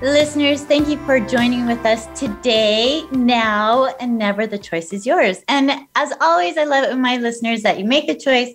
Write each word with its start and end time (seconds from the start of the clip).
Listeners, 0.00 0.62
thank 0.62 0.86
you 0.86 0.96
for 0.98 1.18
joining 1.18 1.66
with 1.66 1.84
us 1.84 2.06
today. 2.16 3.02
Now 3.10 3.86
and 3.98 4.16
never, 4.16 4.46
the 4.46 4.56
choice 4.56 4.92
is 4.92 5.04
yours. 5.04 5.42
And 5.48 5.72
as 5.96 6.12
always, 6.20 6.56
I 6.56 6.62
love 6.62 6.84
it 6.84 6.90
with 6.90 7.00
my 7.00 7.16
listeners 7.16 7.62
that 7.62 7.80
you 7.80 7.84
make 7.84 8.06
the 8.06 8.14
choice 8.14 8.54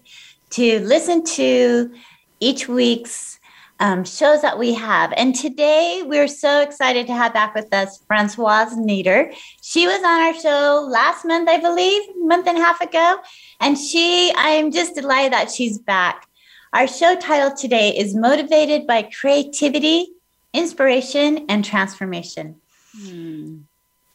to 0.51 0.79
listen 0.79 1.21
to 1.25 1.93
each 2.39 2.69
week's 2.69 3.41
um, 3.81 4.05
shows 4.05 4.41
that 4.41 4.57
we 4.57 4.73
have. 4.73 5.13
And 5.17 5.35
today, 5.35 6.01
we're 6.05 6.29
so 6.29 6.61
excited 6.61 7.07
to 7.07 7.13
have 7.13 7.33
back 7.33 7.53
with 7.55 7.73
us 7.73 8.01
Francoise 8.07 8.77
Nieder. 8.77 9.29
She 9.61 9.85
was 9.85 9.97
on 9.97 10.05
our 10.05 10.33
show 10.35 10.87
last 10.89 11.25
month, 11.25 11.49
I 11.49 11.59
believe, 11.59 12.03
month 12.19 12.47
and 12.47 12.57
a 12.57 12.61
half 12.61 12.79
ago. 12.79 13.17
And 13.59 13.77
she, 13.77 14.31
I 14.37 14.51
am 14.51 14.71
just 14.71 14.95
delighted 14.95 15.33
that 15.33 15.51
she's 15.51 15.77
back. 15.77 16.25
Our 16.71 16.87
show 16.87 17.17
title 17.17 17.53
today 17.53 17.89
is 17.89 18.15
Motivated 18.15 18.87
by 18.87 19.09
Creativity 19.19 20.13
inspiration 20.53 21.45
and 21.49 21.65
transformation. 21.65 22.55
Hmm. 22.97 23.57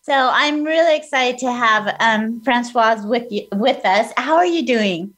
So 0.03 0.31
I'm 0.33 0.65
really 0.65 0.97
excited 0.97 1.39
to 1.41 1.53
have 1.53 1.95
um, 2.01 2.41
Francoise 2.41 3.05
with 3.05 3.31
you, 3.31 3.47
with 3.53 3.85
us. 3.85 4.11
How 4.17 4.37
are 4.37 4.47
you 4.47 4.65
doing? 4.65 5.15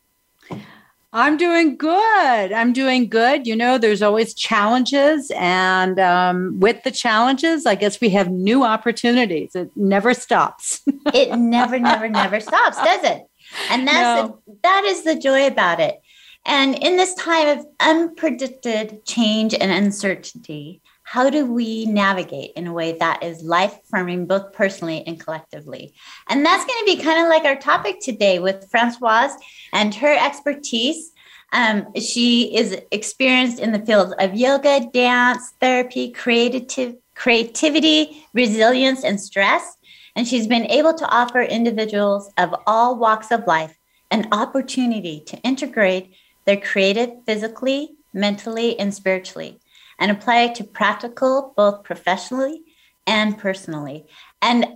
I'm 1.12 1.36
doing 1.36 1.76
good. 1.76 2.52
I'm 2.52 2.72
doing 2.72 3.08
good. 3.08 3.46
You 3.46 3.56
know, 3.56 3.78
there's 3.78 4.02
always 4.02 4.32
challenges, 4.32 5.30
and 5.34 5.98
um, 5.98 6.60
with 6.60 6.82
the 6.84 6.92
challenges, 6.92 7.66
I 7.66 7.74
guess 7.74 8.00
we 8.00 8.10
have 8.10 8.30
new 8.30 8.62
opportunities. 8.62 9.56
It 9.56 9.70
never 9.76 10.14
stops. 10.14 10.82
it 11.14 11.36
never, 11.36 11.80
never, 11.80 12.08
never 12.08 12.38
stops, 12.38 12.76
does 12.76 13.04
it? 13.04 13.26
And 13.70 13.88
that's 13.88 14.28
no. 14.28 14.40
that 14.62 14.84
is 14.84 15.02
the 15.02 15.16
joy 15.16 15.48
about 15.48 15.80
it. 15.80 16.00
And 16.46 16.76
in 16.78 16.96
this 16.96 17.14
time 17.14 17.58
of 17.58 17.66
unpredicted 17.80 19.04
change 19.04 19.52
and 19.54 19.70
uncertainty, 19.70 20.80
how 21.10 21.28
do 21.28 21.44
we 21.44 21.86
navigate 21.86 22.52
in 22.54 22.68
a 22.68 22.72
way 22.72 22.92
that 22.92 23.20
is 23.20 23.42
life 23.42 23.80
affirming 23.82 24.26
both 24.26 24.52
personally 24.52 25.02
and 25.08 25.18
collectively? 25.18 25.92
And 26.28 26.46
that's 26.46 26.64
going 26.64 26.78
to 26.78 26.96
be 26.96 27.02
kind 27.02 27.20
of 27.20 27.28
like 27.28 27.42
our 27.42 27.56
topic 27.56 27.96
today 28.00 28.38
with 28.38 28.70
francoise 28.70 29.32
and 29.72 29.92
her 29.96 30.16
expertise. 30.16 31.10
Um, 31.52 31.92
she 31.96 32.56
is 32.56 32.80
experienced 32.92 33.58
in 33.58 33.72
the 33.72 33.84
fields 33.84 34.14
of 34.20 34.36
yoga 34.36 34.88
dance 34.92 35.52
therapy 35.60 36.12
creative 36.12 36.94
creativity 37.16 38.24
resilience 38.32 39.02
and 39.02 39.20
stress. 39.20 39.78
And 40.14 40.28
she's 40.28 40.46
been 40.46 40.66
able 40.66 40.94
to 40.94 41.08
offer 41.08 41.42
individuals 41.42 42.30
of 42.38 42.54
all 42.68 42.96
walks 42.96 43.32
of 43.32 43.48
life 43.48 43.76
an 44.12 44.28
opportunity 44.30 45.24
to 45.26 45.36
integrate 45.38 46.14
their 46.44 46.60
creative 46.60 47.10
physically 47.26 47.96
mentally 48.12 48.78
and 48.78 48.94
spiritually 48.94 49.59
and 50.00 50.10
apply 50.10 50.40
it 50.40 50.54
to 50.56 50.64
practical, 50.64 51.52
both 51.56 51.84
professionally 51.84 52.62
and 53.06 53.38
personally. 53.38 54.06
And 54.42 54.66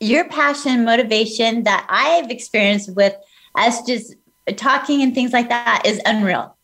your 0.00 0.28
passion, 0.28 0.84
motivation 0.84 1.62
that 1.64 1.86
I've 1.88 2.30
experienced 2.30 2.94
with 2.96 3.14
us 3.54 3.82
just 3.82 4.14
talking 4.56 5.02
and 5.02 5.14
things 5.14 5.32
like 5.32 5.50
that 5.50 5.82
is 5.84 6.00
unreal. 6.04 6.56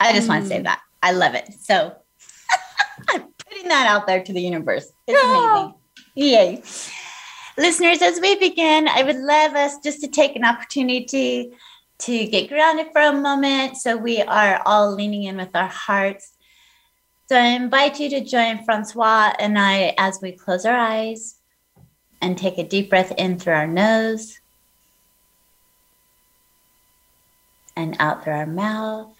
I 0.00 0.12
just 0.12 0.26
mm. 0.26 0.30
want 0.30 0.44
to 0.44 0.48
say 0.48 0.62
that. 0.62 0.80
I 1.02 1.12
love 1.12 1.34
it. 1.34 1.52
So 1.60 1.94
I'm 3.08 3.24
putting 3.46 3.68
that 3.68 3.86
out 3.86 4.06
there 4.06 4.22
to 4.22 4.32
the 4.32 4.40
universe. 4.40 4.90
It's 5.06 5.22
amazing. 5.22 5.74
Yay. 6.14 6.62
Listeners, 7.58 8.02
as 8.02 8.20
we 8.20 8.36
begin, 8.38 8.88
I 8.88 9.02
would 9.02 9.16
love 9.16 9.54
us 9.54 9.78
just 9.82 10.00
to 10.02 10.08
take 10.08 10.36
an 10.36 10.44
opportunity 10.44 11.52
to 11.98 12.26
get 12.26 12.48
grounded 12.48 12.88
for 12.92 13.00
a 13.00 13.12
moment. 13.12 13.76
So 13.76 13.96
we 13.96 14.20
are 14.22 14.62
all 14.64 14.94
leaning 14.94 15.24
in 15.24 15.36
with 15.36 15.54
our 15.54 15.68
hearts 15.68 16.35
so 17.28 17.36
I 17.36 17.46
invite 17.46 17.98
you 17.98 18.08
to 18.10 18.24
join 18.24 18.64
Francoise 18.64 19.34
and 19.40 19.58
I 19.58 19.94
as 19.98 20.20
we 20.22 20.32
close 20.32 20.64
our 20.64 20.76
eyes 20.76 21.36
and 22.20 22.38
take 22.38 22.58
a 22.58 22.64
deep 22.64 22.88
breath 22.88 23.12
in 23.18 23.38
through 23.38 23.54
our 23.54 23.66
nose 23.66 24.38
and 27.76 27.96
out 27.98 28.22
through 28.22 28.32
our 28.32 28.46
mouth. 28.46 29.12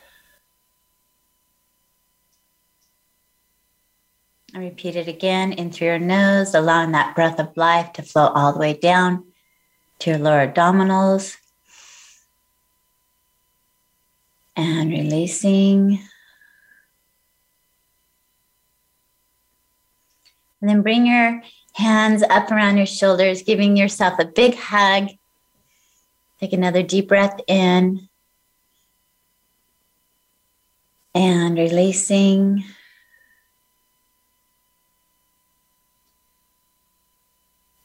And 4.55 4.63
repeat 4.63 4.97
it 4.97 5.09
again 5.09 5.53
in 5.53 5.71
through 5.71 5.89
your 5.89 5.99
nose, 5.99 6.55
allowing 6.55 6.93
that 6.93 7.15
breath 7.15 7.41
of 7.41 7.57
life 7.57 7.93
to 7.95 8.03
flow 8.03 8.29
all 8.29 8.53
the 8.53 8.61
way 8.61 8.73
down 8.73 9.27
to 9.99 10.11
your 10.11 10.19
lower 10.21 10.47
abdominals. 10.47 11.37
And 14.55 14.91
releasing 14.91 16.01
And 20.67 20.75
then 20.75 20.83
bring 20.83 21.07
your 21.07 21.43
hands 21.75 22.25
up 22.25 22.51
around 22.51 22.77
your 22.77 22.87
shoulders, 22.87 23.45
giving 23.45 23.77
yourself 23.77 24.19
a 24.19 24.25
big 24.25 24.57
hug. 24.57 25.11
Take 26.41 26.53
another 26.53 26.83
deep 26.83 27.07
breath 27.07 27.39
in 27.47 28.09
and 31.15 31.57
releasing. 31.57 32.65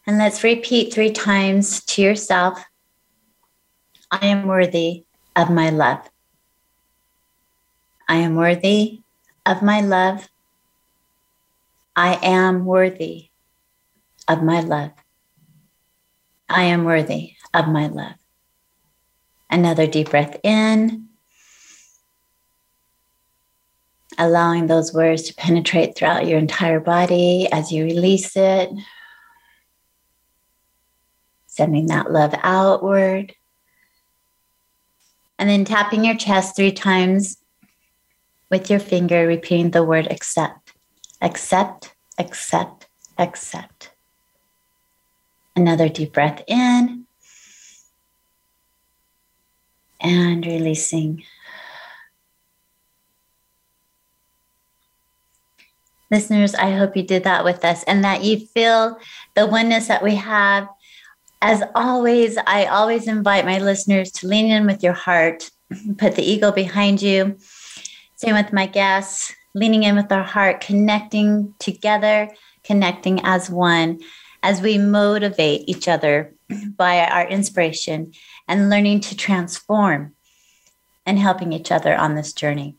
And 0.08 0.18
let's 0.18 0.44
repeat 0.44 0.92
three 0.92 1.12
times 1.12 1.86
to 1.86 2.02
yourself 2.02 2.66
I 4.10 4.26
am 4.26 4.48
worthy 4.48 5.04
of 5.36 5.52
my 5.52 5.70
love. 5.70 6.10
I 8.10 8.16
am 8.16 8.34
worthy 8.34 9.02
of 9.46 9.62
my 9.62 9.82
love. 9.82 10.31
I 11.96 12.20
am 12.22 12.66
worthy 12.66 13.30
of 14.28 14.42
my 14.42 14.62
love. 14.62 14.92
I 16.48 16.64
am 16.64 16.86
worthy 16.86 17.36
of 17.54 17.68
my 17.68 17.88
love. 17.88 18.16
Another 19.50 19.88
deep 19.88 20.12
breath 20.12 20.38
in, 20.44 21.08
allowing 24.18 24.68
those 24.68 24.94
words 24.94 25.24
to 25.24 25.34
penetrate 25.34 25.96
throughout 25.96 26.28
your 26.28 26.40
entire 26.40 26.80
body 26.80 27.50
as 27.52 27.72
you 27.72 27.84
release 27.84 28.38
it, 28.38 28.70
sending 31.48 31.88
that 31.88 32.12
love 32.12 32.34
outward. 32.44 33.34
And 35.38 35.50
then 35.50 35.66
tapping 35.66 36.06
your 36.06 36.16
chest 36.16 36.56
three 36.56 36.72
times 36.72 37.38
with 38.50 38.70
your 38.70 38.80
finger, 38.80 39.28
repeating 39.28 39.72
the 39.72 39.84
word 39.84 40.08
accept 40.12 40.61
accept, 41.22 41.96
accept, 42.18 42.88
accept. 43.18 43.92
Another 45.56 45.90
deep 45.90 46.14
breath 46.14 46.44
in 46.48 47.06
and 50.00 50.46
releasing. 50.46 51.24
Listeners, 56.10 56.56
I 56.56 56.72
hope 56.72 56.98
you 56.98 57.04
did 57.04 57.24
that 57.24 57.46
with 57.46 57.64
us 57.64 57.84
and 57.84 58.04
that 58.04 58.24
you 58.24 58.40
feel 58.40 58.98
the 59.36 59.46
oneness 59.46 59.88
that 59.88 60.04
we 60.04 60.16
have. 60.16 60.68
As 61.42 61.64
always, 61.74 62.38
I 62.46 62.66
always 62.66 63.08
invite 63.08 63.46
my 63.46 63.60
listeners 63.60 64.12
to 64.14 64.28
lean 64.28 64.52
in 64.52 64.66
with 64.66 64.84
your 64.84 64.94
heart, 64.94 65.50
put 65.98 66.16
the 66.16 66.24
ego 66.24 66.52
behind 66.52 67.02
you. 67.02 67.38
Same 68.16 68.36
with 68.36 68.52
my 68.52 68.66
guests 68.66 69.34
leaning 69.54 69.84
in 69.84 69.96
with 69.96 70.12
our 70.12 70.24
heart, 70.24 70.62
connecting 70.62 71.54
together, 71.60 72.30
connecting 72.64 73.20
as 73.24 73.50
one, 73.50 74.00
as 74.44 74.62
we 74.62 74.78
motivate 74.78 75.68
each 75.68 75.88
other 75.88 76.34
by 76.78 77.00
our 77.00 77.28
inspiration 77.28 78.14
and 78.48 78.70
learning 78.70 79.02
to 79.02 79.16
transform 79.16 80.14
and 81.06 81.20
helping 81.20 81.54
each 81.54 81.72
other 81.72 81.96
on 81.96 82.16
this 82.16 82.34
journey. 82.34 82.76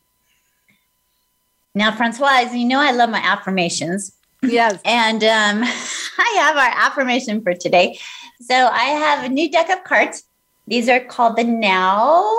Now, 1.75 1.93
Francoise, 1.93 2.55
you 2.55 2.67
know 2.67 2.81
I 2.81 2.93
love 2.93 3.11
my 3.11 3.21
affirmations. 3.23 4.13
Yes. 4.43 4.81
And 4.85 5.23
um, 5.23 5.63
I 6.19 6.37
have 6.41 6.57
our 6.57 6.87
affirmation 6.87 7.43
for 7.43 7.55
today. 7.55 7.99
So 8.41 8.55
I 8.55 8.85
have 8.85 9.25
a 9.25 9.29
new 9.29 9.51
deck 9.51 9.71
of 9.71 9.85
cards. 9.85 10.25
These 10.67 10.89
are 10.89 11.01
called 11.01 11.37
the 11.37 11.45
Now 11.45 12.39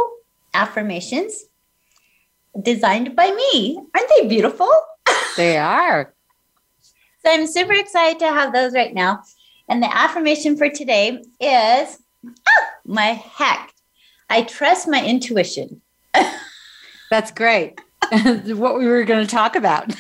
affirmations 0.54 1.46
designed 2.62 3.16
by 3.16 3.32
me. 3.32 3.80
Aren't 3.96 4.10
they 4.18 4.28
beautiful? 4.28 4.70
They 5.36 5.58
are. 5.58 6.14
so 7.26 7.32
I'm 7.32 7.48
super 7.48 7.74
excited 7.74 8.20
to 8.20 8.28
have 8.28 8.54
those 8.54 8.74
right 8.74 8.94
now. 8.94 9.24
And 9.68 9.82
the 9.82 9.92
affirmation 9.92 10.56
for 10.58 10.70
today 10.70 11.24
is 11.40 12.00
oh, 12.24 12.66
my 12.86 13.14
heck. 13.14 13.74
I 14.30 14.44
trust 14.44 14.88
my 14.88 15.04
intuition. 15.04 15.82
That's 17.10 17.32
great. 17.32 17.80
what 18.12 18.78
we 18.78 18.86
were 18.86 19.06
going 19.06 19.26
to 19.26 19.32
talk 19.32 19.56
about. 19.56 19.92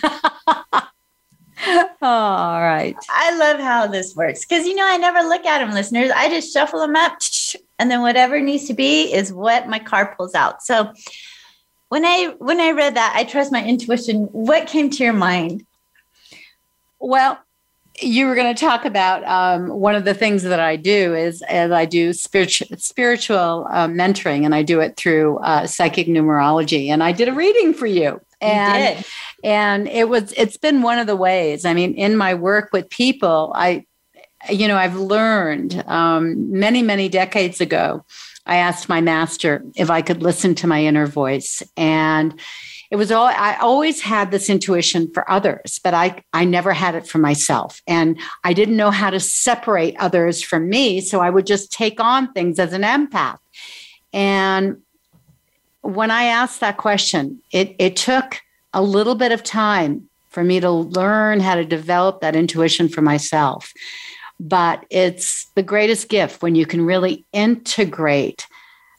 All 2.02 2.62
right. 2.62 2.96
I 3.10 3.38
love 3.38 3.60
how 3.60 3.88
this 3.88 4.16
works 4.16 4.46
because 4.46 4.68
you 4.68 4.76
know 4.76 4.86
I 4.86 4.98
never 4.98 5.22
look 5.28 5.46
at 5.46 5.60
them, 5.60 5.74
listeners. 5.74 6.12
I 6.14 6.30
just 6.30 6.54
shuffle 6.54 6.80
them 6.80 6.96
up, 6.96 7.20
and 7.80 7.90
then 7.90 8.02
whatever 8.02 8.40
needs 8.40 8.68
to 8.68 8.74
be 8.74 9.14
is 9.14 9.32
what 9.32 9.68
my 9.68 9.80
car 9.80 10.14
pulls 10.16 10.36
out. 10.36 10.62
So 10.62 10.92
when 11.94 12.06
I 12.06 12.34
when 12.40 12.60
I 12.60 12.72
read 12.72 12.96
that, 12.96 13.14
I 13.16 13.24
trust 13.24 13.52
my 13.52 13.64
intuition. 13.64 14.24
What 14.32 14.66
came 14.66 14.90
to 14.90 15.04
your 15.04 15.14
mind? 15.14 15.64
Well, 17.00 17.38
you 18.02 18.26
were 18.26 18.34
going 18.34 18.52
to 18.52 18.60
talk 18.60 18.84
about 18.84 19.24
um, 19.26 19.68
one 19.68 19.94
of 19.94 20.04
the 20.04 20.16
things 20.16 20.42
that 20.42 20.60
I 20.60 20.76
do 20.76 21.14
is 21.14 21.44
as 21.44 21.70
I 21.72 21.86
do 21.86 22.12
spiritual 22.14 22.76
spiritual 22.80 23.68
uh, 23.70 23.88
mentoring, 23.88 24.44
and 24.44 24.56
I 24.56 24.64
do 24.64 24.80
it 24.80 24.98
through 24.98 25.38
uh, 25.38 25.68
psychic 25.68 26.08
numerology. 26.08 26.88
And 26.88 27.04
I 27.04 27.12
did 27.12 27.28
a 27.28 27.32
reading 27.32 27.76
for 27.76 27.86
you, 27.86 28.20
and 28.42 28.98
you 28.98 29.04
and 29.44 29.88
it 29.88 30.10
was 30.10 30.34
it's 30.36 30.58
been 30.58 30.82
one 30.82 30.98
of 30.98 31.06
the 31.06 31.16
ways 31.16 31.66
i 31.66 31.74
mean 31.74 31.94
in 31.96 32.16
my 32.16 32.34
work 32.34 32.70
with 32.72 32.90
people 32.90 33.52
i 33.56 33.86
you 34.50 34.68
know 34.68 34.78
i've 34.78 34.96
learned 34.96 35.84
um, 35.88 36.50
many 36.50 36.82
many 36.82 37.10
decades 37.10 37.60
ago 37.62 38.04
i 38.46 38.56
asked 38.56 38.90
my 38.90 39.02
master 39.02 39.64
if 39.76 39.90
i 39.90 40.02
could 40.02 40.22
listen 40.22 40.56
to 40.56 40.68
my 40.68 40.84
inner 40.84 41.08
voice. 41.08 41.64
And 41.78 42.40
it 42.92 42.96
was 42.96 43.12
all 43.12 43.28
i 43.28 43.58
always 43.62 44.02
had 44.02 44.32
this 44.32 44.50
intuition 44.50 45.12
for 45.14 45.30
others 45.30 45.80
but 45.84 45.94
i 45.94 46.24
i 46.34 46.46
never 46.46 46.74
had 46.74 46.96
it 46.96 47.08
for 47.08 47.18
myself. 47.18 47.82
And 47.88 48.20
i 48.44 48.54
didn't 48.54 48.78
know 48.78 48.92
how 48.92 49.10
to 49.10 49.20
separate 49.20 49.96
others 50.00 50.42
from 50.42 50.70
me. 50.70 51.02
So 51.02 51.20
i 51.20 51.30
would 51.30 51.46
just 51.46 51.72
take 51.72 52.00
on 52.00 52.32
things 52.34 52.60
as 52.60 52.74
an 52.74 52.84
empath. 52.84 53.40
And 54.12 54.82
when 55.82 56.12
i 56.12 56.24
asked 56.26 56.60
that 56.60 56.78
question 56.78 57.42
it 57.52 57.76
it 57.80 57.96
took 57.96 58.42
a 58.74 58.82
little 58.82 59.16
bit 59.16 59.32
of 59.32 59.44
time 59.44 60.10
for 60.34 60.44
me 60.44 60.60
to 60.60 60.70
learn 60.72 61.40
how 61.40 61.56
to 61.56 61.64
develop 61.64 62.22
that 62.22 62.36
intuition 62.36 62.90
for 62.90 63.02
myself. 63.02 63.72
But 64.46 64.86
it's 64.90 65.46
the 65.56 65.64
greatest 65.64 66.10
gift 66.10 66.42
when 66.42 66.56
you 66.56 66.66
can 66.66 66.86
really 66.86 67.26
integrate 67.32 68.46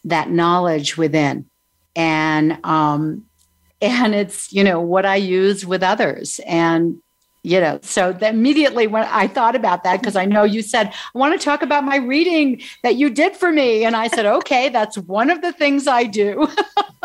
that 0.05 0.31
knowledge 0.31 0.97
within. 0.97 1.47
And 1.95 2.59
um, 2.65 3.27
and 3.81 4.15
it's 4.15 4.53
you 4.53 4.65
know 4.65 4.81
what 4.81 5.05
I 5.05 5.17
use 5.17 5.67
with 5.67 5.83
others. 5.83 6.41
And 6.47 6.99
you 7.45 7.61
know, 7.61 7.79
so 7.83 8.17
immediately 8.23 8.87
when 8.87 9.03
I 9.05 9.27
thought 9.27 9.55
about 9.55 9.85
that, 9.85 10.01
because 10.01 10.17
I 10.17 10.25
know 10.25 10.45
you 10.45 10.63
said, 10.63 10.87
I 10.87 11.19
want 11.19 11.39
to 11.39 11.45
talk 11.45 11.61
about 11.61 11.85
my 11.85 11.97
reading 11.97 12.63
that 12.83 12.95
you 12.95 13.11
did 13.11 13.37
for 13.37 13.53
me. 13.53 13.85
And 13.85 13.95
I 13.95 14.09
said, 14.09 14.25
okay, 14.25 14.71
that's 14.71 14.97
one 14.97 15.29
of 15.29 15.43
the 15.43 15.53
things 15.53 15.87
I 15.87 16.05
do. 16.05 16.49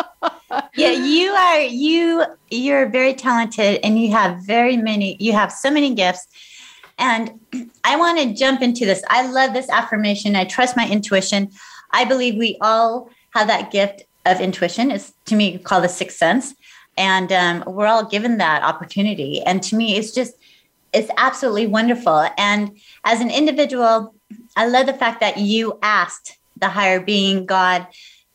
yeah, 0.76 0.92
you 0.92 1.32
are 1.32 1.62
you 1.62 2.24
you're 2.50 2.88
very 2.88 3.14
talented 3.14 3.82
and 3.84 4.00
you 4.00 4.12
have 4.12 4.42
very 4.44 4.78
many 4.78 5.18
you 5.20 5.34
have 5.34 5.52
so 5.52 5.70
many 5.70 5.94
gifts. 5.94 6.26
And 7.00 7.40
I 7.84 7.96
want 7.96 8.20
to 8.20 8.34
jump 8.34 8.62
into 8.62 8.86
this. 8.86 9.04
I 9.10 9.30
love 9.32 9.54
this 9.54 9.70
affirmation. 9.70 10.36
I 10.36 10.46
trust 10.46 10.78
my 10.78 10.88
intuition. 10.88 11.50
I 11.92 12.06
believe 12.06 12.36
we 12.36 12.58
all 12.62 13.10
have 13.32 13.48
that 13.48 13.72
gift 13.72 14.04
of 14.26 14.40
intuition. 14.40 14.92
It's 14.92 15.14
to 15.26 15.36
me 15.36 15.58
called 15.58 15.86
the 15.86 15.90
sixth 15.90 16.18
sense. 16.18 16.54
And 16.98 17.32
um, 17.32 17.64
we're 17.66 17.88
all 17.88 18.06
given 18.06 18.38
that 18.38 18.64
opportunity. 18.64 19.42
And 19.42 19.64
to 19.64 19.76
me, 19.76 19.96
it's 19.96 20.12
just, 20.12 20.34
it's 20.94 21.10
absolutely 21.18 21.68
wonderful. 21.68 22.28
And 22.38 22.78
as 23.06 23.22
an 23.22 23.32
individual, 23.32 24.14
I 24.58 24.68
love 24.68 24.86
the 24.86 24.94
fact 24.94 25.22
that 25.22 25.38
you 25.38 25.80
asked 25.82 26.38
the 26.58 26.68
higher 26.68 27.00
being, 27.00 27.46
God, 27.46 27.88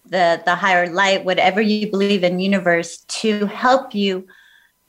the 0.06 0.42
the 0.44 0.54
higher 0.54 0.90
light 0.92 1.24
whatever 1.24 1.60
you 1.60 1.90
believe 1.90 2.24
in 2.24 2.38
universe 2.38 2.98
to 3.08 3.46
help 3.46 3.94
you 3.94 4.26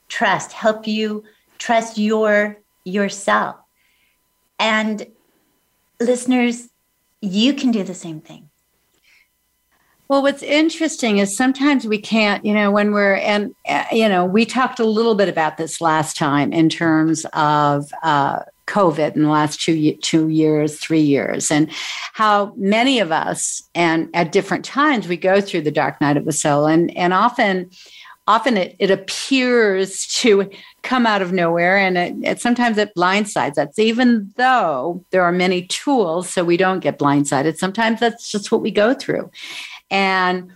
trust 0.08 0.52
help 0.52 0.86
you 0.86 1.24
trust 1.58 1.98
your 1.98 2.58
yourself 2.84 3.56
and 4.58 5.06
listeners 6.00 6.68
you 7.20 7.54
can 7.54 7.70
do 7.70 7.82
the 7.82 7.94
same 7.94 8.20
thing 8.20 8.50
well, 10.08 10.22
what's 10.22 10.42
interesting 10.42 11.18
is 11.18 11.36
sometimes 11.36 11.84
we 11.84 11.98
can't, 11.98 12.44
you 12.44 12.54
know, 12.54 12.70
when 12.70 12.92
we're, 12.92 13.16
and, 13.16 13.52
uh, 13.68 13.86
you 13.90 14.08
know, 14.08 14.24
we 14.24 14.46
talked 14.46 14.78
a 14.78 14.84
little 14.84 15.16
bit 15.16 15.28
about 15.28 15.56
this 15.56 15.80
last 15.80 16.16
time 16.16 16.52
in 16.52 16.68
terms 16.68 17.26
of 17.32 17.90
uh, 18.04 18.40
COVID 18.68 19.16
in 19.16 19.22
the 19.24 19.28
last 19.28 19.60
two, 19.60 19.96
two 19.96 20.28
years, 20.28 20.78
three 20.78 21.00
years, 21.00 21.50
and 21.50 21.68
how 22.12 22.52
many 22.56 23.00
of 23.00 23.10
us, 23.10 23.68
and 23.74 24.08
at 24.14 24.30
different 24.30 24.64
times, 24.64 25.08
we 25.08 25.16
go 25.16 25.40
through 25.40 25.62
the 25.62 25.72
dark 25.72 26.00
night 26.00 26.16
of 26.16 26.24
the 26.24 26.32
soul. 26.32 26.66
And, 26.66 26.96
and 26.96 27.12
often, 27.12 27.70
often 28.26 28.56
it, 28.56 28.76
it 28.78 28.90
appears 28.90 30.06
to 30.06 30.50
come 30.82 31.06
out 31.06 31.22
of 31.22 31.32
nowhere 31.32 31.76
and 31.76 31.96
it, 31.96 32.14
it, 32.22 32.40
sometimes 32.40 32.78
it 32.78 32.94
blindsides 32.96 33.58
us 33.58 33.78
even 33.78 34.32
though 34.36 35.04
there 35.10 35.22
are 35.22 35.32
many 35.32 35.66
tools 35.66 36.28
so 36.28 36.44
we 36.44 36.56
don't 36.56 36.80
get 36.80 36.98
blindsided. 36.98 37.56
Sometimes 37.56 38.00
that's 38.00 38.30
just 38.30 38.50
what 38.50 38.62
we 38.62 38.70
go 38.70 38.94
through. 38.94 39.30
And 39.90 40.52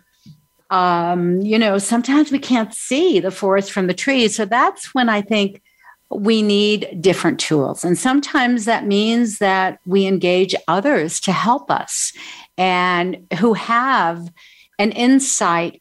um, 0.71 1.41
you 1.41 1.59
know 1.59 1.79
sometimes 1.79 2.31
we 2.31 2.39
can't 2.39 2.73
see 2.73 3.19
the 3.21 3.31
forest 3.31 3.73
from 3.73 3.87
the 3.87 3.95
trees. 3.95 4.37
So 4.37 4.45
that's 4.45 4.95
when 4.95 5.09
i 5.09 5.21
think 5.21 5.63
we 6.11 6.43
need 6.43 7.01
different 7.01 7.39
tools. 7.39 7.85
And 7.85 7.97
sometimes 7.97 8.65
that 8.65 8.85
means 8.85 9.39
that 9.39 9.79
we 9.87 10.07
engage 10.07 10.55
others 10.67 11.21
to 11.21 11.33
help 11.33 11.71
us 11.71 12.13
and 12.59 13.27
who 13.39 13.55
have 13.55 14.33
an 14.79 14.91
insight 14.93 15.81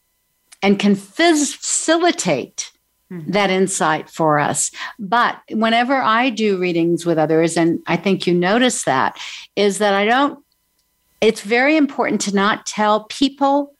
and 0.62 0.78
can 0.78 0.94
facilitate 0.94 2.72
mm-hmm. 3.10 3.30
that 3.30 3.50
insight 3.50 4.08
for 4.08 4.38
us. 4.38 4.70
But 4.98 5.40
whenever 5.50 5.94
I 5.94 6.30
do 6.30 6.58
readings 6.58 7.06
with 7.06 7.18
others, 7.18 7.56
and 7.56 7.80
I 7.86 7.96
think 7.96 8.26
you 8.26 8.34
notice 8.34 8.84
that, 8.84 9.18
is 9.56 9.78
that 9.78 9.94
I 9.94 10.04
don't, 10.04 10.42
it's 11.20 11.42
very 11.42 11.76
important 11.76 12.20
to 12.22 12.34
not 12.34 12.66
tell 12.66 13.04
people 13.04 13.74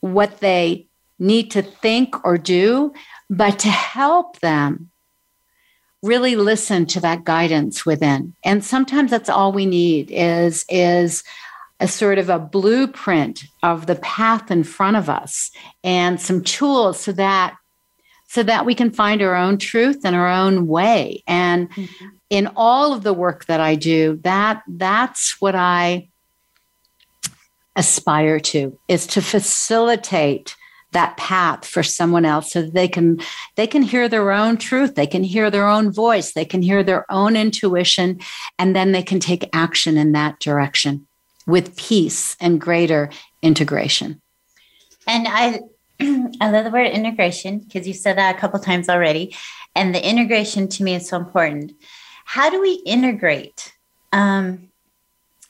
what 0.00 0.40
they 0.40 0.86
need 1.18 1.50
to 1.52 1.62
think 1.62 2.24
or 2.24 2.38
do, 2.38 2.92
but 3.28 3.58
to 3.60 3.68
help 3.68 4.40
them 4.40 4.90
really 6.02 6.36
listen 6.36 6.86
to 6.86 7.00
that 7.00 7.24
guidance 7.24 7.84
within 7.84 8.32
and 8.44 8.64
sometimes 8.64 9.10
that's 9.10 9.28
all 9.28 9.50
we 9.50 9.66
need 9.66 10.08
is 10.12 10.64
is 10.68 11.24
a 11.80 11.88
sort 11.88 12.18
of 12.18 12.28
a 12.28 12.38
blueprint 12.38 13.44
of 13.62 13.86
the 13.86 13.94
path 13.96 14.50
in 14.50 14.64
front 14.64 14.96
of 14.96 15.08
us 15.08 15.50
and 15.84 16.20
some 16.20 16.42
tools 16.42 17.00
so 17.00 17.12
that 17.12 17.56
so 18.30 18.42
that 18.42 18.66
we 18.66 18.74
can 18.74 18.90
find 18.90 19.22
our 19.22 19.34
own 19.34 19.56
truth 19.56 20.00
and 20.04 20.14
our 20.14 20.28
own 20.28 20.66
way. 20.66 21.22
And 21.26 21.70
mm-hmm. 21.70 22.06
in 22.28 22.50
all 22.56 22.92
of 22.92 23.02
the 23.02 23.14
work 23.14 23.46
that 23.46 23.60
i 23.60 23.74
do 23.74 24.20
that 24.22 24.62
that's 24.68 25.40
what 25.40 25.54
i 25.54 26.08
aspire 27.74 28.40
to 28.40 28.78
is 28.88 29.06
to 29.06 29.22
facilitate 29.22 30.56
that 30.92 31.16
path 31.16 31.64
for 31.64 31.82
someone 31.82 32.24
else 32.24 32.52
so 32.52 32.62
they 32.62 32.88
can 32.88 33.20
they 33.56 33.66
can 33.66 33.82
hear 33.82 34.08
their 34.08 34.32
own 34.32 34.56
truth. 34.56 34.94
They 34.94 35.06
can 35.06 35.22
hear 35.22 35.50
their 35.50 35.66
own 35.66 35.92
voice. 35.92 36.32
They 36.32 36.44
can 36.44 36.62
hear 36.62 36.82
their 36.82 37.10
own 37.10 37.36
intuition 37.36 38.20
and 38.58 38.74
then 38.74 38.92
they 38.92 39.02
can 39.02 39.20
take 39.20 39.48
action 39.52 39.98
in 39.98 40.12
that 40.12 40.40
direction 40.40 41.06
with 41.48 41.74
peace 41.76 42.36
and 42.40 42.60
greater 42.60 43.10
integration. 43.42 44.20
And 45.08 45.26
i 45.28 45.60
i 46.40 46.50
love 46.50 46.64
the 46.64 46.70
word 46.70 46.86
integration 46.86 47.58
because 47.58 47.88
you 47.88 47.94
said 47.94 48.16
that 48.18 48.36
a 48.36 48.38
couple 48.38 48.60
times 48.60 48.88
already. 48.88 49.34
And 49.74 49.92
the 49.94 50.08
integration 50.08 50.68
to 50.68 50.84
me 50.84 50.94
is 50.94 51.08
so 51.08 51.16
important. 51.16 51.72
How 52.24 52.50
do 52.50 52.60
we 52.60 52.74
integrate 52.84 53.72
um, 54.12 54.68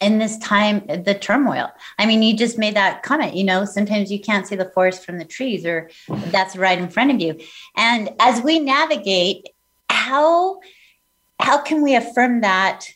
in 0.00 0.18
this 0.18 0.38
time 0.38 0.86
the 0.86 1.18
turmoil? 1.20 1.70
I 1.98 2.06
mean 2.06 2.22
you 2.22 2.36
just 2.36 2.56
made 2.56 2.76
that 2.76 3.02
comment 3.02 3.34
you 3.34 3.44
know 3.44 3.64
sometimes 3.66 4.10
you 4.10 4.20
can't 4.20 4.46
see 4.46 4.56
the 4.56 4.70
forest 4.70 5.04
from 5.04 5.18
the 5.18 5.24
trees 5.24 5.66
or 5.66 5.90
that's 6.08 6.56
right 6.56 6.78
in 6.78 6.88
front 6.88 7.10
of 7.10 7.20
you. 7.20 7.38
And 7.76 8.10
as 8.20 8.40
we 8.40 8.60
navigate 8.60 9.48
how 9.90 10.60
how 11.40 11.58
can 11.60 11.82
we 11.82 11.96
affirm 11.96 12.40
that 12.42 12.86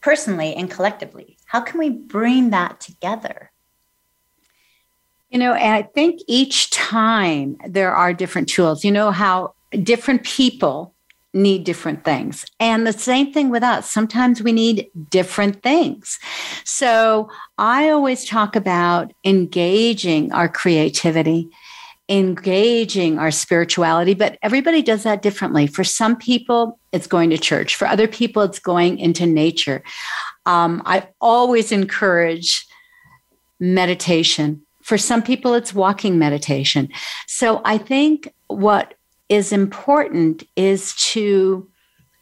personally 0.00 0.54
and 0.54 0.70
collectively 0.70 1.33
how 1.54 1.60
can 1.60 1.78
we 1.78 1.88
bring 1.88 2.50
that 2.50 2.80
together 2.80 3.52
you 5.30 5.38
know 5.38 5.54
and 5.54 5.72
i 5.72 5.82
think 5.82 6.20
each 6.26 6.68
time 6.70 7.56
there 7.66 7.94
are 7.94 8.12
different 8.12 8.48
tools 8.48 8.84
you 8.84 8.90
know 8.90 9.12
how 9.12 9.54
different 9.82 10.24
people 10.24 10.94
need 11.34 11.64
different 11.64 12.04
things. 12.04 12.46
And 12.60 12.86
the 12.86 12.92
same 12.92 13.32
thing 13.32 13.50
with 13.50 13.64
us. 13.64 13.90
Sometimes 13.90 14.40
we 14.40 14.52
need 14.52 14.88
different 15.10 15.64
things. 15.64 16.20
So 16.64 17.28
I 17.58 17.90
always 17.90 18.24
talk 18.24 18.54
about 18.54 19.12
engaging 19.24 20.32
our 20.32 20.48
creativity, 20.48 21.50
engaging 22.08 23.18
our 23.18 23.32
spirituality, 23.32 24.14
but 24.14 24.38
everybody 24.42 24.80
does 24.80 25.02
that 25.02 25.22
differently. 25.22 25.66
For 25.66 25.82
some 25.82 26.16
people, 26.16 26.78
it's 26.92 27.08
going 27.08 27.30
to 27.30 27.38
church. 27.38 27.74
For 27.74 27.88
other 27.88 28.06
people, 28.06 28.42
it's 28.42 28.60
going 28.60 28.98
into 28.98 29.26
nature. 29.26 29.82
Um, 30.46 30.82
I 30.84 31.08
always 31.20 31.72
encourage 31.72 32.66
meditation 33.60 34.64
For 34.84 34.98
some 34.98 35.22
people, 35.22 35.54
it's 35.54 35.72
walking 35.72 36.18
meditation. 36.18 36.90
So 37.26 37.62
I 37.64 37.78
think 37.78 38.34
what 38.48 38.92
is 39.30 39.50
important 39.50 40.42
is 40.56 40.94
to 41.12 41.70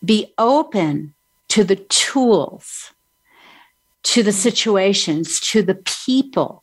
be 0.04 0.32
open 0.38 1.12
to 1.48 1.64
the 1.64 1.74
tools, 1.74 2.92
to 4.04 4.22
the 4.22 4.32
situations, 4.32 5.40
to 5.40 5.62
the 5.62 5.74
people 5.74 6.62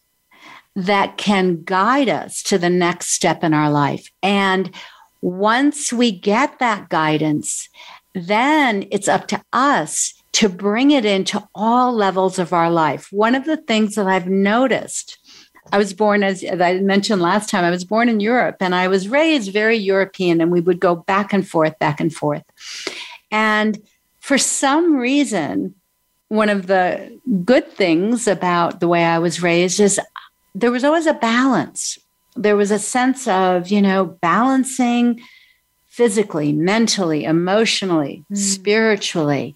that 0.74 1.18
can 1.18 1.64
guide 1.66 2.08
us 2.08 2.42
to 2.44 2.58
the 2.58 2.70
next 2.70 3.10
step 3.10 3.44
in 3.44 3.54
our 3.54 3.70
life. 3.70 4.10
And 4.24 4.74
once 5.22 5.92
we 5.92 6.14
get 6.14 6.60
that 6.60 6.88
guidance, 6.88 7.68
then 8.16 8.88
it's 8.90 9.10
up 9.10 9.28
to 9.28 9.42
us 9.52 10.14
to 10.32 10.50
bring 10.50 10.92
it 10.92 11.06
into 11.06 11.48
all 11.56 11.94
levels 11.94 12.40
of 12.40 12.54
our 12.54 12.70
life. 12.70 13.08
One 13.12 13.36
of 13.36 13.46
the 13.46 13.58
things 13.58 13.96
that 13.96 14.08
I've 14.08 14.28
noticed, 14.28 15.18
I 15.72 15.78
was 15.78 15.94
born, 15.94 16.24
as, 16.24 16.44
as 16.44 16.62
I 16.62 16.80
mentioned 16.80 17.22
last 17.22 17.50
time, 17.50 17.64
I 17.64 17.70
was 17.70 17.84
born 17.84 18.10
in 18.10 18.20
Europe 18.20 18.58
and 18.60 18.74
I 18.76 18.88
was 18.88 19.08
raised 19.10 19.52
very 19.52 19.78
European, 19.78 20.42
and 20.42 20.52
we 20.52 20.62
would 20.62 20.80
go 20.80 20.96
back 20.96 21.34
and 21.34 21.48
forth, 21.48 21.78
back 21.80 22.00
and 22.00 22.14
forth. 22.14 22.44
And 23.32 23.82
for 24.20 24.38
some 24.38 24.96
reason, 24.96 25.76
one 26.28 26.50
of 26.50 26.68
the 26.68 27.20
good 27.44 27.68
things 27.72 28.28
about 28.28 28.80
the 28.80 28.88
way 28.88 29.04
I 29.04 29.20
was 29.20 29.42
raised 29.42 29.80
is 29.80 30.00
there 30.54 30.72
was 30.72 30.84
always 30.84 31.08
a 31.08 31.14
balance. 31.14 31.98
There 32.36 32.56
was 32.56 32.72
a 32.72 32.80
sense 32.80 33.28
of, 33.28 33.70
you 33.70 33.82
know, 33.82 34.06
balancing 34.06 35.22
physically, 35.88 36.54
mentally, 36.54 37.26
emotionally, 37.26 38.24
mm. 38.32 38.38
spiritually. 38.38 39.56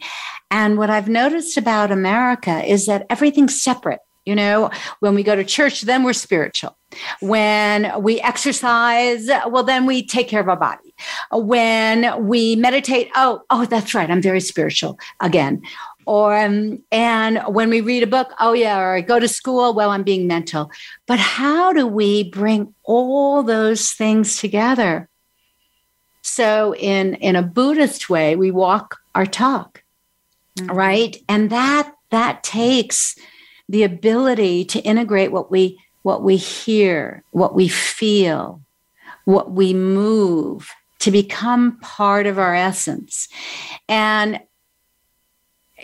And 0.53 0.77
what 0.77 0.91
I've 0.91 1.09
noticed 1.09 1.57
about 1.57 1.91
America 1.91 2.63
is 2.63 2.85
that 2.85 3.07
everything's 3.09 3.59
separate. 3.59 4.01
You 4.23 4.35
know, 4.35 4.69
when 4.99 5.15
we 5.15 5.23
go 5.23 5.35
to 5.35 5.43
church, 5.43 5.81
then 5.81 6.03
we're 6.03 6.13
spiritual. 6.13 6.77
When 7.21 7.91
we 8.03 8.21
exercise, 8.21 9.27
well, 9.47 9.63
then 9.63 9.87
we 9.87 10.05
take 10.05 10.29
care 10.29 10.39
of 10.39 10.47
our 10.47 10.55
body. 10.55 10.93
When 11.31 12.27
we 12.27 12.55
meditate, 12.55 13.09
oh, 13.15 13.41
oh, 13.49 13.65
that's 13.65 13.95
right, 13.95 14.09
I'm 14.09 14.21
very 14.21 14.39
spiritual 14.39 14.97
again 15.19 15.63
or 16.05 16.37
um, 16.37 16.83
and 16.91 17.39
when 17.47 17.69
we 17.69 17.79
read 17.79 18.03
a 18.03 18.07
book 18.07 18.33
oh 18.41 18.51
yeah 18.51 18.77
or 18.77 18.95
I 18.95 18.99
go 18.99 19.19
to 19.19 19.27
school 19.29 19.73
well 19.73 19.89
i'm 19.89 20.03
being 20.03 20.27
mental 20.27 20.69
but 21.07 21.17
how 21.17 21.71
do 21.71 21.87
we 21.87 22.29
bring 22.29 22.75
all 22.83 23.41
those 23.41 23.93
things 23.93 24.37
together 24.37 25.07
so 26.21 26.75
in 26.75 27.15
in 27.15 27.37
a 27.37 27.41
buddhist 27.41 28.09
way 28.09 28.35
we 28.35 28.51
walk 28.51 28.97
our 29.15 29.25
talk 29.25 29.82
mm-hmm. 30.59 30.71
right 30.71 31.17
and 31.27 31.49
that 31.49 31.93
that 32.11 32.43
takes 32.43 33.15
the 33.69 33.83
ability 33.83 34.65
to 34.65 34.79
integrate 34.81 35.31
what 35.31 35.49
we 35.51 35.79
what 36.01 36.23
we 36.23 36.35
hear 36.35 37.23
what 37.31 37.55
we 37.55 37.67
feel 37.67 38.61
what 39.25 39.51
we 39.51 39.73
move 39.73 40.69
to 40.99 41.11
become 41.11 41.79
part 41.79 42.25
of 42.25 42.37
our 42.39 42.55
essence 42.55 43.27
and 43.87 44.39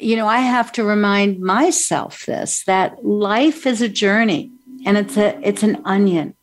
you 0.01 0.15
know, 0.15 0.27
I 0.27 0.39
have 0.39 0.71
to 0.73 0.83
remind 0.83 1.39
myself 1.39 2.25
this 2.25 2.63
that 2.65 3.05
life 3.05 3.65
is 3.65 3.81
a 3.81 3.89
journey 3.89 4.51
and 4.85 4.97
it's 4.97 5.17
a 5.17 5.39
it's 5.47 5.63
an 5.63 5.81
onion. 5.85 6.35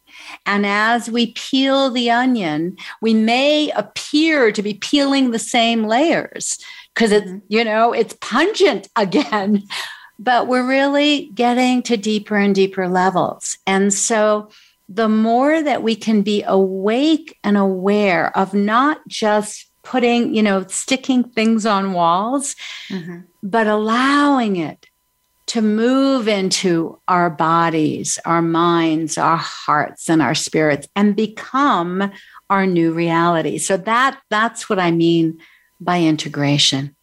And 0.45 0.67
as 0.67 1.11
we 1.11 1.33
peel 1.33 1.91
the 1.91 2.11
onion, 2.11 2.77
we 3.01 3.15
may 3.15 3.71
appear 3.71 4.51
to 4.53 4.63
be 4.63 4.75
peeling 4.75 5.31
the 5.31 5.39
same 5.39 5.85
layers 5.85 6.59
because 6.97 7.13
it's, 7.13 7.27
mm-hmm. 7.27 7.39
you 7.49 7.63
know, 7.63 7.93
it's 7.93 8.17
pungent 8.21 8.89
again, 8.97 9.63
but 10.19 10.49
we're 10.49 10.67
really 10.67 11.31
getting 11.35 11.83
to 11.83 11.97
deeper 11.97 12.37
and 12.37 12.55
deeper 12.55 12.89
levels. 12.89 13.59
And 13.67 13.93
so 13.93 14.49
the 14.89 15.09
more 15.09 15.63
that 15.63 15.83
we 15.83 15.95
can 15.95 16.23
be 16.23 16.43
awake 16.47 17.39
and 17.45 17.57
aware 17.57 18.37
of 18.37 18.55
not 18.55 19.07
just 19.09 19.67
putting, 19.83 20.35
you 20.35 20.43
know, 20.43 20.65
sticking 20.69 21.23
things 21.23 21.67
on 21.67 21.93
walls, 21.93 22.57
mm-hmm. 22.89 23.21
but 23.43 23.67
allowing 23.67 24.57
it 24.57 24.87
to 25.47 25.63
move 25.63 26.27
into 26.27 26.99
our 27.07 27.31
bodies, 27.31 28.19
our 28.25 28.43
minds, 28.43 29.17
our 29.17 29.37
hearts, 29.37 30.09
and 30.09 30.21
our 30.21 30.35
spirits 30.35 30.89
and 30.97 31.15
become 31.15 32.11
our 32.51 32.67
new 32.67 32.93
reality. 32.93 33.59
So 33.59 33.77
that 33.77 34.21
that's 34.29 34.69
what 34.69 34.79
I 34.81 34.91
mean 34.91 35.39
by 35.81 36.01
integration. 36.01 36.95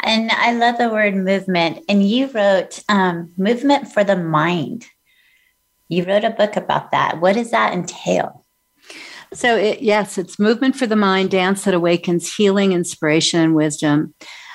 And 0.00 0.30
I 0.30 0.52
love 0.52 0.78
the 0.78 0.90
word 0.90 1.16
movement. 1.16 1.84
And 1.88 2.08
you 2.08 2.28
wrote 2.28 2.82
um, 2.88 3.32
movement 3.36 3.88
for 3.88 4.04
the 4.04 4.16
mind. 4.16 4.86
You 5.88 6.04
wrote 6.04 6.24
a 6.24 6.30
book 6.30 6.56
about 6.56 6.90
that. 6.92 7.20
What 7.20 7.34
does 7.34 7.50
that 7.50 7.72
entail? 7.72 8.44
So, 9.32 9.56
it, 9.56 9.82
yes, 9.82 10.16
it's 10.16 10.38
movement 10.38 10.76
for 10.76 10.86
the 10.86 10.96
mind, 10.96 11.30
dance 11.30 11.64
that 11.64 11.74
awakens 11.74 12.34
healing, 12.34 12.72
inspiration, 12.72 13.40
and 13.40 13.54
wisdom. 13.54 14.14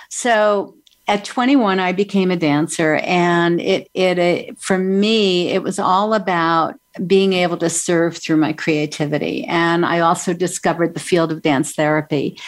So, 0.10 0.76
at 1.08 1.26
21, 1.26 1.80
I 1.80 1.92
became 1.92 2.32
a 2.32 2.38
dancer, 2.38 2.96
and 3.04 3.60
it, 3.60 3.90
it, 3.94 4.18
it 4.18 4.60
for 4.60 4.78
me, 4.78 5.50
it 5.50 5.62
was 5.62 5.78
all 5.78 6.14
about 6.14 6.76
being 7.06 7.34
able 7.34 7.58
to 7.58 7.70
serve 7.70 8.18
through 8.18 8.38
my 8.38 8.54
creativity. 8.54 9.44
And 9.46 9.86
I 9.86 10.00
also 10.00 10.34
discovered 10.34 10.94
the 10.94 11.00
field 11.00 11.32
of 11.32 11.42
dance 11.42 11.74
therapy. 11.74 12.40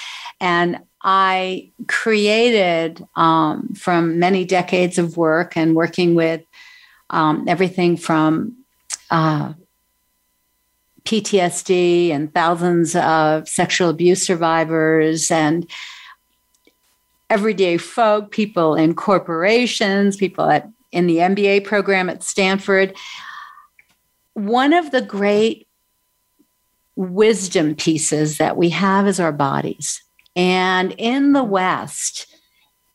And 0.46 0.78
I 1.02 1.72
created 1.88 3.04
um, 3.16 3.74
from 3.74 4.20
many 4.20 4.46
decades 4.46 5.00
of 5.00 5.18
work 5.18 5.58
and 5.58 5.76
working 5.76 6.14
with 6.14 6.44
um, 7.10 7.46
everything 7.48 7.98
from 7.98 8.56
uh, 9.10 9.54
PTSD 11.04 12.12
and 12.12 12.32
thousands 12.32 12.96
of 12.96 13.50
sexual 13.50 13.90
abuse 13.90 14.24
survivors 14.24 15.32
and 15.32 15.68
everyday 17.32 17.78
folk, 17.78 18.30
people 18.30 18.76
in 18.76 18.94
corporations, 18.94 20.16
people 20.16 20.48
at 20.48 20.70
in 20.92 21.08
the 21.08 21.18
MBA 21.18 21.64
program 21.64 22.08
at 22.08 22.22
Stanford. 22.22 22.96
One 24.36 24.74
of 24.74 24.92
the 24.92 25.02
great 25.02 25.68
wisdom 26.96 27.74
pieces 27.74 28.38
that 28.38 28.58
we 28.58 28.70
have 28.70 29.08
is 29.08 29.20
our 29.20 29.32
bodies. 29.32 30.05
And 30.36 30.94
in 30.98 31.34
the 31.34 31.44
West, 31.44 32.28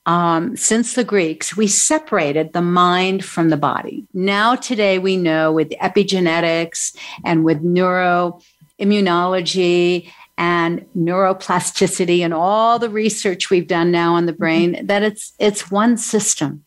um, 0.06 0.56
since 0.56 0.94
the 0.94 1.04
Greeks, 1.04 1.56
we 1.56 1.66
separated 1.66 2.52
the 2.52 2.62
mind 2.62 3.24
from 3.24 3.50
the 3.50 3.56
body. 3.56 4.06
Now, 4.12 4.56
today, 4.56 4.98
we 4.98 5.16
know 5.16 5.52
with 5.52 5.70
epigenetics 5.70 6.96
and 7.24 7.44
with 7.44 7.62
neuroimmunology 7.62 10.10
and 10.36 10.86
neuroplasticity 10.96 12.20
and 12.20 12.32
all 12.32 12.78
the 12.78 12.88
research 12.88 13.50
we've 13.50 13.68
done 13.68 13.90
now 13.90 14.14
on 14.14 14.24
the 14.24 14.32
brain 14.32 14.72
mm-hmm. 14.72 14.86
that 14.86 15.02
it's 15.02 15.34
it's 15.38 15.70
one 15.70 15.98
system. 15.98 16.64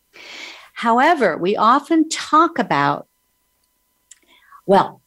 However, 0.74 1.36
we 1.36 1.56
often 1.56 2.08
talk 2.08 2.58
about 2.58 3.08
well, 4.66 5.02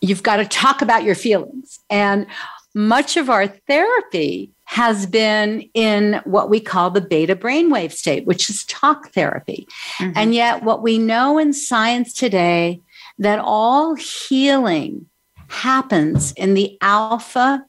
you've 0.00 0.22
got 0.22 0.36
to 0.36 0.44
talk 0.44 0.82
about 0.82 1.02
your 1.02 1.16
feelings 1.16 1.80
and 1.90 2.26
much 2.74 3.16
of 3.16 3.30
our 3.30 3.46
therapy 3.46 4.53
has 4.64 5.06
been 5.06 5.68
in 5.74 6.20
what 6.24 6.50
we 6.50 6.60
call 6.60 6.90
the 6.90 7.00
beta 7.00 7.36
brainwave 7.36 7.92
state, 7.92 8.26
which 8.26 8.48
is 8.48 8.64
talk 8.64 9.10
therapy. 9.10 9.68
Mm-hmm. 9.98 10.12
And 10.16 10.34
yet, 10.34 10.62
what 10.62 10.82
we 10.82 10.98
know 10.98 11.38
in 11.38 11.52
science 11.52 12.12
today 12.12 12.80
that 13.18 13.38
all 13.38 13.94
healing 13.94 15.06
happens 15.48 16.32
in 16.32 16.54
the 16.54 16.76
alpha 16.80 17.64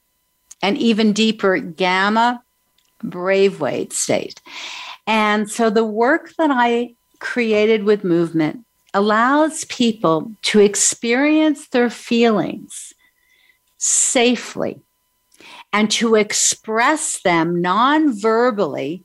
and 0.62 0.76
even 0.78 1.12
deeper 1.12 1.58
gamma 1.58 2.42
brainwave 3.04 3.92
state. 3.92 4.40
And 5.06 5.50
so 5.50 5.70
the 5.70 5.84
work 5.84 6.32
that 6.38 6.50
I 6.50 6.94
created 7.20 7.84
with 7.84 8.02
movement 8.04 8.64
allows 8.94 9.64
people 9.64 10.32
to 10.42 10.60
experience 10.60 11.68
their 11.68 11.90
feelings 11.90 12.94
safely 13.78 14.80
and 15.72 15.90
to 15.92 16.14
express 16.14 17.20
them 17.22 17.60
non 17.60 18.18
verbally 18.18 19.04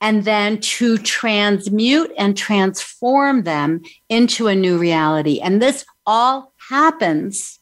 and 0.00 0.24
then 0.24 0.60
to 0.60 0.98
transmute 0.98 2.12
and 2.16 2.36
transform 2.36 3.42
them 3.42 3.82
into 4.08 4.46
a 4.46 4.54
new 4.54 4.78
reality. 4.78 5.40
And 5.40 5.60
this 5.60 5.84
all 6.06 6.52
happens 6.68 7.58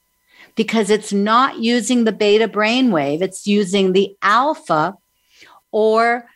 because 0.55 0.91
it's 0.91 1.13
not 1.13 1.59
using 1.59 2.05
the 2.05 2.13
beta 2.13 2.49
brainwave, 2.49 3.23
it's 3.23 3.47
using 3.47 3.93
the 3.93 4.17
alpha 4.23 4.97
or 5.71 6.27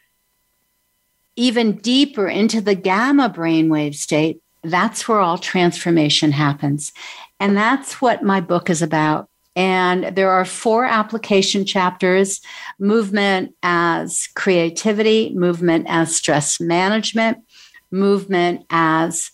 even 1.36 1.76
deeper 1.76 2.28
into 2.28 2.60
the 2.60 2.74
gamma 2.74 3.30
brainwave 3.30 3.94
state. 3.94 4.42
That's 4.62 5.08
where 5.08 5.20
all 5.20 5.38
transformation 5.38 6.32
happens. 6.32 6.92
And 7.38 7.56
that's 7.56 8.02
what 8.02 8.22
my 8.22 8.42
book 8.42 8.68
is 8.68 8.82
about. 8.82 9.29
And 9.56 10.16
there 10.16 10.30
are 10.30 10.44
four 10.44 10.84
application 10.84 11.64
chapters 11.64 12.40
movement 12.78 13.54
as 13.62 14.28
creativity, 14.34 15.32
movement 15.34 15.86
as 15.88 16.14
stress 16.14 16.60
management, 16.60 17.38
movement 17.90 18.64
as 18.70 19.30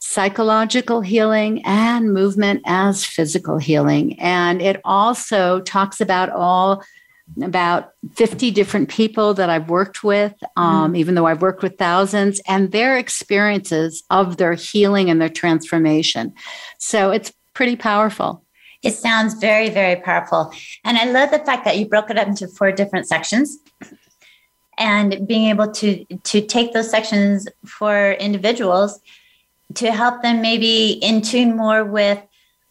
psychological 0.00 1.00
healing 1.00 1.62
and 1.64 2.12
movement 2.12 2.62
as 2.66 3.04
physical 3.04 3.58
healing. 3.58 4.18
And 4.20 4.62
it 4.62 4.80
also 4.84 5.60
talks 5.60 6.00
about 6.00 6.30
all 6.30 6.82
about 7.42 7.90
50 8.14 8.50
different 8.50 8.88
people 8.88 9.34
that 9.34 9.50
I've 9.50 9.68
worked 9.68 10.02
with, 10.02 10.34
um, 10.56 10.86
mm-hmm. 10.88 10.96
even 10.96 11.14
though 11.14 11.26
I've 11.26 11.42
worked 11.42 11.62
with 11.62 11.76
thousands, 11.76 12.40
and 12.48 12.72
their 12.72 12.96
experiences 12.96 14.02
of 14.08 14.38
their 14.38 14.54
healing 14.54 15.10
and 15.10 15.20
their 15.20 15.28
transformation. 15.28 16.32
So 16.78 17.10
it's 17.10 17.32
pretty 17.52 17.76
powerful. 17.76 18.44
It 18.82 18.92
sounds 18.92 19.34
very, 19.34 19.70
very 19.70 19.96
powerful. 19.96 20.52
And 20.84 20.96
I 20.96 21.04
love 21.04 21.30
the 21.30 21.40
fact 21.40 21.64
that 21.64 21.78
you 21.78 21.86
broke 21.86 22.10
it 22.10 22.18
up 22.18 22.28
into 22.28 22.46
four 22.46 22.70
different 22.72 23.08
sections 23.08 23.58
and 24.78 25.26
being 25.26 25.48
able 25.48 25.70
to 25.72 26.04
to 26.04 26.40
take 26.40 26.72
those 26.72 26.90
sections 26.90 27.48
for 27.66 28.12
individuals 28.12 29.00
to 29.74 29.90
help 29.92 30.22
them 30.22 30.40
maybe 30.40 30.92
in 30.92 31.20
tune 31.20 31.56
more 31.56 31.84
with 31.84 32.22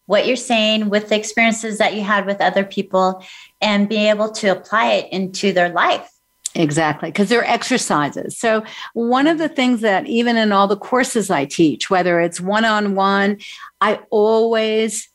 what 0.05 0.25
you're 0.25 0.37
saying 0.37 0.89
with 0.89 1.09
the 1.09 1.17
experiences 1.17 1.77
that 1.79 1.93
you 1.93 2.01
had 2.01 2.25
with 2.25 2.39
other 2.39 2.63
people 2.63 3.21
and 3.61 3.89
be 3.89 4.07
able 4.07 4.31
to 4.31 4.47
apply 4.47 4.93
it 4.93 5.11
into 5.11 5.51
their 5.51 5.69
life 5.69 6.09
Exactly, 6.55 7.09
because 7.09 7.29
they're 7.29 7.45
exercises. 7.45 8.35
So, 8.35 8.63
one 8.93 9.27
of 9.27 9.37
the 9.37 9.49
things 9.49 9.81
that 9.81 10.07
even 10.07 10.37
in 10.37 10.51
all 10.51 10.67
the 10.67 10.77
courses 10.77 11.29
I 11.29 11.45
teach, 11.45 11.91
whether 11.91 12.19
it's 12.19 12.41
one 12.41 12.65
on 12.65 12.95
one, 12.95 13.37
I 13.79 13.99
always 14.09 15.07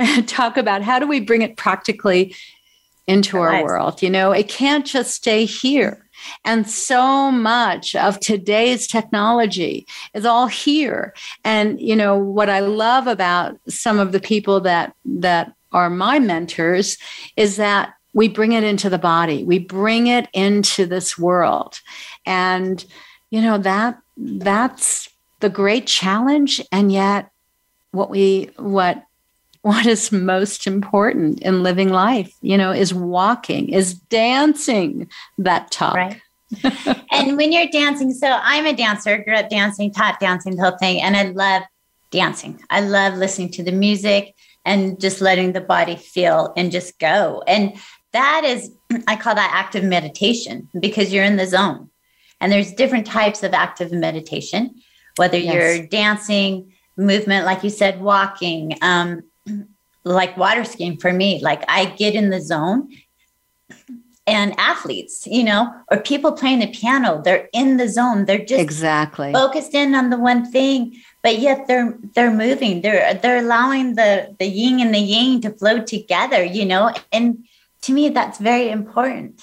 talk 0.26 0.56
about 0.56 0.82
how 0.82 0.98
do 0.98 1.06
we 1.06 1.20
bring 1.20 1.42
it 1.42 1.56
practically 1.56 2.34
into 3.06 3.38
our, 3.38 3.50
our 3.50 3.64
world. 3.64 4.02
You 4.02 4.10
know, 4.10 4.32
it 4.32 4.48
can't 4.48 4.86
just 4.86 5.14
stay 5.14 5.44
here. 5.44 6.06
And 6.44 6.68
so 6.68 7.30
much 7.30 7.94
of 7.96 8.20
today's 8.20 8.86
technology 8.86 9.86
is 10.14 10.24
all 10.24 10.46
here. 10.46 11.14
And 11.44 11.80
you 11.80 11.96
know 11.96 12.16
what 12.16 12.48
I 12.50 12.60
love 12.60 13.06
about 13.06 13.58
some 13.68 13.98
of 13.98 14.12
the 14.12 14.20
people 14.20 14.60
that 14.60 14.94
that 15.04 15.54
are 15.72 15.90
my 15.90 16.18
mentors 16.18 16.98
is 17.36 17.56
that 17.56 17.94
we 18.12 18.28
bring 18.28 18.52
it 18.52 18.64
into 18.64 18.90
the 18.90 18.98
body. 18.98 19.44
We 19.44 19.58
bring 19.58 20.08
it 20.08 20.28
into 20.32 20.84
this 20.84 21.16
world. 21.16 21.80
And 22.26 22.84
you 23.30 23.40
know 23.40 23.58
that 23.58 23.98
that's 24.16 25.08
the 25.40 25.48
great 25.48 25.86
challenge 25.86 26.60
and 26.70 26.92
yet 26.92 27.30
what 27.92 28.10
we 28.10 28.50
what 28.56 29.04
what 29.62 29.86
is 29.86 30.10
most 30.10 30.66
important 30.66 31.42
in 31.42 31.62
living 31.62 31.90
life, 31.90 32.34
you 32.40 32.56
know, 32.56 32.72
is 32.72 32.94
walking, 32.94 33.68
is 33.68 33.94
dancing 33.94 35.08
that 35.38 35.70
talk. 35.70 35.96
Right. 35.96 36.20
and 37.12 37.36
when 37.36 37.52
you're 37.52 37.68
dancing, 37.68 38.12
so 38.12 38.38
I'm 38.42 38.66
a 38.66 38.72
dancer, 38.72 39.22
grew 39.22 39.34
up 39.34 39.50
dancing, 39.50 39.92
taught 39.92 40.18
dancing, 40.18 40.56
the 40.56 40.62
whole 40.62 40.78
thing, 40.78 41.02
and 41.02 41.16
I 41.16 41.24
love 41.24 41.62
dancing. 42.10 42.60
I 42.70 42.80
love 42.80 43.14
listening 43.14 43.50
to 43.52 43.62
the 43.62 43.72
music 43.72 44.34
and 44.64 44.98
just 44.98 45.20
letting 45.20 45.52
the 45.52 45.60
body 45.60 45.96
feel 45.96 46.52
and 46.56 46.72
just 46.72 46.98
go. 46.98 47.42
And 47.46 47.74
that 48.12 48.42
is, 48.44 48.70
I 49.06 49.16
call 49.16 49.34
that 49.34 49.50
active 49.52 49.84
meditation 49.84 50.68
because 50.80 51.12
you're 51.12 51.24
in 51.24 51.36
the 51.36 51.46
zone. 51.46 51.90
And 52.40 52.50
there's 52.50 52.72
different 52.72 53.06
types 53.06 53.42
of 53.42 53.52
active 53.52 53.92
meditation, 53.92 54.80
whether 55.16 55.36
yes. 55.36 55.54
you're 55.54 55.86
dancing, 55.86 56.72
movement, 56.96 57.44
like 57.44 57.62
you 57.62 57.70
said, 57.70 58.00
walking, 58.00 58.76
um, 58.82 59.22
like 60.04 60.36
water 60.36 60.64
skiing 60.64 60.96
for 60.96 61.12
me. 61.12 61.40
Like 61.42 61.64
I 61.68 61.86
get 61.86 62.14
in 62.14 62.30
the 62.30 62.40
zone 62.40 62.88
and 64.26 64.54
athletes, 64.58 65.26
you 65.26 65.42
know, 65.42 65.74
or 65.90 65.98
people 65.98 66.32
playing 66.32 66.60
the 66.60 66.68
piano, 66.68 67.20
they're 67.24 67.48
in 67.52 67.76
the 67.76 67.88
zone. 67.88 68.26
They're 68.26 68.44
just 68.44 68.60
exactly 68.60 69.32
focused 69.32 69.74
in 69.74 69.94
on 69.94 70.10
the 70.10 70.18
one 70.18 70.50
thing, 70.50 70.96
but 71.22 71.38
yet 71.38 71.66
they're 71.66 71.98
they're 72.14 72.32
moving. 72.32 72.80
They're 72.82 73.14
they're 73.14 73.38
allowing 73.38 73.96
the 73.96 74.34
the 74.38 74.46
yin 74.46 74.80
and 74.80 74.94
the 74.94 74.98
yang 74.98 75.40
to 75.42 75.50
flow 75.50 75.82
together, 75.82 76.44
you 76.44 76.64
know. 76.64 76.92
And 77.12 77.44
to 77.82 77.92
me, 77.92 78.08
that's 78.10 78.38
very 78.38 78.70
important. 78.70 79.42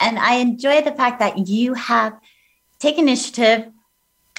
And 0.00 0.18
I 0.18 0.34
enjoy 0.34 0.82
the 0.82 0.92
fact 0.92 1.18
that 1.18 1.48
you 1.48 1.74
have 1.74 2.18
taken 2.78 3.04
initiative 3.04 3.70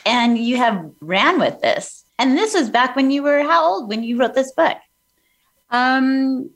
and 0.06 0.38
you 0.38 0.58
have 0.58 0.92
ran 1.02 1.40
with 1.40 1.62
this. 1.62 2.04
And 2.20 2.38
this 2.38 2.54
was 2.54 2.70
back 2.70 2.96
when 2.96 3.12
you 3.12 3.24
were 3.24 3.44
how 3.44 3.64
old 3.64 3.90
when 3.90 4.04
you 4.04 4.18
wrote 4.18 4.34
this 4.34 4.52
book? 4.52 4.78
Um, 5.70 6.50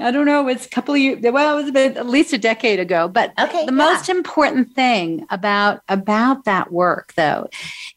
I 0.00 0.12
don't 0.12 0.26
know. 0.26 0.46
It's 0.46 0.66
a 0.66 0.70
couple 0.70 0.94
of 0.94 1.00
years. 1.00 1.18
Well, 1.22 1.58
it 1.58 1.62
was 1.62 1.72
bit, 1.72 1.96
at 1.96 2.06
least 2.06 2.32
a 2.32 2.38
decade 2.38 2.78
ago. 2.78 3.08
But 3.08 3.32
okay, 3.38 3.66
the 3.66 3.72
yeah. 3.72 3.84
most 3.84 4.08
important 4.08 4.74
thing 4.74 5.26
about 5.30 5.82
about 5.88 6.44
that 6.44 6.72
work, 6.72 7.14
though, 7.14 7.48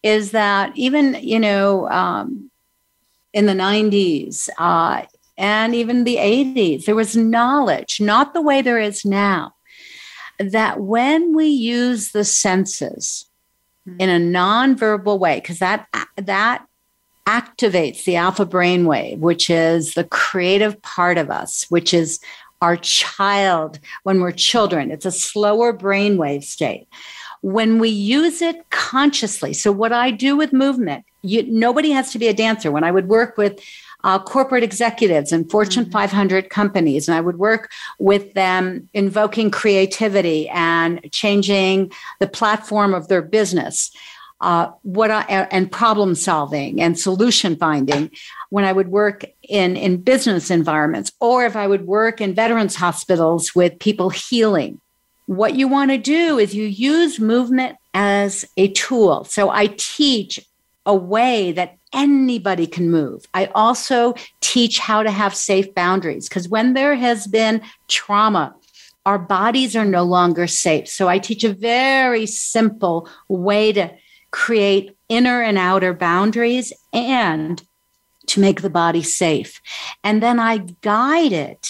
is 0.01 0.31
that 0.31 0.75
even 0.75 1.15
you 1.21 1.39
know 1.39 1.87
um, 1.89 2.49
in 3.33 3.45
the 3.45 3.53
'90s 3.53 4.49
uh, 4.57 5.03
and 5.37 5.75
even 5.75 6.03
the 6.03 6.17
'80s, 6.17 6.85
there 6.85 6.95
was 6.95 7.15
knowledge, 7.15 8.01
not 8.01 8.33
the 8.33 8.41
way 8.41 8.63
there 8.63 8.79
is 8.79 9.05
now, 9.05 9.53
that 10.39 10.79
when 10.79 11.35
we 11.35 11.47
use 11.47 12.11
the 12.11 12.25
senses 12.25 13.27
in 13.99 14.09
a 14.09 14.19
nonverbal 14.19 15.19
way, 15.19 15.39
because 15.39 15.59
that 15.59 15.87
that 16.15 16.65
activates 17.25 18.03
the 18.03 18.15
alpha 18.15 18.45
brainwave, 18.45 19.19
which 19.19 19.49
is 19.49 19.93
the 19.93 20.03
creative 20.03 20.81
part 20.81 21.17
of 21.17 21.29
us, 21.29 21.65
which 21.69 21.93
is 21.93 22.19
our 22.61 22.77
child 22.77 23.79
when 24.03 24.21
we're 24.21 24.31
children. 24.31 24.91
It's 24.91 25.05
a 25.05 25.11
slower 25.11 25.73
brainwave 25.73 26.43
state. 26.43 26.87
When 27.41 27.79
we 27.79 27.89
use 27.89 28.41
it 28.41 28.69
consciously, 28.69 29.53
so 29.53 29.71
what 29.71 29.91
I 29.91 30.11
do 30.11 30.35
with 30.37 30.53
movement, 30.53 31.05
you, 31.23 31.43
nobody 31.43 31.91
has 31.91 32.11
to 32.11 32.19
be 32.19 32.27
a 32.27 32.33
dancer. 32.33 32.71
When 32.71 32.83
I 32.83 32.91
would 32.91 33.07
work 33.07 33.35
with 33.37 33.59
uh, 34.03 34.19
corporate 34.19 34.63
executives 34.63 35.31
and 35.31 35.49
Fortune 35.49 35.83
mm-hmm. 35.83 35.91
500 35.91 36.49
companies, 36.49 37.07
and 37.07 37.15
I 37.15 37.21
would 37.21 37.37
work 37.37 37.71
with 37.99 38.33
them 38.33 38.89
invoking 38.93 39.51
creativity 39.51 40.49
and 40.49 41.07
changing 41.11 41.91
the 42.19 42.27
platform 42.27 42.93
of 42.93 43.07
their 43.07 43.21
business 43.21 43.91
uh, 44.41 44.71
what 44.81 45.11
I, 45.11 45.21
and 45.51 45.71
problem 45.71 46.15
solving 46.15 46.81
and 46.81 46.99
solution 46.99 47.55
finding 47.55 48.09
when 48.49 48.65
I 48.65 48.73
would 48.73 48.87
work 48.87 49.23
in, 49.47 49.77
in 49.77 50.01
business 50.01 50.49
environments 50.49 51.11
or 51.19 51.45
if 51.45 51.55
I 51.55 51.67
would 51.67 51.85
work 51.85 52.19
in 52.19 52.33
veterans 52.33 52.75
hospitals 52.75 53.53
with 53.55 53.79
people 53.79 54.09
healing. 54.09 54.81
What 55.27 55.55
you 55.55 55.67
want 55.67 55.91
to 55.91 55.97
do 55.97 56.39
is 56.39 56.55
you 56.55 56.65
use 56.65 57.19
movement 57.19 57.77
as 57.93 58.43
a 58.57 58.69
tool. 58.69 59.23
So 59.25 59.49
I 59.51 59.67
teach 59.67 60.39
a 60.85 60.95
way 60.95 61.51
that 61.51 61.77
anybody 61.93 62.65
can 62.65 62.89
move. 62.89 63.25
I 63.33 63.45
also 63.53 64.15
teach 64.41 64.79
how 64.79 65.03
to 65.03 65.11
have 65.11 65.35
safe 65.35 65.73
boundaries 65.75 66.27
because 66.27 66.49
when 66.49 66.73
there 66.73 66.95
has 66.95 67.27
been 67.27 67.61
trauma, 67.87 68.55
our 69.05 69.19
bodies 69.19 69.75
are 69.75 69.85
no 69.85 70.03
longer 70.03 70.47
safe. 70.47 70.87
So 70.87 71.07
I 71.07 71.19
teach 71.19 71.43
a 71.43 71.53
very 71.53 72.25
simple 72.25 73.09
way 73.27 73.71
to 73.73 73.91
create 74.31 74.97
inner 75.09 75.41
and 75.41 75.57
outer 75.57 75.93
boundaries 75.93 76.73
and 76.93 77.61
to 78.27 78.39
make 78.39 78.61
the 78.61 78.69
body 78.69 79.03
safe. 79.03 79.61
And 80.03 80.23
then 80.23 80.39
I 80.39 80.57
guide 80.81 81.33
it 81.33 81.69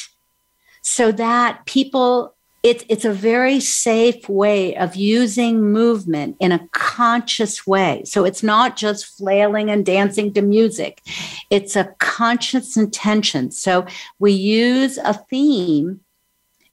so 0.82 1.12
that 1.12 1.66
people 1.66 2.36
it, 2.64 2.86
it's 2.90 3.06
a 3.06 3.12
very 3.12 3.60
safe 3.60 4.30
way 4.30 4.76
of 4.76 4.96
using 4.96 5.72
movement 5.72 6.38
in 6.40 6.52
a 6.52 6.68
conscious 6.74 7.66
way. 7.66 8.04
So 8.06 8.24
it's 8.24 8.44
not 8.44 8.78
just 8.78 9.18
flailing 9.18 9.72
and 9.72 9.84
dancing 9.84 10.32
to 10.34 10.44
music, 10.44 11.02
it's 11.50 11.76
a 11.76 11.96
conscious 11.98 12.78
intention. 12.78 13.50
So 13.50 13.88
we 14.20 14.34
use 14.34 15.00
a 15.00 15.16
theme 15.16 16.02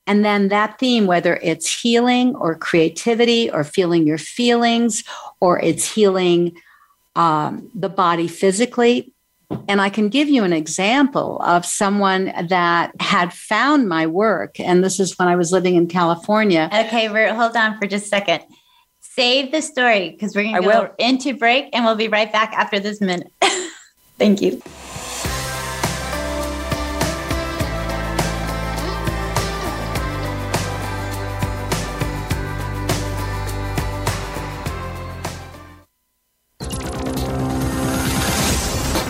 and 0.09 0.25
then 0.25 0.49
that 0.49 0.79
theme, 0.79 1.07
whether 1.07 1.39
it's 1.43 1.83
healing 1.83 2.35
or 2.35 2.55
creativity 2.55 3.51
or 3.51 3.63
feeling 3.63 4.07
your 4.07 4.17
feelings 4.17 5.05
or 5.39 5.61
it's 5.61 5.93
healing 5.93 6.57
um, 7.15 7.71
the 7.75 7.91
body 7.91 8.27
physically. 8.27 9.13
And 9.69 9.83
I 9.83 9.91
can 9.91 10.09
give 10.09 10.31
you 10.31 10.45
an 10.45 10.55
example 10.55 11.41
of 11.43 11.67
someone 11.67 12.33
that 12.49 12.93
had 13.01 13.35
found 13.35 13.89
my 13.89 14.07
work. 14.07 14.59
And 14.59 14.83
this 14.83 14.99
is 14.99 15.19
when 15.19 15.29
I 15.29 15.37
was 15.37 15.53
living 15.53 15.75
in 15.75 15.89
California. 15.89 16.71
Okay, 16.73 17.11
we're, 17.11 17.35
hold 17.35 17.55
on 17.55 17.79
for 17.79 17.87
just 17.87 18.07
a 18.07 18.09
second. 18.09 18.45
Save 19.01 19.53
the 19.53 19.61
story 19.61 20.11
because 20.11 20.35
we're 20.35 20.45
going 20.45 20.55
to 20.55 20.63
go 20.63 20.69
will. 20.69 20.95
into 20.99 21.35
break 21.35 21.69
and 21.75 21.85
we'll 21.85 21.97
be 21.97 22.09
right 22.09 22.33
back 22.33 22.55
after 22.55 22.81
this 22.81 23.01
minute. 23.03 23.31
Thank 24.19 24.41
you. 24.41 24.63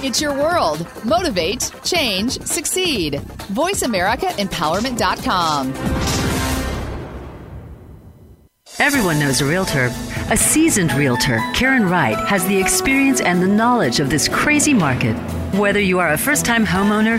It's 0.09 0.21
your 0.23 0.33
world. 0.33 0.87
Motivate, 1.05 1.71
change, 1.85 2.41
succeed. 2.41 3.21
VoiceAmericaEmpowerment.com. 3.53 5.75
Everyone 8.79 9.19
knows 9.19 9.43
a 9.43 9.45
realtor. 9.45 9.91
A 10.31 10.37
seasoned 10.39 10.95
realtor, 10.95 11.43
Karen 11.53 11.91
Wright, 11.91 12.17
has 12.27 12.47
the 12.47 12.57
experience 12.57 13.21
and 13.21 13.43
the 13.43 13.49
knowledge 13.49 14.01
of 14.01 14.09
this 14.09 14.29
crazy 14.29 14.73
market. 14.73 15.13
Whether 15.53 15.81
you 15.81 15.99
are 15.99 16.15
a 16.15 16.17
first 16.17 16.47
time 16.47 16.65
homeowner, 16.65 17.19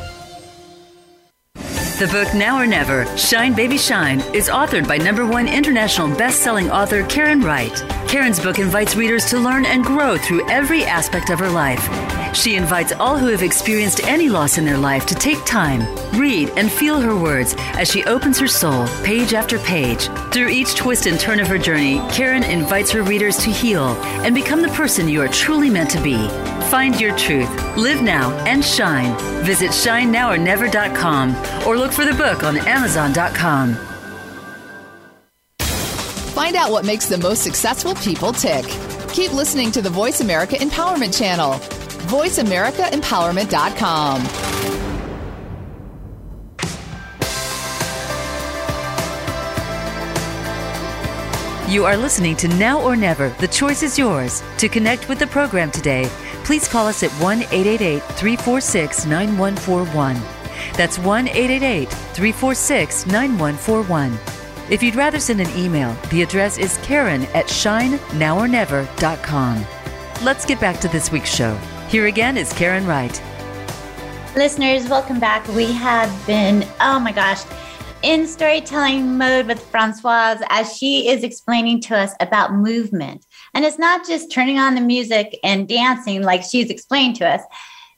The 2.01 2.07
book 2.07 2.33
Now 2.33 2.59
or 2.59 2.65
Never, 2.65 3.05
Shine 3.15 3.53
Baby 3.53 3.77
Shine, 3.77 4.21
is 4.33 4.49
authored 4.49 4.87
by 4.87 4.97
number 4.97 5.23
one 5.23 5.47
international 5.47 6.07
best-selling 6.17 6.71
author 6.71 7.05
Karen 7.05 7.41
Wright. 7.41 7.71
Karen's 8.07 8.39
book 8.39 8.57
invites 8.57 8.95
readers 8.95 9.25
to 9.25 9.37
learn 9.37 9.67
and 9.67 9.83
grow 9.83 10.17
through 10.17 10.49
every 10.49 10.83
aspect 10.83 11.29
of 11.29 11.37
her 11.37 11.51
life. 11.51 11.87
She 12.35 12.55
invites 12.55 12.91
all 12.91 13.19
who 13.19 13.27
have 13.27 13.43
experienced 13.43 14.03
any 14.07 14.29
loss 14.29 14.57
in 14.57 14.65
their 14.65 14.79
life 14.79 15.05
to 15.05 15.13
take 15.13 15.45
time, 15.45 15.81
read, 16.19 16.49
and 16.57 16.71
feel 16.71 16.99
her 16.99 17.15
words 17.15 17.53
as 17.77 17.87
she 17.87 18.03
opens 18.05 18.39
her 18.39 18.47
soul 18.47 18.87
page 19.03 19.35
after 19.35 19.59
page. 19.59 20.09
Through 20.31 20.49
each 20.49 20.73
twist 20.73 21.05
and 21.05 21.19
turn 21.19 21.39
of 21.39 21.47
her 21.49 21.59
journey, 21.59 21.99
Karen 22.09 22.43
invites 22.43 22.89
her 22.93 23.03
readers 23.03 23.37
to 23.37 23.51
heal 23.51 23.89
and 24.23 24.33
become 24.33 24.63
the 24.63 24.69
person 24.69 25.07
you 25.07 25.21
are 25.21 25.27
truly 25.27 25.69
meant 25.69 25.91
to 25.91 26.01
be. 26.01 26.15
Find 26.71 26.99
your 27.01 27.15
truth, 27.17 27.49
live 27.75 28.01
now, 28.01 28.31
and 28.45 28.63
shine. 28.63 29.13
Visit 29.43 29.71
shinenowornever.com 29.71 31.67
or 31.67 31.77
look 31.77 31.91
for 31.91 32.05
the 32.05 32.13
book 32.13 32.43
on 32.43 32.55
amazon.com. 32.57 33.75
Find 36.33 36.55
out 36.55 36.71
what 36.71 36.85
makes 36.85 37.07
the 37.07 37.17
most 37.17 37.43
successful 37.43 37.93
people 37.95 38.31
tick. 38.31 38.63
Keep 39.11 39.33
listening 39.33 39.73
to 39.73 39.81
the 39.81 39.89
Voice 39.89 40.21
America 40.21 40.55
Empowerment 40.55 41.17
Channel. 41.17 41.55
VoiceAmericaEmpowerment.com. 42.07 44.51
You 51.71 51.85
are 51.85 51.95
listening 51.95 52.35
to 52.35 52.49
Now 52.49 52.81
or 52.81 52.97
Never. 52.97 53.29
The 53.39 53.47
choice 53.47 53.81
is 53.81 53.97
yours. 53.97 54.43
To 54.57 54.67
connect 54.67 55.07
with 55.07 55.19
the 55.19 55.27
program 55.27 55.71
today, 55.71 56.03
please 56.43 56.67
call 56.67 56.87
us 56.87 57.03
at 57.03 57.11
1 57.11 57.43
888 57.43 58.01
346 58.01 59.05
9141. 59.05 60.19
That's 60.75 60.97
1 60.99 61.27
888 61.27 61.89
346 61.89 63.05
9141. 63.07 64.17
If 64.69 64.81
you'd 64.81 64.95
rather 64.95 65.19
send 65.19 65.41
an 65.41 65.49
email, 65.57 65.93
the 66.09 66.21
address 66.21 66.57
is 66.57 66.77
karen 66.77 67.23
at 67.33 67.47
shinenowornever.com. 67.47 69.65
Let's 70.23 70.45
get 70.45 70.59
back 70.59 70.79
to 70.79 70.87
this 70.87 71.11
week's 71.11 71.33
show. 71.33 71.55
Here 71.89 72.05
again 72.05 72.37
is 72.37 72.53
Karen 72.53 72.87
Wright. 72.87 73.21
Listeners, 74.35 74.87
welcome 74.87 75.19
back. 75.19 75.45
We 75.49 75.73
have 75.73 76.25
been, 76.25 76.65
oh 76.79 76.99
my 76.99 77.11
gosh, 77.11 77.41
in 78.01 78.25
storytelling 78.25 79.17
mode 79.17 79.47
with 79.47 79.61
Francoise 79.61 80.39
as 80.49 80.77
she 80.77 81.09
is 81.09 81.23
explaining 81.23 81.81
to 81.81 81.97
us 81.97 82.13
about 82.21 82.53
movement. 82.53 83.25
And 83.53 83.65
it's 83.65 83.79
not 83.79 84.07
just 84.07 84.31
turning 84.31 84.57
on 84.57 84.75
the 84.75 84.81
music 84.81 85.37
and 85.43 85.67
dancing 85.67 86.21
like 86.21 86.43
she's 86.43 86.69
explained 86.69 87.15
to 87.17 87.27
us. 87.27 87.41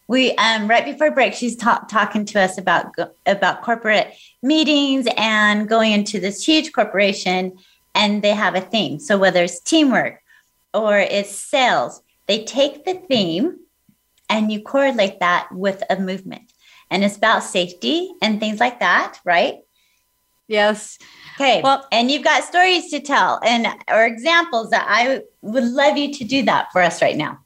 We 0.08 0.36
um, 0.36 0.68
right 0.68 0.84
before 0.84 1.12
break, 1.12 1.34
she's 1.34 1.56
ta- 1.56 1.86
talking 1.90 2.26
to 2.26 2.42
us 2.42 2.58
about 2.58 2.94
about 3.26 3.62
corporate 3.62 4.14
meetings 4.42 5.08
and 5.18 5.68
going 5.70 5.94
into 5.94 6.20
this 6.20 6.44
huge 6.44 6.74
corporation, 6.74 7.58
and 7.96 8.22
they 8.22 8.32
have 8.32 8.56
a 8.56 8.62
theme. 8.62 9.00
So 9.00 9.18
whether 9.18 9.44
it's 9.44 9.62
teamwork 9.62 10.22
or 10.74 10.98
it's 10.98 11.34
sales, 11.34 12.02
they 12.28 12.44
take 12.44 12.84
the 12.84 12.96
theme 12.96 13.60
and 14.30 14.52
you 14.52 14.62
correlate 14.62 15.20
that 15.20 15.48
with 15.52 15.84
a 15.90 16.00
movement, 16.00 16.52
and 16.92 17.04
it's 17.04 17.18
about 17.18 17.44
safety 17.44 18.12
and 18.22 18.40
things 18.40 18.60
like 18.60 18.80
that, 18.82 19.20
right? 19.24 19.60
Yes. 20.48 21.00
Okay. 21.36 21.62
Well, 21.64 21.88
and 21.92 22.12
you've 22.12 22.24
got 22.24 22.44
stories 22.44 22.90
to 22.92 23.00
tell 23.00 23.40
and 23.44 23.68
or 23.90 24.06
examples 24.06 24.70
that 24.70 24.86
I 24.88 25.22
would 25.42 25.64
love 25.64 25.98
you 25.98 26.14
to 26.14 26.24
do 26.24 26.44
that 26.44 26.72
for 26.72 26.82
us 26.82 27.02
right 27.02 27.18
now. 27.18 27.40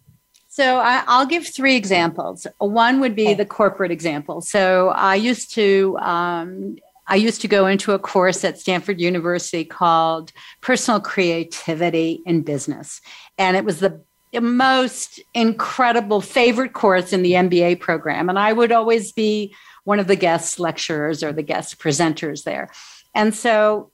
So 0.50 0.80
I, 0.80 1.19
will 1.19 1.28
give 1.28 1.45
three 1.45 1.76
examples. 1.76 2.47
One 2.58 3.00
would 3.00 3.15
be 3.15 3.28
okay. 3.28 3.34
the 3.36 3.45
corporate 3.45 3.91
example. 3.91 4.41
So 4.41 4.89
I 4.89 5.13
used 5.13 5.54
to 5.54 5.97
um, 6.00 6.78
I 7.08 7.15
used 7.15 7.41
to 7.41 7.47
go 7.47 7.67
into 7.67 7.93
a 7.93 8.00
course 8.00 8.43
at 8.43 8.60
Stanford 8.60 9.00
University 9.00 9.63
called 9.63 10.34
Personal 10.62 11.00
Creativity 11.00 12.21
in 12.26 12.41
Business, 12.41 13.02
and 13.38 13.56
it 13.56 13.65
was 13.65 13.80
the 13.80 14.02
most 14.41 15.19
incredible 15.34 16.21
favorite 16.21 16.73
course 16.73 17.13
in 17.13 17.21
the 17.21 17.34
MBA 17.34 17.80
program. 17.80 18.30
And 18.30 18.38
I 18.38 18.52
would 18.52 18.71
always 18.71 19.12
be 19.12 19.56
one 19.88 20.02
of 20.02 20.08
the 20.08 20.17
guest 20.17 20.60
lecturers 20.60 21.23
or 21.23 21.32
the 21.32 21.41
guest 21.41 21.80
presenters 21.80 22.43
there. 22.43 22.69
And 23.15 23.34
so 23.34 23.89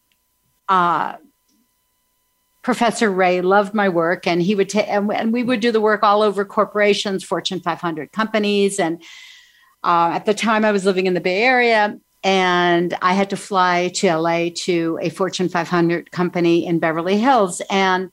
uh, 0.67 1.17
Professor 2.63 3.11
Ray 3.11 3.41
loved 3.41 3.75
my 3.75 3.89
work, 3.89 4.25
and 4.25 4.41
he 4.41 4.55
would 4.55 4.75
and, 4.75 5.13
and, 5.13 5.31
we 5.31 5.43
would 5.43 5.59
do 5.59 5.71
the 5.71 5.79
work 5.79 6.01
all 6.01 6.23
over 6.23 6.45
corporations, 6.45 7.23
Fortune 7.23 7.59
500 7.59 8.11
companies. 8.11 8.79
And 8.79 9.03
uh, 9.83 10.13
at 10.15 10.25
the 10.25 10.33
time, 10.33 10.65
I 10.65 10.71
was 10.71 10.83
living 10.83 11.05
in 11.05 11.13
the 11.13 11.21
Bay 11.21 11.43
Area, 11.43 11.99
and 12.23 12.97
I 13.03 13.13
had 13.13 13.29
to 13.29 13.37
fly 13.37 13.91
to 13.97 14.15
LA 14.15 14.49
to 14.63 14.97
a 14.99 15.09
Fortune 15.09 15.47
500 15.47 16.09
company 16.09 16.65
in 16.65 16.79
Beverly 16.79 17.19
Hills. 17.19 17.61
And 17.69 18.09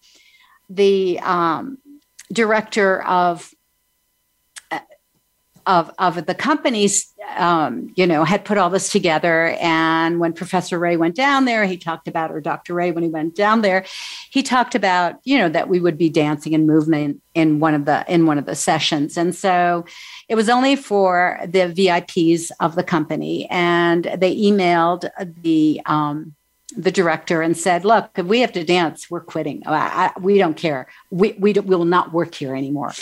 the 0.68 1.18
um, 1.20 1.78
director 2.30 3.02
of 3.04 3.54
of, 5.70 5.88
of 6.00 6.26
the 6.26 6.34
companies, 6.34 7.12
um, 7.36 7.92
you 7.94 8.04
know, 8.04 8.24
had 8.24 8.44
put 8.44 8.58
all 8.58 8.70
this 8.70 8.90
together. 8.90 9.56
And 9.60 10.18
when 10.18 10.32
Professor 10.32 10.80
Ray 10.80 10.96
went 10.96 11.14
down 11.14 11.44
there, 11.44 11.64
he 11.64 11.76
talked 11.76 12.08
about, 12.08 12.32
or 12.32 12.40
Dr. 12.40 12.74
Ray, 12.74 12.90
when 12.90 13.04
he 13.04 13.08
went 13.08 13.36
down 13.36 13.62
there, 13.62 13.84
he 14.30 14.42
talked 14.42 14.74
about, 14.74 15.20
you 15.22 15.38
know, 15.38 15.48
that 15.48 15.68
we 15.68 15.78
would 15.78 15.96
be 15.96 16.08
dancing 16.08 16.56
and 16.56 16.66
movement 16.66 17.22
in 17.36 17.60
one 17.60 17.74
of 17.74 17.84
the 17.84 18.04
in 18.12 18.26
one 18.26 18.36
of 18.36 18.46
the 18.46 18.56
sessions. 18.56 19.16
And 19.16 19.32
so 19.32 19.84
it 20.28 20.34
was 20.34 20.48
only 20.48 20.74
for 20.74 21.38
the 21.44 21.72
VIPs 21.72 22.50
of 22.58 22.74
the 22.74 22.82
company, 22.82 23.46
and 23.48 24.04
they 24.18 24.36
emailed 24.36 25.08
the 25.40 25.80
um, 25.86 26.34
the 26.76 26.90
director 26.90 27.42
and 27.42 27.56
said, 27.56 27.84
"Look, 27.84 28.10
if 28.16 28.26
we 28.26 28.40
have 28.40 28.52
to 28.52 28.64
dance, 28.64 29.10
we're 29.10 29.20
quitting. 29.20 29.62
I, 29.66 30.12
I, 30.16 30.20
we 30.20 30.38
don't 30.38 30.56
care. 30.56 30.86
We 31.10 31.32
we, 31.38 31.52
do, 31.52 31.62
we 31.62 31.76
will 31.76 31.84
not 31.84 32.12
work 32.12 32.34
here 32.34 32.54
anymore. 32.54 32.92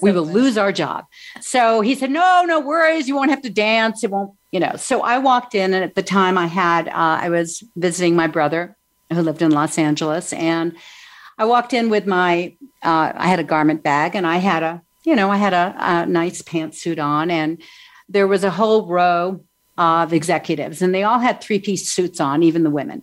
we 0.00 0.12
will 0.12 0.26
lose 0.26 0.56
our 0.58 0.72
job." 0.72 1.04
So 1.40 1.80
he 1.80 1.94
said, 1.94 2.10
"No, 2.10 2.44
no 2.46 2.60
worries. 2.60 3.08
You 3.08 3.16
won't 3.16 3.30
have 3.30 3.42
to 3.42 3.50
dance. 3.50 4.04
It 4.04 4.10
won't, 4.10 4.32
you 4.50 4.60
know." 4.60 4.76
So 4.76 5.02
I 5.02 5.18
walked 5.18 5.54
in, 5.54 5.74
and 5.74 5.84
at 5.84 5.94
the 5.94 6.02
time, 6.02 6.38
I 6.38 6.46
had 6.46 6.88
uh, 6.88 6.92
I 6.94 7.28
was 7.28 7.62
visiting 7.76 8.16
my 8.16 8.26
brother 8.26 8.76
who 9.12 9.22
lived 9.22 9.42
in 9.42 9.50
Los 9.50 9.78
Angeles, 9.78 10.32
and 10.32 10.76
I 11.38 11.44
walked 11.44 11.72
in 11.72 11.90
with 11.90 12.06
my 12.06 12.54
uh, 12.82 13.12
I 13.14 13.28
had 13.28 13.40
a 13.40 13.44
garment 13.44 13.82
bag, 13.82 14.14
and 14.14 14.26
I 14.26 14.36
had 14.36 14.62
a 14.62 14.82
you 15.04 15.16
know 15.16 15.30
I 15.30 15.36
had 15.36 15.54
a, 15.54 15.74
a 15.78 16.06
nice 16.06 16.42
pantsuit 16.42 17.02
on, 17.02 17.30
and 17.30 17.62
there 18.08 18.26
was 18.26 18.44
a 18.44 18.50
whole 18.50 18.86
row 18.86 19.44
of 19.78 20.12
executives, 20.12 20.82
and 20.82 20.94
they 20.94 21.04
all 21.04 21.20
had 21.20 21.40
three 21.40 21.58
piece 21.58 21.88
suits 21.88 22.20
on, 22.20 22.42
even 22.42 22.64
the 22.64 22.70
women. 22.70 23.02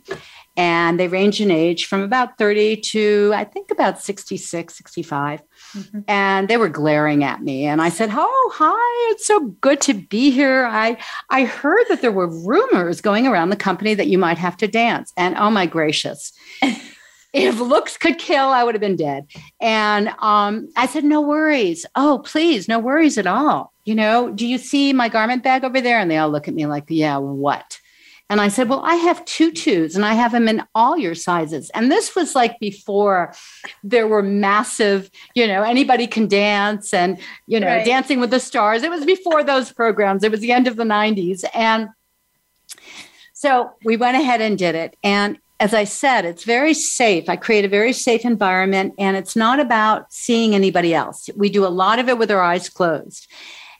And 0.58 1.00
they 1.00 1.10
range 1.10 1.42
in 1.42 1.52
age 1.52 1.86
from 1.86 2.02
about 2.02 2.38
30 2.38 2.78
to, 2.78 3.34
I 3.36 3.44
think, 3.44 3.72
about 3.72 4.02
66, 4.02 4.74
65. 4.74 5.42
Mm-hmm. 5.74 6.00
And 6.08 6.48
they 6.48 6.56
were 6.56 6.70
glaring 6.70 7.26
at 7.26 7.42
me. 7.42 7.66
And 7.66 7.82
I 7.82 7.90
said, 7.90 8.10
Oh, 8.14 8.52
hi, 8.54 9.12
it's 9.12 9.28
so 9.28 9.48
good 9.60 9.82
to 9.82 9.94
be 9.94 10.32
here. 10.32 10.66
I, 10.66 10.98
I 11.30 11.44
heard 11.44 11.86
that 11.90 12.02
there 12.02 12.12
were 12.12 12.28
rumors 12.28 13.02
going 13.02 13.28
around 13.28 13.50
the 13.50 13.58
company 13.58 13.96
that 13.96 14.08
you 14.08 14.18
might 14.18 14.38
have 14.38 14.56
to 14.58 14.68
dance. 14.68 15.12
And 15.18 15.36
oh 15.36 15.52
my 15.52 15.66
gracious. 15.66 16.32
if 17.34 17.60
looks 17.60 17.98
could 17.98 18.18
kill, 18.18 18.48
I 18.48 18.64
would 18.64 18.76
have 18.76 18.82
been 18.82 18.96
dead. 18.96 19.28
And 19.60 20.08
um, 20.20 20.70
I 20.78 20.86
said, 20.86 21.04
no 21.04 21.20
worries. 21.20 21.86
Oh, 21.96 22.22
please, 22.24 22.70
no 22.70 22.80
worries 22.80 23.18
at 23.18 23.28
all. 23.28 23.74
You 23.86 23.96
know, 23.96 24.32
do 24.32 24.46
you 24.46 24.58
see 24.58 24.94
my 24.94 25.10
garment 25.10 25.44
bag 25.44 25.64
over 25.64 25.80
there? 25.80 26.00
And 26.00 26.10
they 26.10 26.18
all 26.18 26.30
look 26.30 26.48
at 26.48 26.54
me 26.54 26.66
like, 26.66 26.86
yeah, 26.88 27.18
what? 27.18 27.80
And 28.30 28.42
I 28.42 28.48
said, 28.48 28.70
Well, 28.70 28.82
I 28.84 28.96
have 28.96 29.24
tutus 29.26 29.96
and 29.96 30.04
I 30.04 30.14
have 30.14 30.32
them 30.32 30.48
in 30.48 30.64
all 30.74 30.98
your 30.98 31.14
sizes. 31.14 31.70
And 31.72 31.92
this 31.92 32.16
was 32.16 32.34
like 32.34 32.60
before 32.60 33.34
there 33.84 34.08
were 34.08 34.24
massive, 34.24 35.12
you 35.36 35.46
know, 35.46 35.62
anybody 35.62 36.08
can 36.08 36.28
dance 36.28 36.94
and, 36.94 37.20
you 37.46 37.60
know, 37.60 37.68
right. 37.68 37.86
dancing 37.86 38.20
with 38.20 38.32
the 38.32 38.40
stars. 38.40 38.82
It 38.82 38.90
was 38.90 39.06
before 39.06 39.44
those 39.44 39.72
programs, 39.72 40.24
it 40.24 40.32
was 40.32 40.40
the 40.40 40.52
end 40.52 40.68
of 40.68 40.76
the 40.76 40.84
90s. 40.84 41.44
And 41.54 41.90
so 43.34 43.74
we 43.84 43.96
went 43.96 44.18
ahead 44.18 44.42
and 44.42 44.58
did 44.58 44.74
it. 44.74 44.98
And 45.04 45.38
as 45.60 45.74
I 45.74 45.84
said, 45.84 46.26
it's 46.26 46.44
very 46.44 46.74
safe. 46.74 47.30
I 47.30 47.36
create 47.36 47.64
a 47.64 47.70
very 47.70 47.94
safe 47.94 48.26
environment, 48.26 48.94
and 48.98 49.16
it's 49.16 49.38
not 49.38 49.60
about 49.60 50.12
seeing 50.12 50.54
anybody 50.54 50.94
else. 50.94 51.30
We 51.36 51.50
do 51.50 51.66
a 51.66 51.70
lot 51.70 52.00
of 52.00 52.10
it 52.10 52.18
with 52.18 52.30
our 52.30 52.42
eyes 52.42 52.68
closed. 52.68 53.28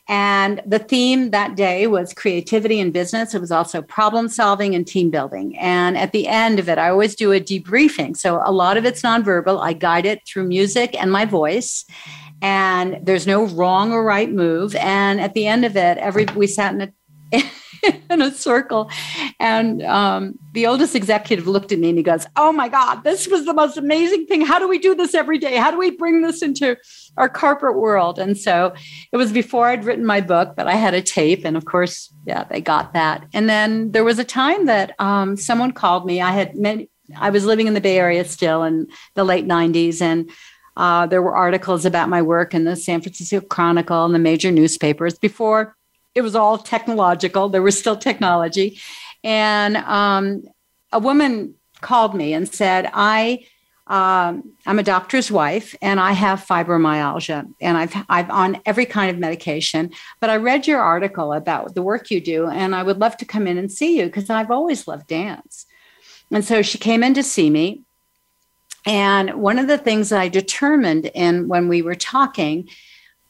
And 0.08 0.62
the 0.64 0.78
theme 0.78 1.30
that 1.30 1.56
day 1.56 1.86
was 1.88 2.14
creativity 2.14 2.78
in 2.78 2.92
business. 2.92 3.34
It 3.34 3.40
was 3.40 3.50
also 3.50 3.82
problem 3.82 4.28
solving 4.28 4.74
and 4.74 4.86
team 4.86 5.10
building. 5.10 5.58
And 5.58 5.98
at 5.98 6.12
the 6.12 6.28
end 6.28 6.58
of 6.58 6.68
it, 6.68 6.78
I 6.78 6.90
always 6.90 7.16
do 7.16 7.32
a 7.32 7.40
debriefing. 7.40 8.16
So 8.16 8.40
a 8.44 8.52
lot 8.52 8.76
of 8.76 8.84
it's 8.84 9.02
nonverbal. 9.02 9.60
I 9.60 9.72
guide 9.72 10.06
it 10.06 10.26
through 10.26 10.44
music 10.44 10.94
and 11.00 11.10
my 11.10 11.24
voice. 11.24 11.84
And 12.40 12.98
there's 13.02 13.26
no 13.26 13.46
wrong 13.46 13.92
or 13.92 14.04
right 14.04 14.30
move. 14.30 14.76
And 14.76 15.20
at 15.20 15.34
the 15.34 15.46
end 15.46 15.64
of 15.64 15.76
it, 15.76 15.98
every 15.98 16.26
we 16.36 16.46
sat 16.46 16.74
in 16.74 16.82
a 16.82 16.92
in 18.10 18.22
a 18.22 18.30
circle. 18.30 18.90
And 19.38 19.82
um, 19.82 20.38
the 20.52 20.66
oldest 20.66 20.94
executive 20.94 21.46
looked 21.46 21.72
at 21.72 21.78
me 21.78 21.90
and 21.90 21.98
he 21.98 22.04
goes, 22.04 22.26
Oh 22.36 22.52
my 22.52 22.68
God, 22.68 23.02
this 23.04 23.28
was 23.28 23.44
the 23.44 23.54
most 23.54 23.76
amazing 23.76 24.26
thing. 24.26 24.44
How 24.44 24.58
do 24.58 24.68
we 24.68 24.78
do 24.78 24.94
this 24.94 25.14
every 25.14 25.38
day? 25.38 25.56
How 25.56 25.70
do 25.70 25.78
we 25.78 25.90
bring 25.90 26.22
this 26.22 26.42
into 26.42 26.76
our 27.16 27.28
corporate 27.28 27.76
world? 27.76 28.18
And 28.18 28.36
so 28.36 28.74
it 29.12 29.16
was 29.16 29.32
before 29.32 29.68
I'd 29.68 29.84
written 29.84 30.04
my 30.04 30.20
book, 30.20 30.54
but 30.56 30.66
I 30.66 30.74
had 30.74 30.94
a 30.94 31.02
tape. 31.02 31.44
And 31.44 31.56
of 31.56 31.64
course, 31.64 32.12
yeah, 32.26 32.44
they 32.44 32.60
got 32.60 32.92
that. 32.94 33.26
And 33.32 33.48
then 33.48 33.92
there 33.92 34.04
was 34.04 34.18
a 34.18 34.24
time 34.24 34.66
that 34.66 34.94
um, 34.98 35.36
someone 35.36 35.72
called 35.72 36.06
me. 36.06 36.20
I 36.20 36.32
had 36.32 36.56
many, 36.56 36.88
I 37.16 37.30
was 37.30 37.44
living 37.44 37.66
in 37.66 37.74
the 37.74 37.80
Bay 37.80 37.98
Area 37.98 38.24
still 38.24 38.62
in 38.62 38.88
the 39.14 39.24
late 39.24 39.46
90s. 39.46 40.00
And 40.00 40.30
uh, 40.76 41.06
there 41.06 41.22
were 41.22 41.34
articles 41.34 41.84
about 41.84 42.08
my 42.08 42.20
work 42.20 42.54
in 42.54 42.64
the 42.64 42.76
San 42.76 43.00
Francisco 43.00 43.40
Chronicle 43.40 44.04
and 44.04 44.14
the 44.14 44.18
major 44.18 44.50
newspapers 44.50 45.18
before 45.18 45.75
it 46.16 46.22
was 46.22 46.34
all 46.34 46.58
technological. 46.58 47.50
There 47.50 47.62
was 47.62 47.78
still 47.78 47.96
technology. 47.96 48.80
And 49.22 49.76
um, 49.76 50.44
a 50.90 50.98
woman 50.98 51.54
called 51.82 52.14
me 52.14 52.32
and 52.32 52.48
said, 52.48 52.90
I, 52.94 53.44
um, 53.86 54.54
I'm 54.64 54.78
a 54.78 54.82
doctor's 54.82 55.30
wife 55.30 55.76
and 55.82 56.00
I 56.00 56.12
have 56.12 56.44
fibromyalgia 56.44 57.46
and 57.60 57.76
I've, 57.76 57.94
I've 58.08 58.30
on 58.30 58.60
every 58.64 58.86
kind 58.86 59.10
of 59.10 59.18
medication, 59.18 59.92
but 60.18 60.30
I 60.30 60.36
read 60.36 60.66
your 60.66 60.80
article 60.80 61.34
about 61.34 61.74
the 61.74 61.82
work 61.82 62.10
you 62.10 62.20
do 62.20 62.48
and 62.48 62.74
I 62.74 62.82
would 62.82 62.98
love 62.98 63.18
to 63.18 63.26
come 63.26 63.46
in 63.46 63.58
and 63.58 63.70
see 63.70 63.98
you 63.98 64.06
because 64.06 64.30
I've 64.30 64.50
always 64.50 64.88
loved 64.88 65.06
dance. 65.06 65.66
And 66.32 66.44
so 66.44 66.62
she 66.62 66.78
came 66.78 67.04
in 67.04 67.12
to 67.14 67.22
see 67.22 67.50
me. 67.50 67.82
And 68.86 69.34
one 69.34 69.58
of 69.58 69.66
the 69.66 69.78
things 69.78 70.12
I 70.12 70.28
determined 70.28 71.10
in 71.14 71.46
when 71.46 71.68
we 71.68 71.82
were 71.82 71.94
talking 71.94 72.68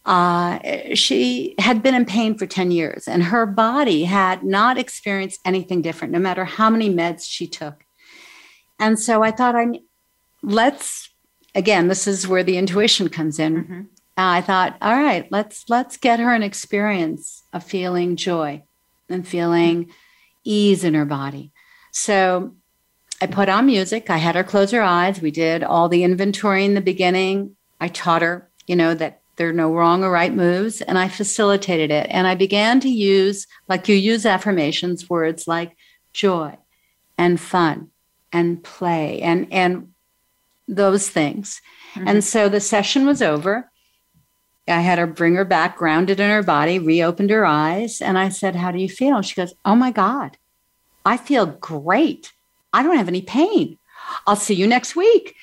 uh, 0.07 0.61
she 0.95 1.55
had 1.59 1.83
been 1.83 1.95
in 1.95 2.07
pain 2.07 2.39
for 2.39 2.47
10 2.47 2.71
years 2.71 3.09
and 3.09 3.25
her 3.25 3.45
body 3.45 4.05
had 4.05 4.45
not 4.45 4.79
experienced 4.79 5.41
anything 5.45 5.83
different, 5.83 6.13
no 6.13 6.21
matter 6.21 6.45
how 6.45 6.71
many 6.71 6.89
meds 6.89 7.25
she 7.27 7.47
took. 7.47 7.85
And 8.79 8.99
so 8.99 9.23
I 9.23 9.33
thought, 9.33 9.57
I 9.57 9.81
let's 10.43 11.11
again, 11.57 11.89
this 11.89 12.07
is 12.07 12.29
where 12.29 12.45
the 12.45 12.59
intuition 12.59 13.09
comes 13.09 13.39
in. 13.39 13.65
Mm-hmm. 13.65 13.81
I 14.17 14.41
thought, 14.41 14.77
all 14.81 14.97
right, 14.97 15.27
let's 15.31 15.65
let's 15.69 15.97
get 15.97 16.21
her 16.21 16.33
an 16.33 16.43
experience 16.43 17.43
of 17.53 17.65
feeling 17.65 18.17
joy 18.17 18.63
and 19.09 19.27
feeling 19.27 19.91
ease 20.45 20.85
in 20.85 20.95
her 20.95 21.05
body. 21.05 21.53
So 21.91 22.55
I 23.21 23.27
put 23.27 23.49
on 23.49 23.67
music. 23.67 24.09
I 24.09 24.19
had 24.19 24.37
her 24.37 24.45
close 24.45 24.71
her 24.71 24.83
eyes. 24.83 25.21
We 25.21 25.31
did 25.31 25.63
all 25.63 25.89
the 25.89 26.05
inventory 26.05 26.65
in 26.65 26.75
the 26.75 26.81
beginning. 26.81 27.57
I 27.81 27.89
taught 27.89 28.23
her, 28.23 28.51
you 28.67 28.77
know, 28.77 28.95
that 28.95 29.23
there 29.37 29.49
are 29.49 29.53
no 29.53 29.73
wrong 29.73 30.03
or 30.03 30.11
right 30.11 30.35
moves. 30.35 30.81
And 30.81 30.99
I 30.99 31.09
facilitated 31.09 31.91
it. 31.91 32.07
And 32.11 32.27
I 32.27 32.35
began 32.35 32.81
to 32.81 32.89
use, 32.89 33.47
like 33.69 33.89
you 33.89 33.95
use 33.95 34.27
affirmations, 34.27 35.09
words 35.09 35.47
like 35.47 35.77
joy 36.13 36.57
and 37.19 37.39
fun 37.41 37.91
and 38.33 38.63
play 38.63 39.21
and, 39.21 39.47
and 39.53 39.93
those 40.67 41.09
things. 41.09 41.61
Mm-hmm. 41.95 42.09
And 42.09 42.25
so 42.25 42.49
the 42.49 42.61
session 42.61 43.07
was 43.07 43.23
over. 43.23 43.71
I 44.69 44.81
had 44.81 44.99
her 44.99 45.07
bring 45.07 45.37
her 45.37 45.45
back, 45.45 45.77
grounded 45.77 46.19
in 46.19 46.29
her 46.29 46.43
body, 46.43 46.79
reopened 46.79 47.31
her 47.31 47.47
eyes. 47.47 48.01
And 48.01 48.19
I 48.19 48.31
said, 48.31 48.57
How 48.57 48.73
do 48.73 48.79
you 48.79 48.89
feel? 48.89 49.23
She 49.23 49.37
goes, 49.37 49.55
Oh 49.65 49.77
my 49.77 49.93
God, 49.93 50.39
I 51.05 51.17
feel 51.17 51.47
great. 51.47 52.33
I 52.73 52.83
don't 52.83 52.97
have 52.97 53.09
any 53.09 53.23
pain. 53.23 53.79
I'll 54.27 54.37
see 54.37 54.55
you 54.55 54.67
next 54.67 54.97
week. 54.97 55.35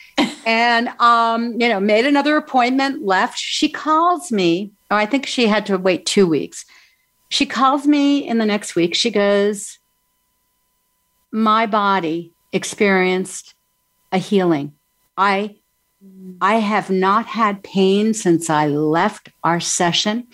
and, 0.46 0.90
um, 1.00 1.60
you 1.60 1.70
know, 1.70 1.80
made 1.80 2.06
another 2.06 2.38
appointment, 2.38 3.04
left. 3.04 3.38
She 3.38 3.70
calls 3.70 4.32
me. 4.32 4.72
Oh, 4.92 4.96
I 4.96 5.06
think 5.06 5.26
she 5.26 5.48
had 5.48 5.66
to 5.68 5.78
wait 5.78 6.06
two 6.06 6.28
weeks. 6.28 6.66
She 7.30 7.46
calls 7.46 7.88
me 7.88 8.28
in 8.28 8.38
the 8.38 8.46
next 8.46 8.76
week. 8.76 8.94
She 8.94 9.10
goes, 9.10 9.80
My 11.32 11.66
body 11.66 12.34
experienced 12.52 13.56
a 14.12 14.20
healing. 14.20 14.74
I 15.18 15.56
I 16.42 16.56
have 16.56 16.90
not 16.90 17.26
had 17.26 17.64
pain 17.64 18.14
since 18.14 18.50
I 18.50 18.68
left 18.68 19.30
our 19.44 19.60
session. 19.60 20.28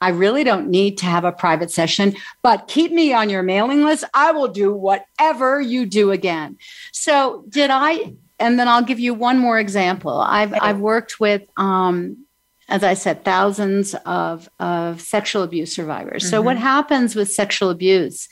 I 0.00 0.10
really 0.10 0.44
don't 0.44 0.68
need 0.68 0.98
to 0.98 1.06
have 1.06 1.24
a 1.24 1.32
private 1.32 1.70
session, 1.70 2.14
but 2.42 2.68
keep 2.68 2.92
me 2.92 3.12
on 3.12 3.30
your 3.30 3.42
mailing 3.42 3.84
list. 3.84 4.04
I 4.14 4.32
will 4.32 4.48
do 4.48 4.72
whatever 4.72 5.60
you 5.60 5.86
do 5.86 6.12
again. 6.12 6.56
So, 6.92 7.44
did 7.48 7.70
I? 7.70 8.14
And 8.38 8.58
then 8.58 8.68
I'll 8.68 8.84
give 8.84 9.00
you 9.00 9.14
one 9.14 9.38
more 9.38 9.58
example. 9.58 10.18
I've 10.20 10.54
I've 10.54 10.78
worked 10.78 11.18
with, 11.18 11.42
um, 11.56 12.24
as 12.68 12.84
I 12.84 12.94
said, 12.94 13.24
thousands 13.24 13.94
of 14.06 14.48
of 14.60 15.00
sexual 15.00 15.42
abuse 15.42 15.74
survivors. 15.74 16.22
Mm-hmm. 16.22 16.30
So, 16.30 16.42
what 16.42 16.58
happens 16.58 17.16
with 17.16 17.30
sexual 17.30 17.70
abuse? 17.70 18.28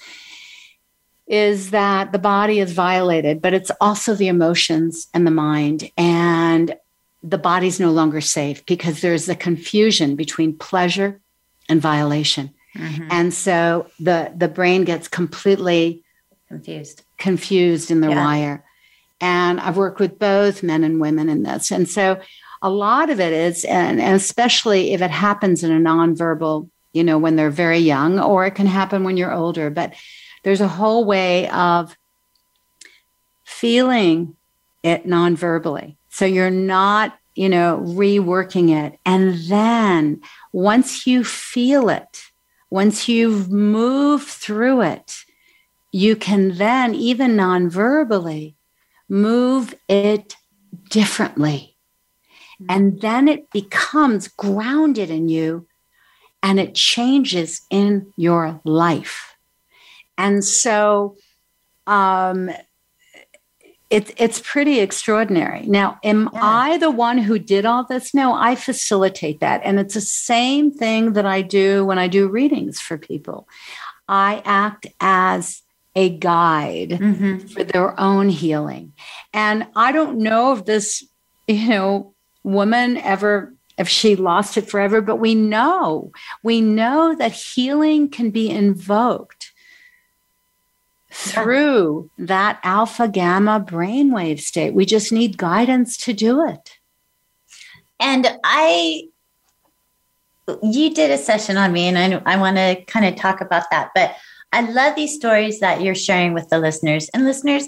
is 1.26 1.70
that 1.70 2.12
the 2.12 2.18
body 2.18 2.60
is 2.60 2.72
violated, 2.72 3.42
but 3.42 3.52
it's 3.52 3.72
also 3.80 4.14
the 4.14 4.28
emotions 4.28 5.08
and 5.12 5.26
the 5.26 5.30
mind. 5.32 5.90
And 5.96 6.76
the 7.22 7.38
body's 7.38 7.80
no 7.80 7.90
longer 7.90 8.20
safe 8.20 8.64
because 8.66 9.00
there's 9.00 9.28
a 9.28 9.34
confusion 9.34 10.14
between 10.14 10.56
pleasure 10.56 11.20
and 11.68 11.80
violation. 11.80 12.54
Mm-hmm. 12.74 13.08
And 13.10 13.34
so 13.34 13.90
the 13.98 14.32
the 14.36 14.48
brain 14.48 14.84
gets 14.84 15.08
completely 15.08 16.02
confused 16.48 17.02
confused 17.18 17.90
in 17.90 18.00
the 18.00 18.10
yeah. 18.10 18.24
wire. 18.24 18.64
And 19.20 19.60
I've 19.60 19.78
worked 19.78 19.98
with 19.98 20.18
both 20.18 20.62
men 20.62 20.84
and 20.84 21.00
women 21.00 21.28
in 21.28 21.42
this. 21.42 21.70
And 21.70 21.88
so 21.88 22.20
a 22.60 22.68
lot 22.68 23.08
of 23.08 23.18
it 23.20 23.32
is, 23.32 23.64
and, 23.64 24.00
and 24.00 24.14
especially 24.14 24.92
if 24.92 25.00
it 25.00 25.10
happens 25.10 25.64
in 25.64 25.72
a 25.72 25.80
nonverbal, 25.80 26.68
you 26.92 27.02
know, 27.02 27.18
when 27.18 27.36
they're 27.36 27.50
very 27.50 27.78
young, 27.78 28.18
or 28.20 28.46
it 28.46 28.54
can 28.54 28.66
happen 28.66 29.04
when 29.04 29.16
you're 29.16 29.32
older, 29.32 29.70
but 29.70 29.94
there's 30.42 30.60
a 30.60 30.68
whole 30.68 31.04
way 31.04 31.48
of 31.48 31.96
feeling 33.44 34.36
it 34.82 35.06
nonverbally. 35.06 35.96
So 36.10 36.24
you're 36.24 36.50
not, 36.50 37.18
you 37.36 37.48
know, 37.48 37.82
reworking 37.84 38.70
it. 38.70 38.98
And 39.04 39.38
then 39.48 40.22
once 40.52 41.06
you 41.06 41.22
feel 41.22 41.88
it, 41.88 42.22
once 42.70 43.08
you've 43.08 43.50
moved 43.50 44.26
through 44.26 44.82
it, 44.82 45.18
you 45.92 46.16
can 46.16 46.56
then, 46.56 46.94
even 46.94 47.36
non 47.36 47.70
verbally, 47.70 48.56
move 49.08 49.74
it 49.88 50.36
differently. 50.90 51.76
Mm-hmm. 52.60 52.66
And 52.70 53.00
then 53.00 53.28
it 53.28 53.50
becomes 53.50 54.28
grounded 54.28 55.10
in 55.10 55.28
you 55.28 55.66
and 56.42 56.58
it 56.58 56.74
changes 56.74 57.62
in 57.70 58.12
your 58.16 58.60
life. 58.64 59.36
And 60.18 60.44
so 60.44 61.16
um, 61.86 62.50
it's 63.88 64.10
it's 64.16 64.40
pretty 64.40 64.80
extraordinary. 64.80 65.62
Now, 65.66 65.98
am 66.02 66.28
yeah. 66.32 66.40
I 66.42 66.78
the 66.78 66.90
one 66.90 67.18
who 67.18 67.38
did 67.38 67.64
all 67.64 67.84
this? 67.84 68.12
No, 68.12 68.34
I 68.34 68.56
facilitate 68.56 69.40
that, 69.40 69.60
and 69.64 69.78
it's 69.78 69.94
the 69.94 70.00
same 70.00 70.72
thing 70.72 71.12
that 71.12 71.26
I 71.26 71.42
do 71.42 71.84
when 71.84 71.98
I 71.98 72.08
do 72.08 72.28
readings 72.28 72.80
for 72.80 72.98
people. 72.98 73.48
I 74.08 74.42
act 74.44 74.86
as 75.00 75.62
a 75.94 76.10
guide 76.10 76.90
mm-hmm. 76.90 77.38
for 77.46 77.64
their 77.64 77.98
own 77.98 78.28
healing, 78.28 78.92
and 79.32 79.66
I 79.76 79.92
don't 79.92 80.18
know 80.18 80.52
if 80.52 80.64
this, 80.64 81.04
you 81.46 81.68
know, 81.68 82.14
woman 82.42 82.96
ever 82.96 83.54
if 83.78 83.88
she 83.88 84.16
lost 84.16 84.56
it 84.56 84.68
forever, 84.68 85.00
but 85.00 85.16
we 85.16 85.34
know 85.34 86.10
we 86.42 86.60
know 86.60 87.14
that 87.14 87.32
healing 87.32 88.08
can 88.08 88.30
be 88.30 88.50
invoked 88.50 89.52
through 91.16 92.10
that 92.18 92.60
alpha 92.62 93.08
gamma 93.08 93.58
brainwave 93.58 94.38
state. 94.38 94.74
We 94.74 94.84
just 94.84 95.12
need 95.12 95.38
guidance 95.38 95.96
to 95.98 96.12
do 96.12 96.46
it. 96.46 96.78
And 97.98 98.28
I, 98.44 99.04
you 100.62 100.94
did 100.94 101.10
a 101.10 101.16
session 101.16 101.56
on 101.56 101.72
me, 101.72 101.86
and 101.86 101.98
I, 101.98 102.34
I 102.34 102.36
want 102.36 102.56
to 102.56 102.84
kind 102.86 103.06
of 103.06 103.16
talk 103.16 103.40
about 103.40 103.64
that. 103.70 103.92
But 103.94 104.14
I 104.52 104.60
love 104.70 104.94
these 104.94 105.14
stories 105.14 105.60
that 105.60 105.80
you're 105.80 105.94
sharing 105.94 106.34
with 106.34 106.50
the 106.50 106.58
listeners. 106.58 107.08
And 107.14 107.24
listeners, 107.24 107.66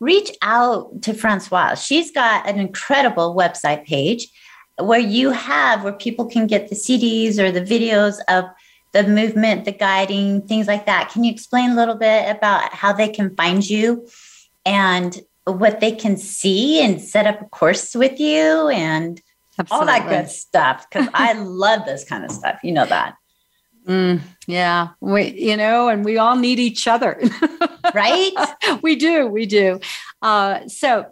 reach 0.00 0.30
out 0.40 1.02
to 1.02 1.12
Francoise. 1.12 1.84
She's 1.84 2.10
got 2.10 2.48
an 2.48 2.58
incredible 2.58 3.36
website 3.36 3.84
page 3.84 4.28
where 4.78 5.00
you 5.00 5.30
have 5.30 5.84
where 5.84 5.92
people 5.92 6.26
can 6.26 6.46
get 6.46 6.68
the 6.68 6.76
CDs 6.76 7.38
or 7.38 7.50
the 7.50 7.62
videos 7.62 8.16
of 8.28 8.44
the 9.02 9.10
movement, 9.10 9.64
the 9.64 9.72
guiding, 9.72 10.42
things 10.42 10.66
like 10.66 10.86
that. 10.86 11.10
Can 11.10 11.24
you 11.24 11.32
explain 11.32 11.70
a 11.70 11.74
little 11.74 11.94
bit 11.94 12.30
about 12.30 12.72
how 12.72 12.92
they 12.92 13.08
can 13.08 13.34
find 13.36 13.68
you 13.68 14.08
and 14.64 15.20
what 15.44 15.80
they 15.80 15.92
can 15.92 16.16
see 16.16 16.82
and 16.82 17.00
set 17.00 17.26
up 17.26 17.40
a 17.40 17.44
course 17.46 17.94
with 17.94 18.18
you 18.18 18.68
and 18.68 19.20
Absolutely. 19.58 19.78
all 19.78 19.86
that 19.86 20.08
good 20.08 20.30
stuff? 20.30 20.86
Because 20.88 21.08
I 21.12 21.32
love 21.38 21.84
this 21.84 22.04
kind 22.04 22.24
of 22.24 22.30
stuff. 22.30 22.60
You 22.62 22.72
know 22.72 22.86
that. 22.86 23.16
Mm, 23.86 24.20
yeah, 24.48 24.88
we 25.00 25.30
you 25.32 25.56
know, 25.56 25.88
and 25.88 26.04
we 26.04 26.18
all 26.18 26.34
need 26.34 26.58
each 26.58 26.88
other, 26.88 27.20
right? 27.94 28.32
we 28.82 28.96
do, 28.96 29.28
we 29.28 29.46
do. 29.46 29.78
Uh, 30.20 30.66
so 30.66 31.06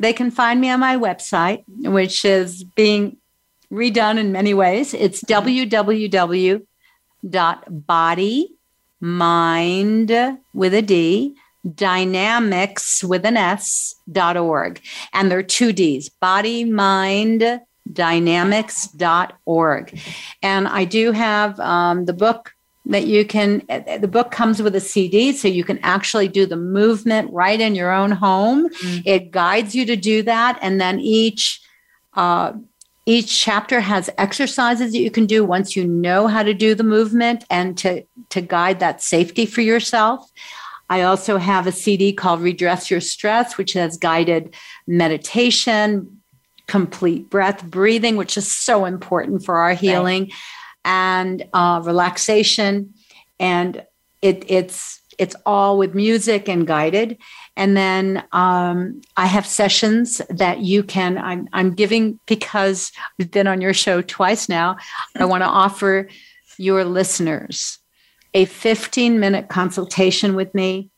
they 0.00 0.12
can 0.12 0.30
find 0.30 0.60
me 0.60 0.70
on 0.70 0.78
my 0.78 0.96
website, 0.96 1.64
which 1.66 2.24
is 2.24 2.62
being 2.62 3.16
redone 3.72 4.16
in 4.16 4.30
many 4.30 4.54
ways. 4.54 4.94
It's 4.94 5.22
www 5.22 6.66
dot 7.28 7.64
body 7.86 8.54
mind 9.00 10.10
with 10.54 10.74
a 10.74 10.82
D 10.82 11.34
dynamics 11.74 13.04
with 13.04 13.24
an 13.24 13.36
S 13.36 13.94
dot 14.10 14.36
org. 14.36 14.80
And 15.12 15.30
there 15.30 15.38
are 15.38 15.42
two 15.42 15.72
D's 15.72 16.08
body 16.08 16.64
mind 16.64 17.60
dynamics 17.92 18.86
dot 18.88 19.38
org 19.46 19.98
And 20.42 20.68
I 20.68 20.84
do 20.84 21.12
have 21.12 21.58
um, 21.60 22.04
the 22.04 22.12
book 22.12 22.54
that 22.86 23.06
you 23.06 23.24
can, 23.24 23.62
the 23.68 24.08
book 24.10 24.30
comes 24.30 24.62
with 24.62 24.74
a 24.74 24.80
CD, 24.80 25.32
so 25.32 25.46
you 25.48 25.64
can 25.64 25.78
actually 25.82 26.28
do 26.28 26.46
the 26.46 26.56
movement 26.56 27.30
right 27.32 27.60
in 27.60 27.74
your 27.74 27.92
own 27.92 28.10
home. 28.10 28.68
Mm-hmm. 28.68 29.00
It 29.04 29.30
guides 29.30 29.74
you 29.74 29.84
to 29.86 29.96
do 29.96 30.22
that. 30.22 30.58
And 30.62 30.80
then 30.80 30.98
each, 30.98 31.60
uh, 32.14 32.52
each 33.10 33.40
chapter 33.40 33.80
has 33.80 34.08
exercises 34.18 34.92
that 34.92 35.00
you 35.00 35.10
can 35.10 35.26
do 35.26 35.44
once 35.44 35.74
you 35.74 35.84
know 35.84 36.28
how 36.28 36.44
to 36.44 36.54
do 36.54 36.76
the 36.76 36.84
movement 36.84 37.44
and 37.50 37.76
to, 37.76 38.04
to 38.28 38.40
guide 38.40 38.78
that 38.78 39.02
safety 39.02 39.46
for 39.46 39.62
yourself. 39.62 40.30
I 40.88 41.02
also 41.02 41.36
have 41.36 41.66
a 41.66 41.72
CD 41.72 42.12
called 42.12 42.40
Redress 42.40 42.88
Your 42.88 43.00
Stress, 43.00 43.58
which 43.58 43.72
has 43.72 43.96
guided 43.96 44.54
meditation, 44.86 46.20
complete 46.68 47.28
breath 47.28 47.64
breathing, 47.64 48.14
which 48.16 48.36
is 48.36 48.50
so 48.50 48.84
important 48.84 49.44
for 49.44 49.56
our 49.56 49.74
healing, 49.74 50.22
right. 50.22 50.32
and 50.84 51.48
uh, 51.52 51.82
relaxation. 51.84 52.94
And 53.40 53.84
it, 54.22 54.44
it's 54.46 55.00
it's 55.18 55.34
all 55.44 55.78
with 55.78 55.96
music 55.96 56.48
and 56.48 56.64
guided. 56.64 57.18
And 57.56 57.76
then 57.76 58.24
um, 58.32 59.00
I 59.16 59.26
have 59.26 59.46
sessions 59.46 60.22
that 60.30 60.60
you 60.60 60.82
can. 60.82 61.18
I'm, 61.18 61.48
I'm 61.52 61.74
giving 61.74 62.18
because 62.26 62.92
we've 63.18 63.30
been 63.30 63.46
on 63.46 63.60
your 63.60 63.74
show 63.74 64.02
twice 64.02 64.48
now. 64.48 64.76
I 65.16 65.24
want 65.24 65.42
to 65.42 65.48
offer 65.48 66.08
your 66.58 66.84
listeners 66.84 67.78
a 68.34 68.44
15 68.44 69.18
minute 69.18 69.48
consultation 69.48 70.34
with 70.34 70.54
me 70.54 70.90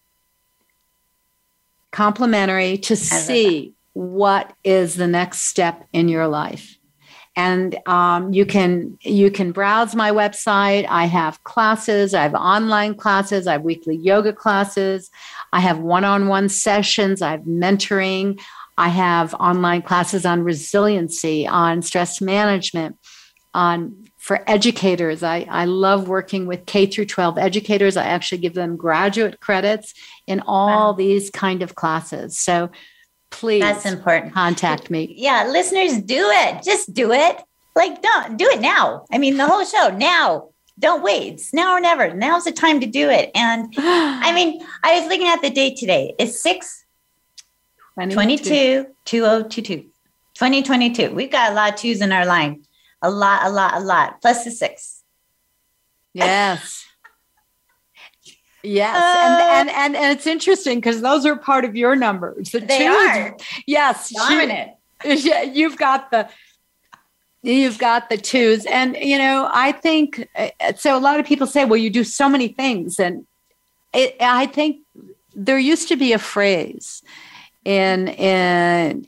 complimentary 1.90 2.78
to 2.78 2.96
see 2.96 3.74
what 3.92 4.52
is 4.64 4.94
the 4.94 5.06
next 5.06 5.40
step 5.40 5.86
in 5.92 6.08
your 6.08 6.26
life 6.26 6.78
and 7.34 7.78
um, 7.86 8.32
you 8.32 8.44
can 8.44 8.98
you 9.00 9.30
can 9.30 9.52
browse 9.52 9.94
my 9.94 10.10
website 10.10 10.86
i 10.88 11.04
have 11.06 11.42
classes 11.44 12.14
i 12.14 12.22
have 12.22 12.34
online 12.34 12.94
classes 12.94 13.46
i 13.46 13.52
have 13.52 13.62
weekly 13.62 13.96
yoga 13.96 14.32
classes 14.32 15.10
i 15.52 15.60
have 15.60 15.78
one-on-one 15.78 16.48
sessions 16.48 17.22
i 17.22 17.30
have 17.32 17.42
mentoring 17.42 18.40
i 18.78 18.88
have 18.88 19.34
online 19.34 19.82
classes 19.82 20.24
on 20.26 20.42
resiliency 20.42 21.46
on 21.46 21.82
stress 21.82 22.20
management 22.20 22.96
on 23.54 24.02
for 24.22 24.48
educators. 24.48 25.24
I, 25.24 25.48
I 25.50 25.64
love 25.64 26.06
working 26.06 26.46
with 26.46 26.64
k 26.64 26.86
through 26.86 27.06
12 27.06 27.38
educators. 27.38 27.96
I 27.96 28.04
actually 28.04 28.38
give 28.38 28.54
them 28.54 28.76
graduate 28.76 29.40
credits 29.40 29.94
in 30.28 30.40
all 30.46 30.92
wow. 30.92 30.92
these 30.92 31.28
kind 31.30 31.60
of 31.60 31.74
classes. 31.74 32.38
So 32.38 32.70
please 33.30 33.62
that's 33.62 33.84
important. 33.84 34.32
contact 34.32 34.90
me. 34.90 35.12
Yeah 35.18 35.48
listeners 35.50 35.98
do 35.98 36.30
it. 36.30 36.62
Just 36.62 36.94
do 36.94 37.10
it. 37.10 37.36
Like 37.74 38.00
don't 38.00 38.36
do 38.36 38.46
it 38.46 38.60
now. 38.60 39.06
I 39.10 39.18
mean 39.18 39.38
the 39.38 39.46
whole 39.46 39.64
show 39.64 39.88
now 39.88 40.50
don't 40.78 41.02
wait. 41.02 41.34
It's 41.34 41.52
now 41.52 41.74
or 41.76 41.80
never. 41.80 42.14
Now's 42.14 42.44
the 42.44 42.52
time 42.52 42.80
to 42.80 42.86
do 42.86 43.08
it. 43.10 43.30
And 43.34 43.72
i 43.76 44.32
mean 44.34 44.64
i 44.82 44.98
was 44.98 45.08
looking 45.08 45.28
at 45.28 45.42
the 45.42 45.50
date 45.50 45.76
today. 45.76 46.14
It's 46.18 46.42
6 46.42 46.84
22 47.94 48.86
2022 49.04 49.90
2022 50.34 51.14
we've 51.14 51.30
got 51.30 51.52
a 51.52 51.54
lot 51.54 51.74
of 51.74 51.78
twos 51.78 52.00
in 52.00 52.12
our 52.12 52.26
line. 52.26 52.64
A 53.02 53.10
lot 53.10 53.46
a 53.46 53.50
lot 53.50 53.74
a 53.74 53.80
lot. 53.80 54.20
Plus 54.20 54.44
the 54.44 54.50
six. 54.50 55.02
Yes. 56.12 56.86
Yes, 58.64 58.96
uh, 58.96 59.42
and, 59.42 59.68
and 59.68 59.70
and 59.70 59.96
and 59.96 60.16
it's 60.16 60.24
interesting 60.24 60.78
because 60.78 61.00
those 61.00 61.26
are 61.26 61.34
part 61.34 61.64
of 61.64 61.74
your 61.74 61.96
numbers. 61.96 62.50
The 62.50 62.60
they 62.60 62.78
twos, 62.78 62.96
are. 62.96 63.36
Yes, 63.66 64.10
dominant. 64.10 64.72
Yeah, 65.04 65.42
you've 65.42 65.76
got 65.76 66.12
the 66.12 66.28
you've 67.42 67.78
got 67.78 68.08
the 68.08 68.16
twos, 68.16 68.64
and 68.66 68.96
you 68.96 69.18
know 69.18 69.50
I 69.52 69.72
think 69.72 70.28
uh, 70.36 70.50
so. 70.76 70.96
A 70.96 71.00
lot 71.00 71.20
of 71.20 71.26
people 71.26 71.46
say, 71.46 71.64
"Well, 71.64 71.76
you 71.76 71.90
do 71.90 72.04
so 72.04 72.28
many 72.28 72.48
things," 72.48 72.98
and 72.98 73.26
it, 73.92 74.16
I 74.20 74.46
think 74.46 74.78
there 75.34 75.58
used 75.58 75.88
to 75.88 75.96
be 75.96 76.12
a 76.12 76.18
phrase 76.18 77.02
in 77.64 78.08
in 78.08 79.06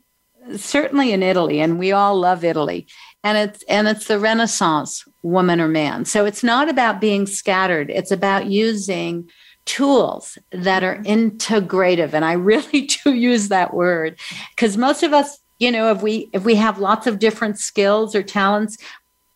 certainly 0.56 1.12
in 1.12 1.22
Italy, 1.22 1.60
and 1.60 1.78
we 1.78 1.92
all 1.92 2.18
love 2.18 2.44
Italy, 2.44 2.86
and 3.22 3.38
it's 3.38 3.62
and 3.68 3.88
it's 3.88 4.06
the 4.06 4.18
Renaissance 4.18 5.04
woman 5.22 5.60
or 5.60 5.68
man. 5.68 6.04
So 6.04 6.24
it's 6.24 6.44
not 6.44 6.68
about 6.68 7.00
being 7.00 7.26
scattered; 7.26 7.90
it's 7.90 8.10
about 8.10 8.46
using 8.46 9.28
tools 9.66 10.36
that 10.50 10.84
are 10.84 10.98
integrative 11.04 12.12
and 12.12 12.22
i 12.22 12.32
really 12.50 12.82
do 12.82 13.14
use 13.14 13.48
that 13.48 13.72
word 13.72 14.18
because 14.50 14.76
most 14.76 15.02
of 15.02 15.14
us 15.14 15.38
you 15.58 15.70
know 15.70 15.90
if 15.90 16.02
we 16.02 16.28
if 16.32 16.44
we 16.44 16.54
have 16.56 16.78
lots 16.78 17.06
of 17.06 17.18
different 17.18 17.58
skills 17.58 18.14
or 18.14 18.22
talents 18.22 18.76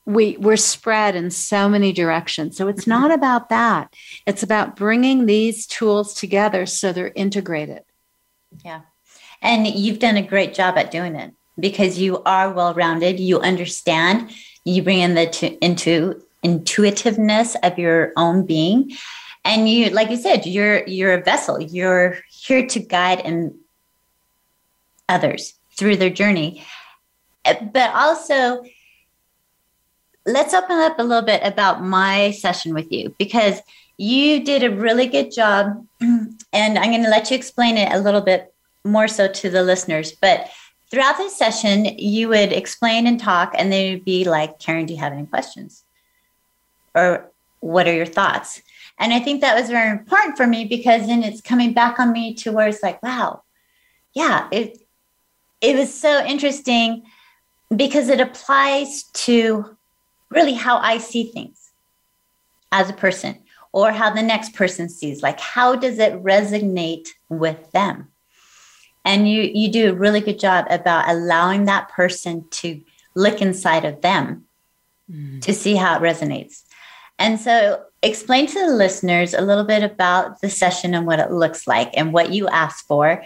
we 0.09 0.39
we're 0.39 0.57
spread 0.57 1.15
in 1.15 1.31
so 1.31 1.69
many 1.69 1.93
directions. 1.93 2.57
So 2.57 2.67
it's 2.67 2.83
mm-hmm. 2.83 2.91
not 2.91 3.11
about 3.13 3.51
that. 3.51 3.95
It's 4.27 4.43
about 4.43 4.75
bringing 4.75 5.27
these 5.27 5.67
tools 5.67 6.15
together 6.15 6.65
so 6.65 6.93
they're 6.93 7.13
integrated. 7.15 7.83
Yeah. 8.65 8.81
And 9.43 9.67
you've 9.67 9.99
done 9.99 10.17
a 10.17 10.23
great 10.23 10.55
job 10.55 10.79
at 10.79 10.91
doing 10.91 11.15
it 11.15 11.35
because 11.61 11.99
you 11.99 12.23
are 12.23 12.51
well 12.51 12.73
rounded 12.73 13.21
you 13.21 13.39
understand. 13.41 14.31
You 14.65 14.83
bring 14.83 15.01
in 15.01 15.15
the 15.15 15.27
to, 15.27 15.63
into 15.63 16.23
intuitiveness 16.43 17.55
of 17.63 17.79
your 17.79 18.13
own 18.17 18.47
being. 18.47 18.93
And 19.45 19.69
you 19.69 19.91
like 19.91 20.09
you 20.09 20.17
said 20.17 20.47
you're 20.47 20.87
you're 20.87 21.13
a 21.13 21.23
vessel. 21.23 21.61
You're 21.61 22.17
here 22.31 22.67
to 22.67 22.81
guide 22.81 23.21
and 23.21 23.55
others 25.07 25.58
through 25.79 25.97
their 25.97 26.11
journey. 26.11 26.65
Uh, 27.45 27.55
but 27.73 27.95
also 27.95 28.65
let's 30.27 30.53
open 30.53 30.77
up 30.77 30.99
a 30.99 31.05
little 31.05 31.25
bit 31.25 31.41
about 31.45 31.83
my 31.83 32.33
session 32.33 32.75
with 32.75 32.93
you 32.93 33.15
because 33.19 33.61
you 33.97 34.45
did 34.45 34.63
a 34.63 34.75
really 34.75 35.07
good 35.07 35.33
job 35.33 35.87
and 36.01 36.79
i'm 36.79 36.91
going 36.91 37.03
to 37.03 37.09
let 37.09 37.31
you 37.31 37.37
explain 37.37 37.79
it 37.79 37.91
a 37.91 37.99
little 37.99 38.21
bit 38.21 38.53
more 38.85 39.09
so 39.09 39.29
to 39.29 39.51
the 39.51 39.63
listeners. 39.63 40.13
But 40.13 40.49
throughout 40.91 41.17
this 41.17 41.37
session 41.37 41.85
you 41.99 42.29
would 42.29 42.53
explain 42.53 43.07
and 43.07 43.21
talk 43.21 43.55
and 43.57 43.73
they 43.73 43.93
would 43.93 44.05
be 44.05 44.25
like 44.25 44.59
karen 44.59 44.87
do 44.87 44.95
you 44.95 45.01
have 45.01 45.13
any 45.13 45.27
questions? 45.27 45.85
Or 46.95 47.31
what 47.61 47.87
are 47.87 47.95
your 47.95 48.07
thoughts? 48.07 48.63
And 48.99 49.13
I 49.13 49.21
think 49.21 49.41
that 49.41 49.59
was 49.59 49.71
very 49.71 49.91
important 49.91 50.37
for 50.37 50.47
me 50.47 50.65
because 50.65 51.07
then 51.07 51.23
it's 51.23 51.41
coming 51.41 51.73
back 51.73 52.01
on 52.01 52.13
me 52.13 52.35
to 52.35 52.51
where 52.51 52.67
it's 52.67 52.83
like, 52.83 53.01
wow, 53.03 53.43
yeah, 54.13 54.49
it 54.51 54.79
it 55.61 55.77
was 55.77 55.93
so 55.93 56.25
interesting 56.25 57.05
because 57.75 58.09
it 58.09 58.21
applies 58.21 59.05
to 59.13 59.77
really 60.31 60.55
how 60.55 60.79
I 60.79 60.99
see 60.99 61.25
things 61.25 61.71
as 62.73 62.89
a 62.91 62.95
person 62.95 63.39
or 63.73 63.93
how 63.93 64.13
the 64.13 64.23
next 64.23 64.55
person 64.55 64.89
sees 64.89 65.23
like 65.23 65.41
how 65.41 65.75
does 65.75 65.99
it 65.99 66.23
resonate 66.23 67.09
with 67.29 67.71
them 67.73 68.09
and 69.05 69.29
you 69.29 69.43
you 69.43 69.71
do 69.71 69.91
a 69.91 69.95
really 69.95 70.21
good 70.21 70.39
job 70.39 70.67
about 70.71 71.09
allowing 71.09 71.65
that 71.65 71.89
person 71.91 72.47
to 72.51 72.81
look 73.15 73.41
inside 73.41 73.85
of 73.85 74.01
them 74.03 74.45
mm. 75.11 75.41
to 75.41 75.53
see 75.55 75.77
how 75.77 75.97
it 75.97 76.03
resonates 76.03 76.63
and 77.19 77.41
so 77.41 77.83
explain 78.03 78.47
to 78.47 78.61
the 78.61 78.75
listeners 78.75 79.35
a 79.35 79.41
little 79.41 79.65
bit 79.65 79.83
about 79.83 80.41
the 80.41 80.49
session 80.49 80.95
and 80.95 81.07
what 81.07 81.19
it 81.19 81.33
looks 81.33 81.67
like 81.67 81.91
and 81.95 82.13
what 82.13 82.33
you 82.33 82.49
asked 82.49 82.87
for. 82.87 83.25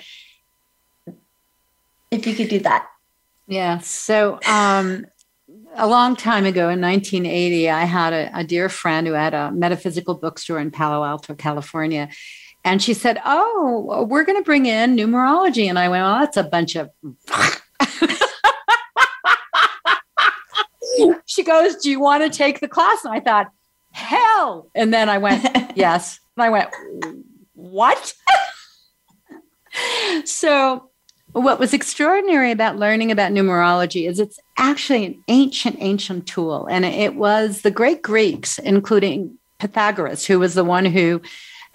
If 2.13 2.27
you 2.27 2.35
could 2.35 2.51
do 2.51 2.59
that. 2.61 2.87
Yeah. 3.49 3.79
So, 3.79 4.39
um, 4.47 5.07
a 5.75 5.87
long 5.87 6.15
time 6.15 6.45
ago 6.45 6.69
in 6.69 6.83
1980, 6.83 7.71
I 7.71 7.85
had 7.85 8.13
a, 8.13 8.31
a 8.35 8.45
dear 8.45 8.69
friend 8.69 9.07
who 9.07 9.15
had 9.15 9.33
a 9.33 9.51
metaphysical 9.51 10.15
bookstore 10.15 10.59
in 10.59 10.71
Palo 10.71 11.05
Alto, 11.05 11.35
California. 11.35 12.11
And 12.65 12.83
she 12.83 12.93
said, 12.93 13.21
Oh, 13.25 14.07
we're 14.09 14.25
going 14.25 14.39
to 14.39 14.45
bring 14.45 14.67
in 14.67 14.95
numerology. 14.95 15.69
And 15.69 15.79
I 15.79 15.89
went, 15.89 16.03
Well, 16.03 16.21
that's 16.21 16.37
a 16.37 16.43
bunch 16.43 16.77
of. 16.77 16.91
she 21.27 21.43
goes, 21.43 21.77
Do 21.77 21.91
you 21.91 21.99
want 21.99 22.23
to 22.23 22.31
take 22.31 22.61
the 22.61 22.69
class? 22.69 23.05
And 23.05 23.15
I 23.15 23.21
thought, 23.21 23.51
Hell. 23.93 24.71
And 24.75 24.93
then 24.93 25.09
I 25.09 25.17
went, 25.17 25.73
Yes. 25.77 26.21
And 26.37 26.45
I 26.45 26.51
went, 26.51 26.69
What? 27.55 28.13
so 30.25 30.92
what 31.33 31.59
was 31.59 31.73
extraordinary 31.73 32.51
about 32.51 32.77
learning 32.77 33.11
about 33.11 33.33
numerology 33.33 34.09
is 34.09 34.21
it's 34.21 34.39
actually 34.59 35.05
an 35.07 35.25
ancient, 35.29 35.77
ancient 35.81 36.27
tool. 36.27 36.67
And 36.67 36.85
it 36.85 37.15
was 37.15 37.63
the 37.63 37.71
great 37.71 38.03
Greeks, 38.03 38.59
including 38.59 39.39
Pythagoras, 39.59 40.27
who 40.27 40.39
was 40.39 40.55
the 40.55 40.65
one 40.65 40.85
who 40.85 41.23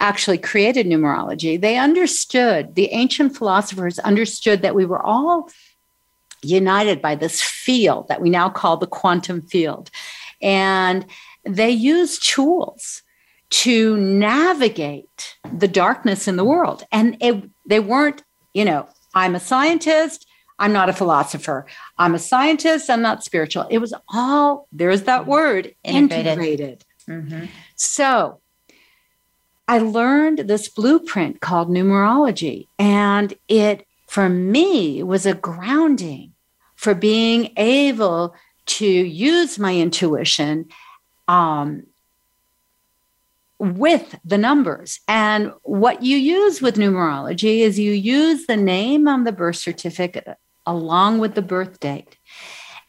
actually 0.00 0.38
created 0.38 0.86
numerology. 0.86 1.60
They 1.60 1.76
understood, 1.76 2.76
the 2.76 2.92
ancient 2.92 3.36
philosophers 3.36 3.98
understood 3.98 4.62
that 4.62 4.76
we 4.76 4.84
were 4.84 5.02
all 5.02 5.50
united 6.42 7.02
by 7.02 7.16
this 7.16 7.42
field 7.42 8.06
that 8.08 8.20
we 8.20 8.30
now 8.30 8.48
call 8.48 8.76
the 8.76 8.86
quantum 8.86 9.42
field. 9.42 9.90
And 10.40 11.04
they 11.44 11.70
used 11.70 12.28
tools 12.28 13.02
to 13.50 13.96
navigate 13.96 15.36
the 15.52 15.66
darkness 15.66 16.28
in 16.28 16.36
the 16.36 16.44
world. 16.44 16.84
And 16.92 17.16
it, 17.20 17.42
they 17.66 17.80
weren't, 17.80 18.22
you 18.54 18.64
know, 18.64 18.88
I'm 19.18 19.34
a 19.34 19.40
scientist. 19.40 20.26
I'm 20.60 20.72
not 20.72 20.88
a 20.88 20.92
philosopher. 20.92 21.66
I'm 21.98 22.14
a 22.14 22.18
scientist. 22.18 22.88
I'm 22.88 23.02
not 23.02 23.24
spiritual. 23.24 23.66
It 23.68 23.78
was 23.78 23.92
all, 24.08 24.68
there's 24.72 25.02
that 25.02 25.22
mm-hmm. 25.22 25.30
word, 25.30 25.74
integrated. 25.82 26.26
integrated. 26.26 26.84
Mm-hmm. 27.08 27.44
So 27.74 28.40
I 29.66 29.78
learned 29.78 30.38
this 30.40 30.68
blueprint 30.68 31.40
called 31.40 31.68
numerology. 31.68 32.66
And 32.78 33.34
it, 33.48 33.86
for 34.06 34.28
me, 34.28 35.02
was 35.02 35.26
a 35.26 35.34
grounding 35.34 36.32
for 36.76 36.94
being 36.94 37.52
able 37.56 38.34
to 38.66 38.86
use 38.86 39.58
my 39.58 39.76
intuition 39.76 40.68
um, 41.26 41.87
with 43.58 44.16
the 44.24 44.38
numbers. 44.38 45.00
And 45.08 45.52
what 45.62 46.02
you 46.02 46.16
use 46.16 46.62
with 46.62 46.76
numerology 46.76 47.60
is 47.60 47.78
you 47.78 47.92
use 47.92 48.46
the 48.46 48.56
name 48.56 49.08
on 49.08 49.24
the 49.24 49.32
birth 49.32 49.56
certificate 49.56 50.36
along 50.66 51.18
with 51.18 51.34
the 51.34 51.42
birth 51.42 51.80
date. 51.80 52.16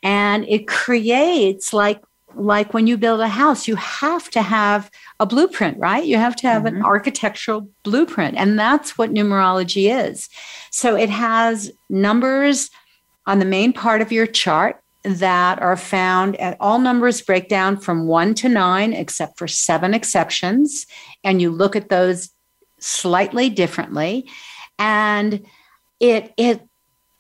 And 0.03 0.45
it 0.47 0.67
creates 0.67 1.74
like 1.74 2.01
like 2.36 2.76
when 2.76 2.86
you 2.86 2.95
build 2.95 3.22
a 3.22 3.28
house, 3.28 3.67
you 3.67 3.76
have 3.76 4.30
to 4.30 4.41
have 4.43 4.91
a 5.20 5.26
blueprint, 5.26 5.80
right? 5.80 6.05
You 6.05 6.17
have 6.17 6.36
to 6.38 6.47
have 6.47 6.63
mm-hmm. 6.63 6.78
an 6.78 6.84
architectural 6.84 7.67
blueprint. 7.84 8.38
And 8.38 8.57
that's 8.57 8.99
what 8.99 9.11
numerology 9.11 9.91
is. 10.07 10.30
So 10.72 10.95
it 10.95 11.09
has 11.09 11.72
numbers 11.89 12.70
on 13.26 13.39
the 13.39 13.45
main 13.45 13.74
part 13.74 14.01
of 14.01 14.11
your 14.11 14.28
chart 14.28 14.80
that 15.04 15.62
are 15.62 15.78
found 15.78 16.36
at 16.38 16.58
all 16.60 16.80
numbers 16.80 17.22
break 17.22 17.47
down 17.47 17.78
from 17.78 18.08
one 18.08 18.34
to 18.36 18.50
nine, 18.50 18.93
except 18.93 19.38
for 19.38 19.47
seven 19.47 19.93
exceptions. 19.93 20.86
And 21.24 21.41
you 21.41 21.52
look 21.52 21.76
at 21.76 21.89
those 21.89 22.30
slightly 22.80 23.50
differently. 23.50 24.30
And 24.78 25.45
it, 26.00 26.34
it, 26.38 26.62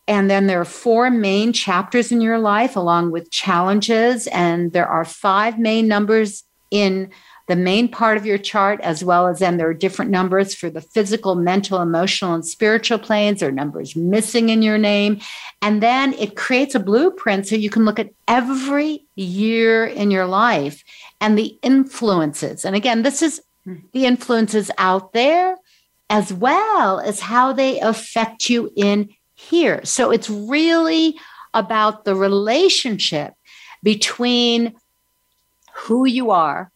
and 0.07 0.29
then 0.29 0.47
there 0.47 0.59
are 0.59 0.65
four 0.65 1.09
main 1.09 1.53
chapters 1.53 2.11
in 2.11 2.21
your 2.21 2.39
life, 2.39 2.75
along 2.75 3.11
with 3.11 3.31
challenges. 3.31 4.27
And 4.27 4.73
there 4.73 4.87
are 4.87 5.05
five 5.05 5.59
main 5.59 5.87
numbers 5.87 6.43
in 6.71 7.11
the 7.49 7.55
main 7.55 7.89
part 7.89 8.15
of 8.15 8.27
your 8.27 8.37
chart, 8.37 8.79
as 8.81 9.03
well 9.03 9.27
as 9.27 9.39
then 9.39 9.57
there 9.57 9.67
are 9.67 9.73
different 9.73 10.11
numbers 10.11 10.53
for 10.53 10.69
the 10.69 10.81
physical, 10.81 11.33
mental, 11.33 11.81
emotional, 11.81 12.35
and 12.35 12.45
spiritual 12.45 12.99
planes. 12.99 13.41
or 13.41 13.51
numbers 13.51 13.95
missing 13.95 14.49
in 14.49 14.61
your 14.61 14.77
name. 14.77 15.19
And 15.59 15.81
then 15.81 16.13
it 16.13 16.35
creates 16.35 16.75
a 16.75 16.79
blueprint 16.79 17.47
so 17.47 17.55
you 17.55 17.71
can 17.71 17.85
look 17.85 17.97
at 17.97 18.11
every 18.27 19.07
year 19.15 19.83
in 19.85 20.11
your 20.11 20.27
life 20.27 20.83
and 21.19 21.37
the 21.37 21.57
influences. 21.63 22.65
And 22.65 22.75
again, 22.75 23.01
this 23.01 23.23
is 23.23 23.41
the 23.93 24.05
influences 24.05 24.69
out 24.77 25.13
there 25.13 25.57
as 26.11 26.31
well 26.31 26.99
as 26.99 27.19
how 27.19 27.51
they 27.51 27.79
affect 27.79 28.47
you 28.47 28.71
in 28.75 29.09
here. 29.33 29.83
So 29.85 30.11
it's 30.11 30.29
really 30.29 31.17
about 31.55 32.05
the 32.05 32.15
relationship 32.15 33.33
between 33.81 34.75
who 35.73 36.05
you 36.05 36.29
are 36.29 36.71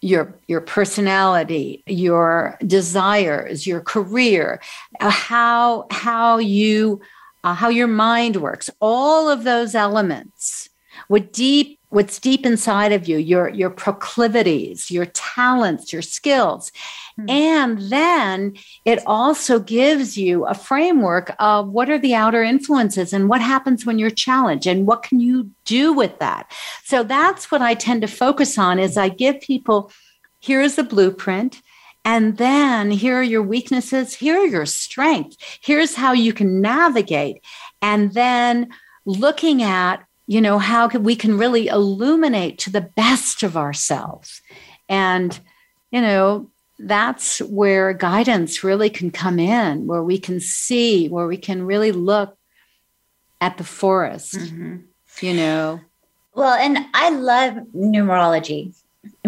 your 0.00 0.38
your 0.48 0.60
personality 0.60 1.82
your 1.86 2.56
desires 2.66 3.66
your 3.66 3.80
career 3.80 4.60
uh, 5.00 5.10
how 5.10 5.86
how 5.90 6.38
you 6.38 7.00
uh, 7.44 7.54
how 7.54 7.68
your 7.68 7.86
mind 7.86 8.36
works 8.36 8.70
all 8.80 9.28
of 9.28 9.44
those 9.44 9.74
elements 9.74 10.70
what 11.08 11.32
deep 11.32 11.79
what's 11.90 12.18
deep 12.18 12.46
inside 12.46 12.92
of 12.92 13.06
you 13.06 13.18
your 13.18 13.48
your 13.48 13.68
proclivities 13.68 14.90
your 14.90 15.06
talents 15.06 15.92
your 15.92 16.02
skills. 16.02 16.72
Mm-hmm. 17.18 17.30
and 17.30 17.78
then 17.90 18.54
it 18.84 19.02
also 19.06 19.58
gives 19.58 20.16
you 20.16 20.46
a 20.46 20.54
framework 20.54 21.34
of 21.38 21.68
what 21.68 21.90
are 21.90 21.98
the 21.98 22.14
outer 22.14 22.42
influences 22.42 23.12
and 23.12 23.28
what 23.28 23.42
happens 23.42 23.84
when 23.84 23.98
you're 23.98 24.10
challenged 24.10 24.66
and 24.66 24.86
what 24.86 25.02
can 25.02 25.20
you 25.20 25.50
do 25.64 25.92
with 25.92 26.18
that. 26.20 26.50
So 26.84 27.02
that's 27.02 27.50
what 27.50 27.60
i 27.60 27.74
tend 27.74 28.02
to 28.02 28.08
focus 28.08 28.56
on 28.56 28.78
is 28.78 28.96
i 28.96 29.08
give 29.08 29.40
people 29.40 29.92
here 30.38 30.62
is 30.62 30.76
the 30.76 30.84
blueprint 30.84 31.60
and 32.04 32.38
then 32.38 32.90
here 32.90 33.16
are 33.16 33.22
your 33.22 33.42
weaknesses 33.42 34.14
here 34.14 34.38
are 34.38 34.46
your 34.46 34.66
strengths 34.66 35.36
here's 35.60 35.94
how 35.96 36.12
you 36.12 36.32
can 36.32 36.60
navigate. 36.60 37.42
And 37.82 38.14
then 38.14 38.68
looking 39.04 39.62
at 39.62 40.04
you 40.30 40.40
know 40.40 40.60
how 40.60 40.86
we 40.86 41.16
can 41.16 41.36
really 41.36 41.66
illuminate 41.66 42.56
to 42.56 42.70
the 42.70 42.80
best 42.80 43.42
of 43.42 43.56
ourselves 43.56 44.40
and 44.88 45.40
you 45.90 46.00
know 46.00 46.48
that's 46.78 47.40
where 47.40 47.92
guidance 47.92 48.62
really 48.62 48.88
can 48.88 49.10
come 49.10 49.40
in 49.40 49.88
where 49.88 50.04
we 50.04 50.18
can 50.20 50.38
see 50.38 51.08
where 51.08 51.26
we 51.26 51.36
can 51.36 51.66
really 51.66 51.90
look 51.90 52.38
at 53.40 53.58
the 53.58 53.64
forest 53.64 54.36
mm-hmm. 54.36 54.76
you 55.20 55.34
know 55.34 55.80
well 56.36 56.54
and 56.54 56.78
i 56.94 57.10
love 57.10 57.54
numerology 57.74 58.72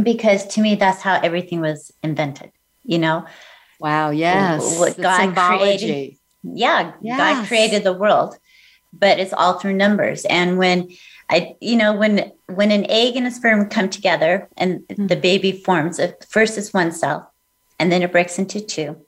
because 0.04 0.46
to 0.46 0.60
me 0.60 0.76
that's 0.76 1.02
how 1.02 1.18
everything 1.20 1.60
was 1.60 1.92
invented 2.04 2.52
you 2.84 2.98
know 2.98 3.26
wow 3.80 4.10
yes 4.10 4.78
what 4.78 4.96
god 4.98 5.20
symbology. 5.20 5.78
created 5.78 6.16
yeah 6.44 6.92
yes. 7.02 7.18
god 7.18 7.48
created 7.48 7.82
the 7.82 7.92
world 7.92 8.36
but 8.92 9.18
it's 9.18 9.32
all 9.32 9.58
through 9.58 9.74
numbers. 9.74 10.24
And 10.26 10.58
when 10.58 10.90
I, 11.30 11.56
you 11.60 11.76
know, 11.76 11.94
when 11.94 12.32
when 12.46 12.70
an 12.70 12.84
egg 12.90 13.16
and 13.16 13.26
a 13.26 13.30
sperm 13.30 13.68
come 13.68 13.88
together 13.88 14.48
and 14.56 14.80
mm-hmm. 14.80 15.06
the 15.06 15.16
baby 15.16 15.52
forms, 15.52 16.00
first 16.28 16.58
it's 16.58 16.74
one 16.74 16.92
cell, 16.92 17.32
and 17.78 17.90
then 17.90 18.02
it 18.02 18.12
breaks 18.12 18.38
into 18.38 18.60
two, 18.60 19.00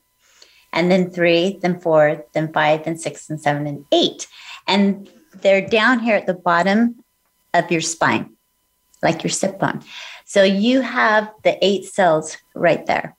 and 0.72 0.90
then 0.90 1.10
three, 1.10 1.58
then 1.60 1.80
four, 1.80 2.24
then 2.32 2.52
five, 2.52 2.84
then 2.84 2.96
six, 2.96 3.28
and 3.28 3.40
seven, 3.40 3.66
and 3.66 3.84
eight, 3.92 4.26
and 4.66 5.10
they're 5.42 5.66
down 5.66 5.98
here 5.98 6.16
at 6.16 6.26
the 6.26 6.34
bottom 6.34 7.04
of 7.52 7.70
your 7.70 7.82
spine, 7.82 8.34
like 9.02 9.22
your 9.22 9.30
sit 9.30 9.58
bone. 9.58 9.82
So 10.24 10.42
you 10.42 10.80
have 10.80 11.30
the 11.42 11.62
eight 11.62 11.84
cells 11.84 12.38
right 12.54 12.86
there, 12.86 13.14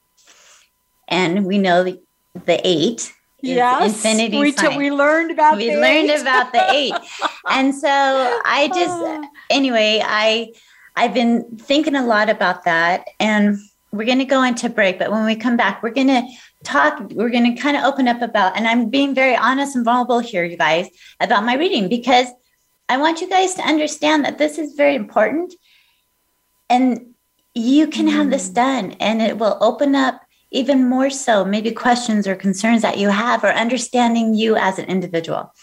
and 1.07 1.45
we 1.45 1.59
know 1.59 1.84
the, 1.84 2.01
the 2.45 2.59
eight 2.63 3.13
yes, 3.48 3.93
infinity 3.93 4.39
we, 4.39 4.52
t- 4.52 4.78
we 4.78 4.91
learned 4.91 5.32
about 5.32 5.58
we 5.58 5.76
learned 5.76 6.10
eight. 6.10 6.22
about 6.22 6.52
the 6.52 6.72
eight 6.72 6.93
and 7.50 7.74
so 7.74 7.89
i 8.46 8.70
just 8.74 9.32
anyway 9.50 10.02
i 10.04 10.52
i've 10.96 11.14
been 11.14 11.43
thinking 11.58 11.96
a 11.96 12.06
lot 12.06 12.30
about 12.30 12.64
that 12.66 13.06
and 13.20 13.58
we're 13.91 14.06
going 14.06 14.20
to 14.20 14.26
go 14.26 14.43
into 14.43 14.70
break 14.70 15.00
but 15.00 15.12
when 15.12 15.26
we 15.26 15.36
come 15.36 15.56
back 15.56 15.82
we're 15.82 15.89
going 15.89 16.08
to 16.08 16.24
talk 16.64 17.00
we're 17.12 17.30
going 17.30 17.56
to 17.56 17.62
kind 17.62 17.78
of 17.78 17.84
open 17.84 18.08
up 18.08 18.22
about 18.22 18.56
and 18.58 18.68
i'm 18.68 18.89
being 18.89 19.14
very 19.14 19.36
honest 19.36 19.76
and 19.76 19.86
vulnerable 19.86 20.20
here 20.20 20.43
you 20.43 20.58
guys 20.58 20.88
about 21.20 21.46
my 21.46 21.56
reading 21.56 21.88
because 21.88 22.28
i 22.89 22.98
want 22.98 23.22
you 23.22 23.30
guys 23.30 23.54
to 23.54 23.62
understand 23.62 24.26
that 24.26 24.38
this 24.38 24.58
is 24.58 24.74
very 24.74 24.96
important 24.96 25.54
and 26.70 27.14
you 27.54 27.88
can 27.88 28.08
have 28.08 28.30
this 28.30 28.50
mm. 28.50 28.56
done 28.56 28.91
and 29.00 29.22
it 29.22 29.38
will 29.38 29.58
open 29.62 29.96
up 29.96 30.25
even 30.56 30.88
more 30.88 31.10
so, 31.10 31.43
maybe 31.43 31.72
questions 31.72 32.28
or 32.28 32.36
concerns 32.36 32.82
that 32.82 32.97
you 32.97 33.10
have, 33.10 33.43
or 33.43 33.49
understanding 33.49 34.34
you 34.34 34.56
as 34.56 34.80
an 34.80 34.86
individual. 34.86 35.53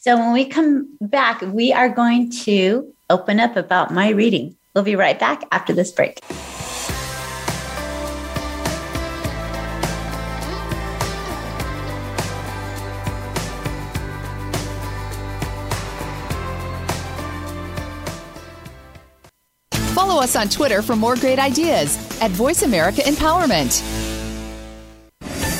So 0.00 0.16
when 0.16 0.32
we 0.32 0.44
come 0.44 0.96
back, 1.00 1.40
we 1.42 1.72
are 1.72 1.88
going 1.88 2.30
to 2.44 2.92
open 3.08 3.38
up 3.38 3.56
about 3.56 3.92
my 3.92 4.10
reading. 4.10 4.56
We'll 4.74 4.84
be 4.84 4.96
right 4.96 5.18
back 5.18 5.44
after 5.52 5.72
this 5.72 5.92
break. 5.92 6.20
Follow 19.94 20.22
us 20.22 20.34
on 20.34 20.48
Twitter 20.48 20.82
for 20.82 20.96
more 20.96 21.14
great 21.14 21.38
ideas 21.38 21.96
at 22.22 22.30
Voice 22.30 22.62
America 22.62 23.02
Empowerment. 23.02 23.99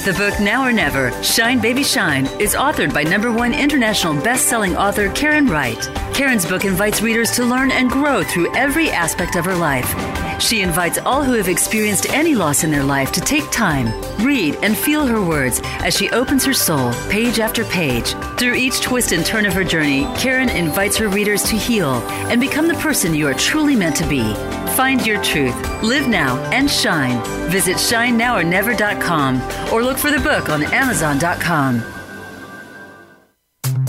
The 0.04 0.14
book 0.14 0.40
Now 0.40 0.64
or 0.64 0.72
Never 0.72 1.12
Shine 1.22 1.60
Baby 1.60 1.82
Shine 1.82 2.24
is 2.40 2.54
authored 2.54 2.94
by 2.94 3.02
number 3.02 3.30
one 3.30 3.52
international 3.52 4.14
best-selling 4.14 4.74
author 4.74 5.10
Karen 5.12 5.46
Wright. 5.46 5.78
Karen's 6.14 6.46
book 6.46 6.64
invites 6.64 7.02
readers 7.02 7.32
to 7.32 7.44
learn 7.44 7.70
and 7.70 7.90
grow 7.90 8.22
through 8.22 8.56
every 8.56 8.88
aspect 8.88 9.36
of 9.36 9.44
her 9.44 9.54
life. 9.54 9.94
She 10.40 10.62
invites 10.62 10.96
all 11.04 11.22
who 11.22 11.34
have 11.34 11.48
experienced 11.48 12.08
any 12.14 12.34
loss 12.34 12.64
in 12.64 12.70
their 12.70 12.82
life 12.82 13.12
to 13.12 13.20
take 13.20 13.50
time, 13.50 13.88
read, 14.24 14.56
and 14.62 14.74
feel 14.74 15.06
her 15.06 15.22
words 15.22 15.60
as 15.64 15.94
she 15.94 16.08
opens 16.12 16.46
her 16.46 16.54
soul 16.54 16.94
page 17.10 17.38
after 17.38 17.62
page. 17.66 18.14
Through 18.38 18.54
each 18.54 18.80
twist 18.80 19.12
and 19.12 19.24
turn 19.24 19.44
of 19.44 19.52
her 19.52 19.64
journey, 19.64 20.06
Karen 20.16 20.48
invites 20.48 20.96
her 20.96 21.08
readers 21.08 21.42
to 21.42 21.56
heal 21.56 21.96
and 22.30 22.40
become 22.40 22.68
the 22.68 22.74
person 22.74 23.14
you 23.14 23.28
are 23.28 23.34
truly 23.34 23.76
meant 23.76 23.96
to 23.96 24.08
be. 24.08 24.34
Find 24.80 25.06
your 25.06 25.22
truth, 25.22 25.82
live 25.82 26.08
now, 26.08 26.38
and 26.52 26.70
shine. 26.70 27.22
Visit 27.50 27.76
shinenowornever.com 27.76 29.74
or 29.74 29.82
look 29.82 29.98
for 29.98 30.10
the 30.10 30.20
book 30.20 30.48
on 30.48 30.62
amazon.com. 30.62 31.80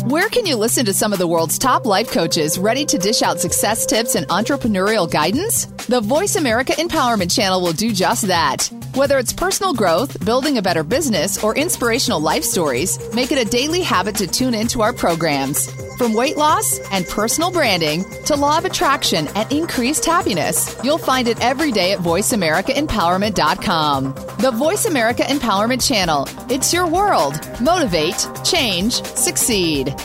Where 0.10 0.28
can 0.28 0.46
you 0.46 0.58
listen 0.58 0.84
to 0.88 0.94
some 0.94 1.14
of 1.14 1.20
the 1.20 1.28
world's 1.28 1.58
top 1.58 1.86
life 1.86 2.12
coaches 2.12 2.60
ready 2.60 2.86
to 2.88 2.98
dish 2.98 3.22
out 3.22 3.40
success 3.40 3.86
tips 3.86 4.16
and 4.16 4.28
entrepreneurial 4.28 5.10
guidance? 5.10 5.68
The 5.88 6.02
Voice 6.02 6.36
America 6.36 6.74
Empowerment 6.74 7.34
Channel 7.34 7.62
will 7.62 7.72
do 7.72 7.94
just 7.94 8.28
that. 8.28 8.70
Whether 8.94 9.20
it's 9.20 9.32
personal 9.32 9.74
growth, 9.74 10.26
building 10.26 10.58
a 10.58 10.62
better 10.62 10.84
business, 10.84 11.42
or 11.42 11.56
inspirational 11.56 12.20
life 12.20 12.44
stories, 12.44 13.00
make 13.14 13.32
it 13.32 13.38
a 13.38 13.50
daily 13.50 13.82
habit 13.82 14.18
to 14.18 14.28
tune 14.28 14.54
into 14.54 14.82
our 14.82 14.92
programs. 14.92 15.72
From 15.96 16.14
weight 16.14 16.36
loss 16.36 16.78
and 16.92 17.08
personal 17.08 17.52
branding 17.52 18.04
to 18.26 18.36
law 18.36 18.58
of 18.58 18.66
attraction 18.66 19.30
and 19.30 19.50
increased 19.50 20.04
happiness, 20.04 20.78
you'll 20.84 20.98
find 20.98 21.30
it 21.30 21.40
every 21.40 21.72
day 21.72 21.94
at 21.94 22.00
VoiceAmericaEmpowerment.com. 22.00 24.14
The 24.40 24.52
Voice 24.52 24.84
America 24.84 25.24
Empowerment 25.24 25.88
Channel. 25.88 26.28
It's 26.50 26.74
your 26.74 26.86
world. 26.86 27.40
Motivate, 27.62 28.28
change, 28.44 29.02
succeed. 29.04 29.96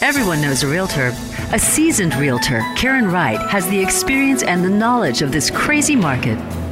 Everyone 0.00 0.40
knows 0.40 0.62
a 0.62 0.68
realtor. 0.68 1.08
A 1.52 1.58
seasoned 1.58 2.14
realtor, 2.14 2.64
Karen 2.76 3.10
Wright, 3.10 3.38
has 3.50 3.68
the 3.68 3.82
experience 3.82 4.42
and 4.42 4.64
the 4.64 4.70
knowledge 4.70 5.20
of 5.20 5.32
this 5.32 5.50
crazy 5.50 5.96
market. 5.96 6.38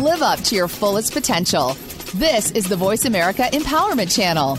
Live 0.00 0.22
up 0.22 0.40
to 0.44 0.54
your 0.54 0.66
fullest 0.66 1.12
potential. 1.12 1.74
This 2.14 2.52
is 2.52 2.66
the 2.66 2.74
Voice 2.74 3.04
America 3.04 3.42
Empowerment 3.52 4.10
Channel. 4.10 4.56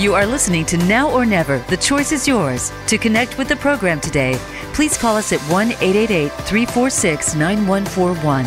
You 0.00 0.14
are 0.14 0.24
listening 0.24 0.64
to 0.64 0.78
Now 0.86 1.10
or 1.10 1.26
Never. 1.26 1.58
The 1.68 1.76
choice 1.76 2.12
is 2.12 2.26
yours. 2.26 2.72
To 2.86 2.96
connect 2.96 3.36
with 3.36 3.48
the 3.48 3.56
program 3.56 4.00
today, 4.00 4.38
please 4.72 4.96
call 4.96 5.16
us 5.16 5.30
at 5.34 5.40
1 5.42 5.72
888 5.72 6.32
346 6.32 7.34
9141. 7.34 8.44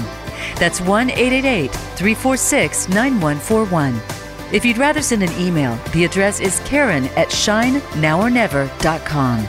That's 0.55 0.81
1 0.81 1.11
888 1.11 1.71
346 1.71 2.89
9141. 2.89 4.01
If 4.51 4.65
you'd 4.65 4.79
rather 4.79 5.03
send 5.03 5.21
an 5.21 5.39
email, 5.39 5.75
the 5.93 6.03
address 6.03 6.39
is 6.39 6.59
karen 6.61 7.05
at 7.09 7.27
shinenowornever.com. 7.27 9.47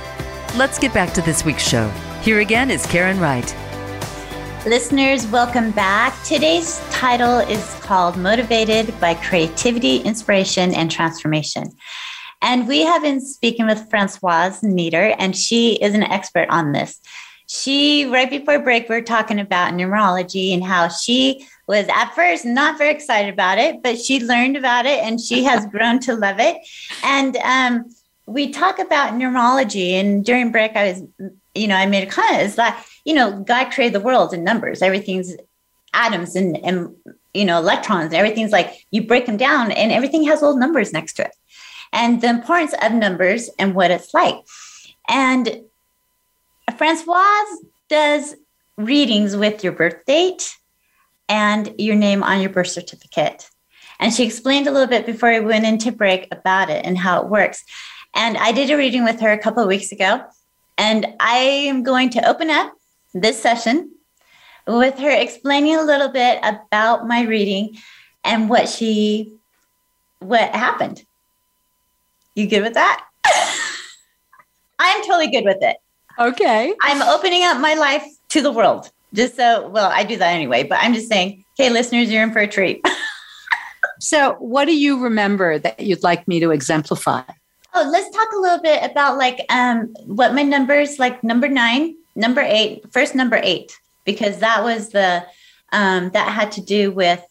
Let's 0.59 0.77
get 0.77 0.93
back 0.93 1.13
to 1.13 1.23
this 1.23 1.45
week's 1.45 1.63
show. 1.63 1.89
Here 2.21 2.41
again 2.41 2.69
is 2.69 2.85
Karen 2.85 3.21
Wright. 3.21 3.55
Listeners, 4.67 5.25
welcome 5.29 5.71
back. 5.71 6.21
Today's 6.25 6.81
title 6.91 7.39
is 7.39 7.75
called 7.75 8.17
Motivated 8.17 8.93
by 8.99 9.15
Creativity, 9.15 9.99
Inspiration, 9.99 10.75
and 10.75 10.91
Transformation. 10.91 11.71
And 12.43 12.67
we 12.67 12.83
have 12.83 13.03
been 13.03 13.21
speaking 13.21 13.67
with 13.67 13.89
Francoise 13.89 14.65
Nieder, 14.65 15.15
and 15.21 15.37
she 15.37 15.75
is 15.75 15.95
an 15.95 16.03
expert 16.03 16.49
on 16.49 16.73
this. 16.73 17.01
She, 17.47 18.07
right 18.07 18.29
before 18.29 18.59
break, 18.59 18.89
we 18.89 18.97
are 18.97 19.01
talking 19.01 19.39
about 19.39 19.75
numerology 19.75 20.53
and 20.53 20.65
how 20.65 20.89
she 20.89 21.47
was 21.69 21.87
at 21.87 22.15
first 22.17 22.45
not 22.45 22.79
very 22.79 22.91
excited 22.91 23.33
about 23.33 23.59
it, 23.59 23.81
but 23.85 23.97
she 23.97 24.25
learned 24.25 24.57
about 24.57 24.87
it 24.87 25.05
and 25.05 25.21
she 25.21 25.45
has 25.45 25.67
grown 25.67 26.01
to 26.01 26.17
love 26.17 26.41
it. 26.41 26.57
And 27.05 27.37
um, 27.37 27.85
we 28.29 28.51
talk 28.51 28.79
about 28.79 29.15
numerology, 29.15 29.93
and 29.93 30.25
during 30.25 30.53
break, 30.53 30.77
I 30.77 30.93
was, 30.93 31.03
you 31.55 31.67
know, 31.67 31.75
I 31.75 31.87
made 31.87 32.07
a 32.07 32.11
comment. 32.11 32.43
It's 32.43 32.59
like, 32.59 32.75
you 33.05 33.15
know, 33.15 33.41
God 33.41 33.73
created 33.73 33.95
the 33.95 34.05
world 34.05 34.35
in 34.35 34.45
numbers. 34.45 34.83
Everything's 34.83 35.35
atoms 35.95 36.37
and, 36.37 36.57
and 36.59 36.95
you 37.33 37.47
know, 37.47 37.59
electrons. 37.59 38.13
Everything's 38.13 38.53
like 38.53 38.87
you 38.91 39.07
break 39.07 39.27
them 39.27 39.39
down, 39.39 39.73
and 39.73 39.91
everything 39.91 40.25
has 40.25 40.43
little 40.43 40.59
numbers 40.59 40.93
next 40.93 41.15
to 41.15 41.25
it. 41.25 41.35
And 41.93 42.21
the 42.21 42.29
importance 42.29 42.75
of 42.83 42.93
numbers 42.93 43.49
and 43.59 43.75
what 43.75 43.91
it's 43.91 44.13
like. 44.13 44.37
And 45.09 45.63
Francoise 46.77 47.59
does 47.89 48.35
readings 48.77 49.37
with 49.37 49.65
your 49.65 49.73
birth 49.73 50.05
date 50.07 50.55
and 51.31 51.75
your 51.79 51.97
name 51.97 52.23
on 52.23 52.43
your 52.43 52.51
birth 52.51 52.69
certificate. 52.69 53.49
And 53.99 54.13
she 54.13 54.25
explained 54.25 54.67
a 54.67 54.71
little 54.71 54.87
bit 54.87 55.07
before 55.07 55.31
we 55.31 55.41
went 55.41 55.65
into 55.65 55.91
break 55.91 56.29
about 56.31 56.69
it 56.71 56.85
and 56.85 56.97
how 56.97 57.23
it 57.23 57.29
works. 57.29 57.65
And 58.19 58.37
I 58.37 58.51
did 58.51 58.69
a 58.69 58.77
reading 58.77 59.05
with 59.05 59.21
her 59.21 59.31
a 59.31 59.39
couple 59.39 59.63
of 59.63 59.69
weeks 59.69 59.93
ago. 59.93 60.25
And 60.77 61.07
I 61.21 61.39
am 61.39 61.85
going 61.85 62.11
to 62.11 62.29
open 62.29 62.51
up 62.51 62.73
this 63.15 63.41
session 63.41 63.93
with 64.67 64.99
her 64.99 65.11
explaining 65.11 65.77
a 65.77 65.83
little 65.83 66.09
bit 66.09 66.41
about 66.43 67.07
my 67.07 67.23
reading 67.23 67.79
and 68.25 68.51
what 68.51 68.69
she 68.69 69.33
what 70.19 70.53
happened. 70.53 71.05
You 72.35 72.49
good 72.49 72.63
with 72.63 72.75
that? 72.75 73.07
I'm 74.81 75.03
totally 75.05 75.31
good 75.31 75.45
with 75.45 75.59
it. 75.61 75.77
Okay. 76.19 76.75
I'm 76.83 77.03
opening 77.03 77.45
up 77.45 77.61
my 77.61 77.75
life 77.75 78.05
to 78.31 78.43
the 78.43 78.51
world. 78.51 78.91
Just 79.15 79.37
so, 79.37 79.69
well, 79.69 79.91
I 79.93 80.03
do 80.03 80.17
that 80.17 80.35
anyway, 80.35 80.65
but 80.65 80.79
I'm 80.81 80.93
just 80.93 81.09
saying, 81.09 81.45
hey, 81.57 81.71
listeners, 81.71 82.11
you're 82.11 82.25
in 82.25 82.33
for 82.33 82.41
a 82.41 82.49
treat. 82.49 82.85
so, 84.01 84.35
what 84.41 84.65
do 84.65 84.77
you 84.77 85.01
remember 85.03 85.59
that 85.61 85.81
you'd 85.81 86.03
like 86.03 86.27
me 86.27 86.41
to 86.41 86.51
exemplify? 86.51 87.23
Oh, 87.75 87.89
let's 87.91 88.15
talk 88.15 88.33
a 88.33 88.39
little 88.39 88.61
bit 88.61 88.91
about 88.91 89.19
like 89.19 89.45
um, 89.51 89.95
what 90.07 90.35
my 90.35 90.43
numbers 90.43 90.99
like 90.99 91.23
number 91.23 91.49
nine, 91.49 91.97
number 92.17 92.41
eight, 92.41 92.83
first 92.93 93.15
number 93.15 93.39
eight, 93.43 93.79
because 94.05 94.39
that 94.39 94.65
was 94.65 94.91
the 94.91 95.25
um, 95.73 96.11
that 96.11 96.33
had 96.33 96.53
to 96.53 96.63
do 96.63 96.91
with 96.91 97.23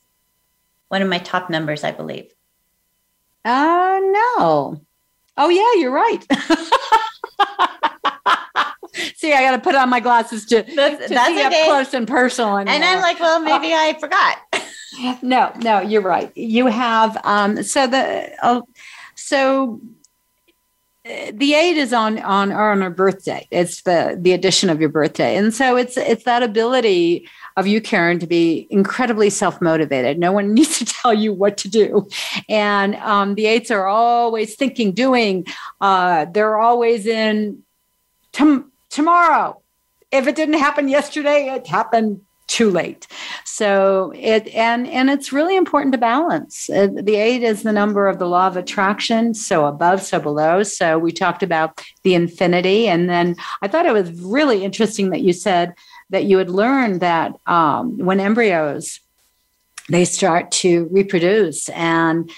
one 0.89 1.01
of 1.01 1.09
my 1.09 1.17
top 1.17 1.49
numbers, 1.49 1.83
I 1.83 1.91
believe. 1.91 2.31
Uh 3.43 3.99
no. 4.01 4.81
Oh 5.37 5.49
yeah, 5.49 5.81
you're 5.81 5.91
right. 5.91 6.25
see, 9.15 9.33
I 9.33 9.41
got 9.41 9.51
to 9.51 9.59
put 9.59 9.75
on 9.75 9.89
my 9.89 9.99
glasses 9.99 10.45
to, 10.45 10.63
that's, 10.75 11.07
to 11.07 11.13
that's 11.13 11.27
see 11.27 11.45
okay. 11.45 11.61
up 11.61 11.67
close 11.67 11.93
and 11.93 12.07
personal. 12.07 12.57
Anymore. 12.57 12.75
And 12.75 12.83
I'm 12.83 13.01
like, 13.01 13.19
well, 13.19 13.39
maybe 13.39 13.73
I 13.73 13.97
forgot. 13.99 14.37
no, 15.21 15.51
no, 15.57 15.81
you're 15.81 16.01
right. 16.01 16.35
You 16.35 16.67
have 16.67 17.17
um, 17.23 17.63
so 17.63 17.87
the 17.87 18.31
uh, 18.41 18.61
so 19.15 19.81
the 21.33 21.53
eight 21.53 21.77
is 21.77 21.93
on 21.93 22.19
on 22.19 22.51
on 22.51 22.81
our 22.81 22.89
birthday. 22.89 23.47
It's 23.51 23.81
the 23.83 24.17
the 24.19 24.33
addition 24.33 24.69
of 24.69 24.79
your 24.79 24.89
birthday, 24.89 25.35
and 25.35 25.53
so 25.53 25.75
it's 25.75 25.97
it's 25.97 26.23
that 26.23 26.43
ability 26.43 27.27
of 27.55 27.67
you, 27.67 27.81
Karen, 27.81 28.19
to 28.19 28.27
be 28.27 28.67
incredibly 28.69 29.29
self 29.29 29.61
motivated. 29.61 30.19
No 30.19 30.31
one 30.31 30.53
needs 30.53 30.79
to 30.79 30.85
tell 30.85 31.13
you 31.13 31.33
what 31.33 31.57
to 31.57 31.69
do, 31.69 32.07
and 32.49 32.95
um, 32.95 33.35
the 33.35 33.45
eights 33.45 33.71
are 33.71 33.87
always 33.87 34.55
thinking, 34.55 34.91
doing. 34.91 35.45
Uh, 35.81 36.25
they're 36.25 36.57
always 36.57 37.05
in 37.05 37.63
tom- 38.31 38.71
tomorrow. 38.89 39.61
If 40.11 40.27
it 40.27 40.35
didn't 40.35 40.59
happen 40.59 40.87
yesterday, 40.87 41.49
it 41.53 41.67
happened 41.67 42.21
too 42.47 42.69
late. 42.69 43.07
So 43.43 44.13
it 44.15 44.47
and 44.55 44.87
and 44.87 45.09
it's 45.09 45.33
really 45.33 45.55
important 45.55 45.91
to 45.93 45.97
balance. 45.97 46.69
Uh, 46.69 46.87
the 46.93 47.15
eight 47.15 47.43
is 47.43 47.63
the 47.63 47.73
number 47.73 48.07
of 48.07 48.19
the 48.19 48.27
law 48.27 48.47
of 48.47 48.57
attraction, 48.57 49.33
so 49.33 49.65
above, 49.65 50.01
so 50.01 50.19
below. 50.19 50.63
So 50.63 50.97
we 50.97 51.11
talked 51.11 51.43
about 51.43 51.83
the 52.03 52.15
infinity, 52.15 52.87
and 52.87 53.09
then 53.09 53.35
I 53.61 53.67
thought 53.67 53.85
it 53.85 53.93
was 53.93 54.11
really 54.21 54.63
interesting 54.63 55.09
that 55.09 55.21
you 55.21 55.33
said 55.33 55.73
that 56.09 56.23
you 56.23 56.37
had 56.37 56.49
learned 56.49 57.01
that 57.01 57.33
um, 57.47 57.97
when 57.97 58.19
embryos 58.19 59.01
they 59.89 60.05
start 60.05 60.51
to 60.51 60.87
reproduce 60.91 61.69
and 61.69 62.29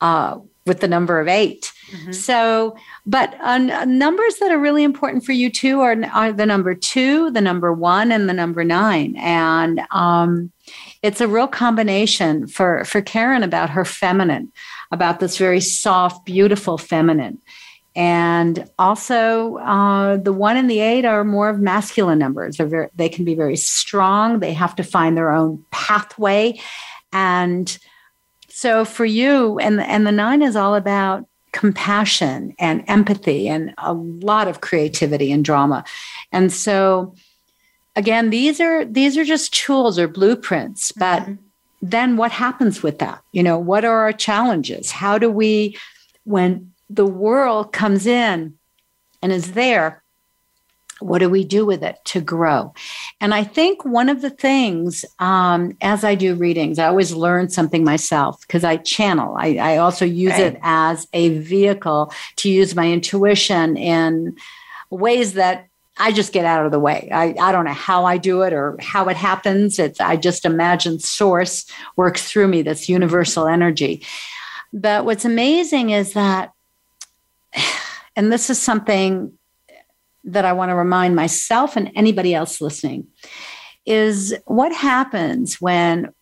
uh, 0.00 0.38
with 0.68 0.80
the 0.80 0.88
number 0.88 1.18
of 1.18 1.26
8 1.26 1.72
mm-hmm. 1.90 2.12
So, 2.12 2.76
but 3.06 3.34
uh, 3.40 3.58
numbers 3.86 4.36
that 4.36 4.52
are 4.52 4.58
really 4.58 4.84
important 4.84 5.24
for 5.24 5.32
you 5.32 5.50
too 5.50 5.80
are, 5.80 5.96
are 6.12 6.32
the 6.32 6.46
number 6.46 6.74
two, 6.74 7.30
the 7.30 7.40
number 7.40 7.72
one, 7.72 8.12
and 8.12 8.28
the 8.28 8.34
number 8.34 8.62
nine. 8.62 9.16
And 9.16 9.80
um, 9.90 10.52
it's 11.02 11.20
a 11.20 11.28
real 11.28 11.48
combination 11.48 12.46
for 12.46 12.84
for 12.84 13.00
Karen 13.00 13.42
about 13.42 13.70
her 13.70 13.84
feminine, 13.84 14.52
about 14.92 15.20
this 15.20 15.38
very 15.38 15.60
soft, 15.60 16.24
beautiful 16.24 16.78
feminine. 16.78 17.38
And 17.98 18.70
also, 18.78 19.56
uh, 19.56 20.18
the 20.18 20.32
one 20.32 20.56
and 20.56 20.70
the 20.70 20.78
eight 20.78 21.04
are 21.04 21.24
more 21.24 21.48
of 21.48 21.58
masculine 21.58 22.20
numbers. 22.20 22.56
They're 22.56 22.66
very, 22.66 22.88
they 22.94 23.08
can 23.08 23.24
be 23.24 23.34
very 23.34 23.56
strong. 23.56 24.38
They 24.38 24.52
have 24.52 24.76
to 24.76 24.84
find 24.84 25.16
their 25.16 25.32
own 25.32 25.64
pathway. 25.72 26.60
And 27.12 27.76
so, 28.60 28.84
for 28.84 29.04
you, 29.04 29.60
and 29.60 29.80
and 29.80 30.04
the 30.04 30.10
nine 30.10 30.42
is 30.42 30.56
all 30.56 30.74
about 30.74 31.24
compassion 31.52 32.56
and 32.58 32.82
empathy 32.88 33.48
and 33.48 33.72
a 33.78 33.92
lot 33.92 34.48
of 34.48 34.60
creativity 34.60 35.30
and 35.30 35.44
drama. 35.44 35.84
And 36.32 36.52
so, 36.52 37.14
again, 37.94 38.30
these 38.30 38.60
are 38.60 38.84
these 38.84 39.16
are 39.16 39.24
just 39.24 39.54
tools 39.54 39.96
or 39.96 40.08
blueprints, 40.08 40.90
but. 40.90 41.22
Mm-hmm. 41.22 41.34
Then 41.80 42.16
what 42.16 42.32
happens 42.32 42.82
with 42.82 42.98
that? 42.98 43.22
You 43.30 43.44
know, 43.44 43.56
what 43.56 43.84
are 43.84 44.00
our 44.00 44.12
challenges? 44.12 44.90
How 44.90 45.16
do 45.16 45.30
we, 45.30 45.78
when 46.24 46.72
the 46.90 47.06
world 47.06 47.72
comes 47.72 48.04
in 48.04 48.58
and 49.22 49.30
is 49.30 49.52
there, 49.52 50.02
what 51.00 51.18
do 51.18 51.28
we 51.28 51.44
do 51.44 51.64
with 51.64 51.82
it 51.82 51.98
to 52.06 52.20
grow? 52.20 52.72
And 53.20 53.34
I 53.34 53.44
think 53.44 53.84
one 53.84 54.08
of 54.08 54.20
the 54.20 54.30
things, 54.30 55.04
um, 55.18 55.76
as 55.80 56.04
I 56.04 56.14
do 56.14 56.34
readings, 56.34 56.78
I 56.78 56.86
always 56.86 57.12
learn 57.12 57.50
something 57.50 57.84
myself 57.84 58.40
because 58.42 58.64
I 58.64 58.76
channel. 58.78 59.36
I, 59.38 59.56
I 59.56 59.76
also 59.78 60.04
use 60.04 60.32
right. 60.32 60.54
it 60.54 60.58
as 60.62 61.06
a 61.12 61.38
vehicle 61.38 62.12
to 62.36 62.50
use 62.50 62.74
my 62.74 62.90
intuition 62.90 63.76
in 63.76 64.36
ways 64.90 65.34
that 65.34 65.68
I 65.98 66.12
just 66.12 66.32
get 66.32 66.44
out 66.44 66.64
of 66.64 66.72
the 66.72 66.78
way. 66.78 67.08
I, 67.12 67.34
I 67.40 67.52
don't 67.52 67.64
know 67.64 67.72
how 67.72 68.04
I 68.04 68.18
do 68.18 68.42
it 68.42 68.52
or 68.52 68.76
how 68.80 69.08
it 69.08 69.16
happens. 69.16 69.78
It's 69.78 70.00
I 70.00 70.16
just 70.16 70.44
imagine 70.44 71.00
source 71.00 71.66
works 71.96 72.30
through 72.30 72.48
me, 72.48 72.62
this 72.62 72.88
universal 72.88 73.46
energy. 73.46 74.04
But 74.72 75.04
what's 75.04 75.24
amazing 75.24 75.90
is 75.90 76.12
that 76.12 76.52
and 78.16 78.32
this 78.32 78.50
is 78.50 78.58
something 78.58 79.37
that 80.32 80.44
I 80.44 80.52
want 80.52 80.70
to 80.70 80.74
remind 80.74 81.16
myself 81.16 81.76
and 81.76 81.90
anybody 81.94 82.34
else 82.34 82.60
listening 82.60 83.06
is 83.86 84.36
what 84.44 84.72
happens 84.72 85.60
when 85.60 86.12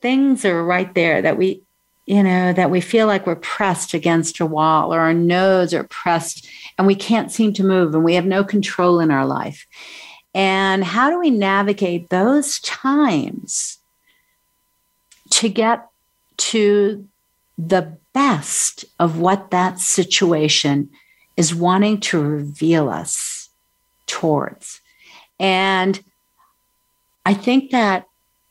things 0.00 0.44
are 0.44 0.64
right 0.64 0.92
there 0.94 1.22
that 1.22 1.38
we 1.38 1.62
you 2.06 2.22
know 2.22 2.52
that 2.52 2.70
we 2.70 2.80
feel 2.82 3.06
like 3.06 3.26
we're 3.26 3.36
pressed 3.36 3.94
against 3.94 4.40
a 4.40 4.46
wall 4.46 4.92
or 4.92 5.00
our 5.00 5.14
nose 5.14 5.72
are 5.72 5.84
pressed 5.84 6.46
and 6.76 6.86
we 6.86 6.94
can't 6.94 7.32
seem 7.32 7.52
to 7.54 7.64
move 7.64 7.94
and 7.94 8.04
we 8.04 8.14
have 8.14 8.26
no 8.26 8.44
control 8.44 9.00
in 9.00 9.10
our 9.10 9.24
life. 9.24 9.66
And 10.34 10.84
how 10.84 11.10
do 11.10 11.18
we 11.18 11.30
navigate 11.30 12.10
those 12.10 12.58
times 12.60 13.78
to 15.30 15.48
get 15.48 15.86
to 16.36 17.08
the 17.56 17.96
best 18.12 18.84
of 18.98 19.18
what 19.18 19.50
that 19.50 19.78
situation 19.78 20.90
is 21.36 21.54
wanting 21.54 22.00
to 22.00 22.20
reveal 22.20 22.88
us 22.88 23.33
towards. 24.06 24.80
And 25.38 26.02
I 27.26 27.34
think 27.34 27.70
that 27.70 28.06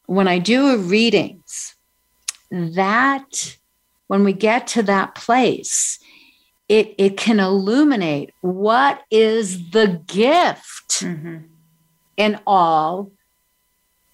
when 0.06 0.28
I 0.28 0.39
do 0.39 0.78
readings, 0.78 1.76
that 2.51 3.58
when 4.08 4.24
we 4.24 4.34
get 4.34 4.68
to 4.68 4.84
that 4.84 5.16
place, 5.16 5.99
it, 6.70 6.95
it 6.97 7.18
can 7.18 7.39
illuminate 7.39 8.32
what 8.41 9.01
is 9.12 9.72
the 9.72 10.01
gift 10.08 11.01
mm-hmm. 11.01 11.38
in 12.18 12.39
all 12.45 13.12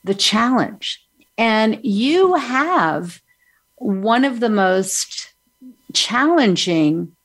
the 0.04 0.16
challenge. 0.16 1.06
And 1.38 1.80
you 1.84 2.36
have 2.36 3.22
one 3.76 4.26
of 4.26 4.40
the 4.40 4.50
most 4.50 5.34
challenging 5.94 7.16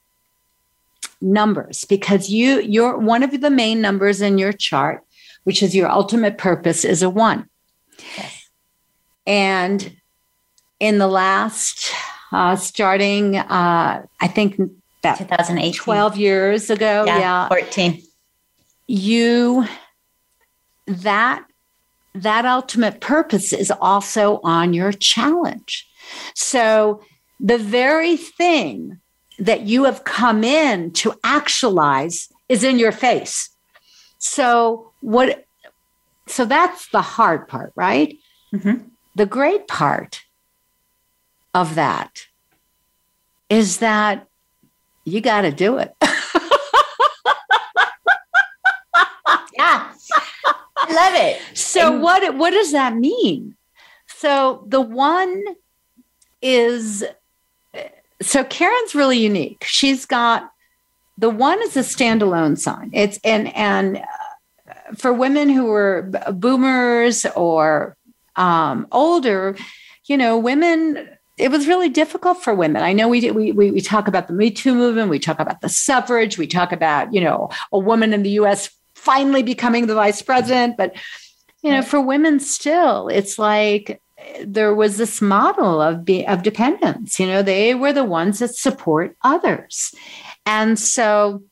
numbers 1.24 1.84
because 1.84 2.30
you 2.30 2.60
you're 2.60 2.98
one 2.98 3.22
of 3.22 3.40
the 3.40 3.50
main 3.50 3.80
numbers 3.80 4.20
in 4.20 4.38
your 4.38 4.52
chart 4.52 5.02
which 5.44 5.62
is 5.62 5.74
your 5.74 5.88
ultimate 5.90 6.38
purpose 6.38 6.84
is 6.84 7.02
a 7.02 7.10
1 7.10 7.48
yes. 8.16 8.48
and 9.26 9.96
in 10.80 10.98
the 10.98 11.08
last 11.08 11.92
uh, 12.32 12.54
starting 12.54 13.36
uh, 13.36 14.02
i 14.20 14.28
think 14.28 14.56
about 15.02 15.18
2008 15.18 15.74
12 15.74 16.16
years 16.16 16.70
ago 16.70 17.04
yeah, 17.06 17.18
yeah 17.18 17.48
14 17.48 18.02
you 18.86 19.66
that 20.86 21.44
that 22.14 22.44
ultimate 22.44 23.00
purpose 23.00 23.52
is 23.52 23.72
also 23.80 24.40
on 24.44 24.72
your 24.72 24.92
challenge. 24.92 25.88
So 26.34 27.02
the 27.40 27.58
very 27.58 28.16
thing 28.16 29.00
that 29.38 29.62
you 29.62 29.84
have 29.84 30.04
come 30.04 30.44
in 30.44 30.92
to 30.92 31.14
actualize 31.24 32.28
is 32.48 32.62
in 32.64 32.78
your 32.78 32.92
face. 32.92 33.50
So 34.18 34.92
what 35.00 35.44
so 36.26 36.44
that's 36.44 36.88
the 36.88 37.02
hard 37.02 37.48
part, 37.48 37.72
right? 37.76 38.18
Mm-hmm. 38.52 38.88
The 39.14 39.26
great 39.26 39.68
part 39.68 40.22
of 41.52 41.74
that 41.74 42.26
is 43.50 43.78
that 43.78 44.26
you 45.04 45.20
got 45.20 45.42
to 45.42 45.52
do 45.52 45.78
it. 45.78 45.94
yeah. 49.56 49.92
I 50.76 50.92
love 50.92 51.14
it. 51.14 51.40
So 51.56 51.92
and- 51.92 52.02
what 52.02 52.34
what 52.36 52.50
does 52.50 52.72
that 52.72 52.96
mean? 52.96 53.56
So 54.06 54.64
the 54.68 54.80
one 54.80 55.42
is 56.40 57.04
so 58.22 58.44
Karen's 58.44 58.94
really 58.94 59.18
unique. 59.18 59.64
She's 59.66 60.06
got 60.06 60.50
the 61.18 61.30
one 61.30 61.62
is 61.62 61.76
a 61.76 61.80
standalone 61.80 62.58
sign. 62.58 62.90
It's 62.92 63.18
and 63.24 63.54
and 63.54 63.98
uh, 63.98 64.94
for 64.96 65.12
women 65.12 65.48
who 65.48 65.64
were 65.64 66.10
boomers 66.32 67.26
or 67.36 67.96
um, 68.36 68.86
older, 68.92 69.56
you 70.06 70.16
know, 70.16 70.38
women. 70.38 71.08
It 71.36 71.50
was 71.50 71.66
really 71.66 71.88
difficult 71.88 72.44
for 72.44 72.54
women. 72.54 72.84
I 72.84 72.92
know 72.92 73.08
we, 73.08 73.28
we 73.32 73.50
we 73.50 73.72
we 73.72 73.80
talk 73.80 74.06
about 74.06 74.28
the 74.28 74.32
Me 74.32 74.52
Too 74.52 74.72
movement. 74.72 75.10
We 75.10 75.18
talk 75.18 75.40
about 75.40 75.62
the 75.62 75.68
suffrage. 75.68 76.38
We 76.38 76.46
talk 76.46 76.70
about 76.70 77.12
you 77.12 77.20
know 77.20 77.50
a 77.72 77.78
woman 77.78 78.12
in 78.14 78.22
the 78.22 78.30
U.S. 78.30 78.70
finally 78.94 79.42
becoming 79.42 79.88
the 79.88 79.96
vice 79.96 80.22
president, 80.22 80.76
but 80.76 80.94
you 81.64 81.72
know, 81.72 81.82
for 81.82 82.00
women 82.00 82.38
still, 82.38 83.08
it's 83.08 83.36
like 83.38 84.00
there 84.44 84.74
was 84.74 84.96
this 84.96 85.20
model 85.20 85.80
of 85.80 86.04
be, 86.04 86.26
of 86.26 86.42
dependence. 86.42 87.18
You 87.18 87.26
know, 87.26 87.42
they 87.42 87.74
were 87.74 87.92
the 87.92 88.04
ones 88.04 88.38
that 88.38 88.54
support 88.54 89.16
others, 89.22 89.94
and 90.46 90.78
so 90.78 91.42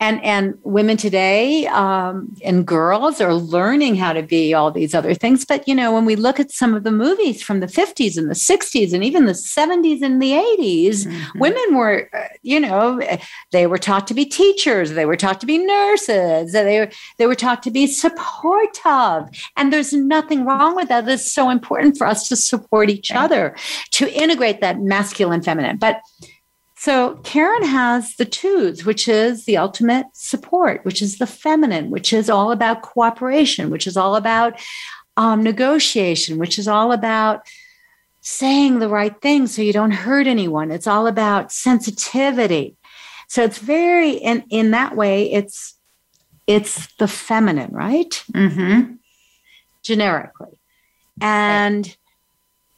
and 0.00 0.22
and 0.24 0.58
women 0.64 0.96
today 0.96 1.66
um, 1.66 2.34
and 2.42 2.66
girls 2.66 3.20
are 3.20 3.34
learning 3.34 3.96
how 3.96 4.12
to 4.12 4.22
be 4.22 4.54
all 4.54 4.70
these 4.70 4.94
other 4.94 5.14
things. 5.14 5.44
But 5.44 5.68
you 5.68 5.74
know 5.74 5.92
when 5.92 6.06
we 6.06 6.16
look 6.16 6.40
at 6.40 6.50
some 6.50 6.74
of 6.74 6.84
the 6.84 6.90
movies 6.90 7.42
from 7.42 7.60
the 7.60 7.66
50s 7.66 8.16
and 8.16 8.30
the 8.30 8.34
60s 8.34 8.92
and 8.94 9.04
even 9.04 9.26
the 9.26 9.32
70s 9.32 10.02
and 10.02 10.20
the 10.20 10.32
80s 10.32 11.06
mm-hmm. 11.06 11.38
women 11.38 11.74
were 11.74 12.08
uh, 12.14 12.28
you 12.42 12.58
know 12.58 13.00
they 13.52 13.66
were 13.66 13.78
taught 13.78 14.06
to 14.08 14.14
be 14.14 14.24
teachers. 14.24 14.92
They 14.92 15.04
were 15.04 15.16
taught 15.16 15.40
to 15.40 15.46
be 15.46 15.58
nurses. 15.58 16.52
They 16.52 16.80
were 16.80 16.90
they 17.18 17.26
were 17.26 17.34
taught 17.34 17.62
to 17.64 17.70
be 17.70 17.86
supportive. 17.86 19.28
And 19.56 19.72
there's 19.72 19.92
nothing 19.92 20.44
wrong 20.44 20.74
with 20.76 20.88
that. 20.88 21.08
It's 21.08 21.30
so 21.30 21.50
important 21.50 21.98
for 21.98 22.06
us 22.06 22.28
to 22.28 22.36
support 22.36 22.88
each 22.88 23.12
other 23.12 23.54
to 23.92 24.10
integrate 24.10 24.60
that 24.62 24.80
masculine 24.80 25.42
feminine. 25.42 25.76
But 25.76 26.00
so 26.80 27.16
Karen 27.24 27.62
has 27.62 28.16
the 28.16 28.24
twos, 28.24 28.86
which 28.86 29.06
is 29.06 29.44
the 29.44 29.58
ultimate 29.58 30.06
support, 30.14 30.82
which 30.82 31.02
is 31.02 31.18
the 31.18 31.26
feminine, 31.26 31.90
which 31.90 32.10
is 32.10 32.30
all 32.30 32.52
about 32.52 32.80
cooperation, 32.80 33.68
which 33.68 33.86
is 33.86 33.98
all 33.98 34.16
about 34.16 34.58
um, 35.18 35.42
negotiation, 35.42 36.38
which 36.38 36.58
is 36.58 36.66
all 36.66 36.90
about 36.90 37.42
saying 38.22 38.78
the 38.78 38.88
right 38.88 39.20
thing 39.20 39.46
so 39.46 39.60
you 39.60 39.74
don't 39.74 39.90
hurt 39.90 40.26
anyone. 40.26 40.70
It's 40.70 40.86
all 40.86 41.06
about 41.06 41.52
sensitivity. 41.52 42.78
So 43.28 43.44
it's 43.44 43.58
very 43.58 44.12
in 44.12 44.44
in 44.48 44.70
that 44.70 44.96
way, 44.96 45.30
it's 45.30 45.78
it's 46.46 46.86
the 46.94 47.08
feminine, 47.08 47.72
right? 47.72 48.24
Mm-hmm. 48.32 48.94
Generically. 49.82 50.58
And 51.20 51.94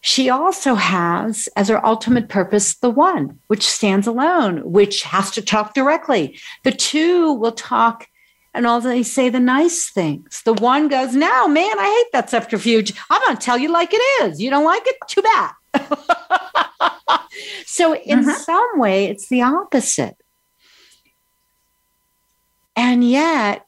she 0.05 0.28
also 0.28 0.74
has 0.74 1.48
as 1.57 1.68
her 1.68 1.84
ultimate 1.86 2.28
purpose 2.28 2.74
the 2.74 2.90
one, 2.90 3.38
which 3.46 3.66
stands 3.66 4.07
alone, 4.09 4.59
which 4.70 5.03
has 5.05 5.30
to 5.30 5.40
talk 5.40 5.74
directly. 5.74 6.38
The 6.64 6.72
two 6.72 7.32
will 7.34 7.53
talk 7.53 8.09
and 8.53 8.66
all 8.66 8.80
they 8.80 9.05
say 9.05 9.28
the 9.30 9.40
nice 9.40 9.88
things. 9.90 10.42
The 10.44 10.55
one 10.55 10.88
goes, 10.88 11.14
No, 11.14 11.46
man, 11.48 11.78
I 11.78 12.05
hate 12.05 12.12
that 12.12 12.28
subterfuge. 12.30 12.92
I'm 13.09 13.22
going 13.22 13.36
to 13.36 13.42
tell 13.42 13.57
you 13.57 13.70
like 13.70 13.90
it 13.92 14.03
is. 14.24 14.42
You 14.42 14.50
don't 14.50 14.64
like 14.64 14.82
it? 14.84 14.96
Too 15.09 15.22
bad. 15.22 15.53
So, 17.64 17.94
in 17.94 18.24
Mhm. 18.26 18.34
some 18.34 18.78
way, 18.78 19.07
it's 19.07 19.28
the 19.28 19.40
opposite. 19.40 20.16
And 22.76 23.09
yet, 23.09 23.64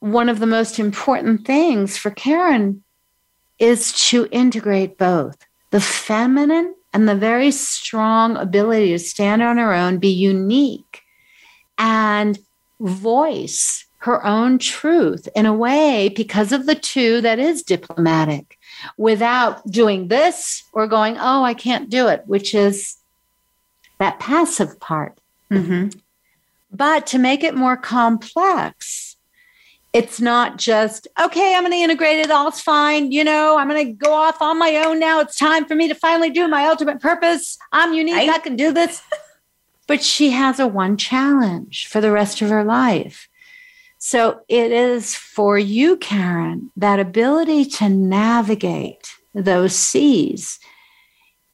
one 0.00 0.28
of 0.28 0.40
the 0.40 0.46
most 0.46 0.80
important 0.80 1.46
things 1.46 1.96
for 1.96 2.10
Karen 2.10 2.82
is 3.62 3.92
to 3.92 4.26
integrate 4.32 4.98
both 4.98 5.46
the 5.70 5.80
feminine 5.80 6.74
and 6.92 7.08
the 7.08 7.14
very 7.14 7.52
strong 7.52 8.36
ability 8.36 8.90
to 8.90 8.98
stand 8.98 9.40
on 9.40 9.56
her 9.56 9.72
own, 9.72 9.98
be 9.98 10.08
unique, 10.08 11.02
and 11.78 12.40
voice 12.80 13.86
her 13.98 14.26
own 14.26 14.58
truth 14.58 15.28
in 15.36 15.46
a 15.46 15.54
way 15.54 16.08
because 16.08 16.50
of 16.50 16.66
the 16.66 16.74
two 16.74 17.20
that 17.20 17.38
is 17.38 17.62
diplomatic 17.62 18.58
without 18.98 19.64
doing 19.70 20.08
this 20.08 20.64
or 20.72 20.88
going, 20.88 21.16
oh, 21.16 21.44
I 21.44 21.54
can't 21.54 21.88
do 21.88 22.08
it, 22.08 22.24
which 22.26 22.56
is 22.56 22.96
that 24.00 24.18
passive 24.18 24.80
part. 24.80 25.16
Mm-hmm. 25.52 25.96
But 26.72 27.06
to 27.08 27.18
make 27.18 27.44
it 27.44 27.54
more 27.54 27.76
complex, 27.76 29.11
it's 29.92 30.20
not 30.20 30.56
just, 30.56 31.06
okay, 31.20 31.54
I'm 31.54 31.62
going 31.62 31.72
to 31.72 31.78
integrate 31.78 32.18
it, 32.18 32.30
all's 32.30 32.60
fine. 32.60 33.12
You 33.12 33.24
know, 33.24 33.58
I'm 33.58 33.68
going 33.68 33.86
to 33.86 33.92
go 33.92 34.12
off 34.12 34.40
on 34.40 34.58
my 34.58 34.76
own 34.76 34.98
now. 34.98 35.20
It's 35.20 35.36
time 35.36 35.66
for 35.66 35.74
me 35.74 35.86
to 35.88 35.94
finally 35.94 36.30
do 36.30 36.48
my 36.48 36.66
ultimate 36.66 37.00
purpose. 37.00 37.58
I'm 37.72 37.92
unique. 37.92 38.14
Right. 38.14 38.30
I 38.30 38.38
can 38.38 38.56
do 38.56 38.72
this. 38.72 39.02
but 39.86 40.02
she 40.02 40.30
has 40.30 40.58
a 40.58 40.66
one 40.66 40.96
challenge 40.96 41.88
for 41.88 42.00
the 42.00 42.10
rest 42.10 42.40
of 42.40 42.48
her 42.48 42.64
life. 42.64 43.28
So 43.98 44.40
it 44.48 44.72
is 44.72 45.14
for 45.14 45.58
you, 45.58 45.96
Karen, 45.98 46.70
that 46.76 46.98
ability 46.98 47.66
to 47.66 47.88
navigate 47.88 49.14
those 49.34 49.76
seas 49.76 50.58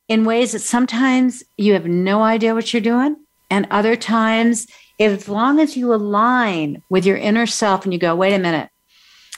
in 0.09 0.24
ways 0.24 0.53
that 0.53 0.61
sometimes 0.61 1.43
you 1.57 1.74
have 1.74 1.86
no 1.86 2.22
idea 2.22 2.55
what 2.55 2.72
you're 2.72 2.80
doing. 2.80 3.16
And 3.51 3.66
other 3.70 3.97
times, 3.97 4.66
as 4.99 5.28
long 5.28 5.61
as 5.61 5.76
you 5.76 5.94
align 5.94 6.82
with 6.88 7.07
your 7.07 7.16
inner 7.16 7.46
self 7.46 7.84
and 7.84 7.92
you 7.92 7.99
go, 7.99 8.14
wait 8.14 8.34
a 8.34 8.38
minute, 8.38 8.68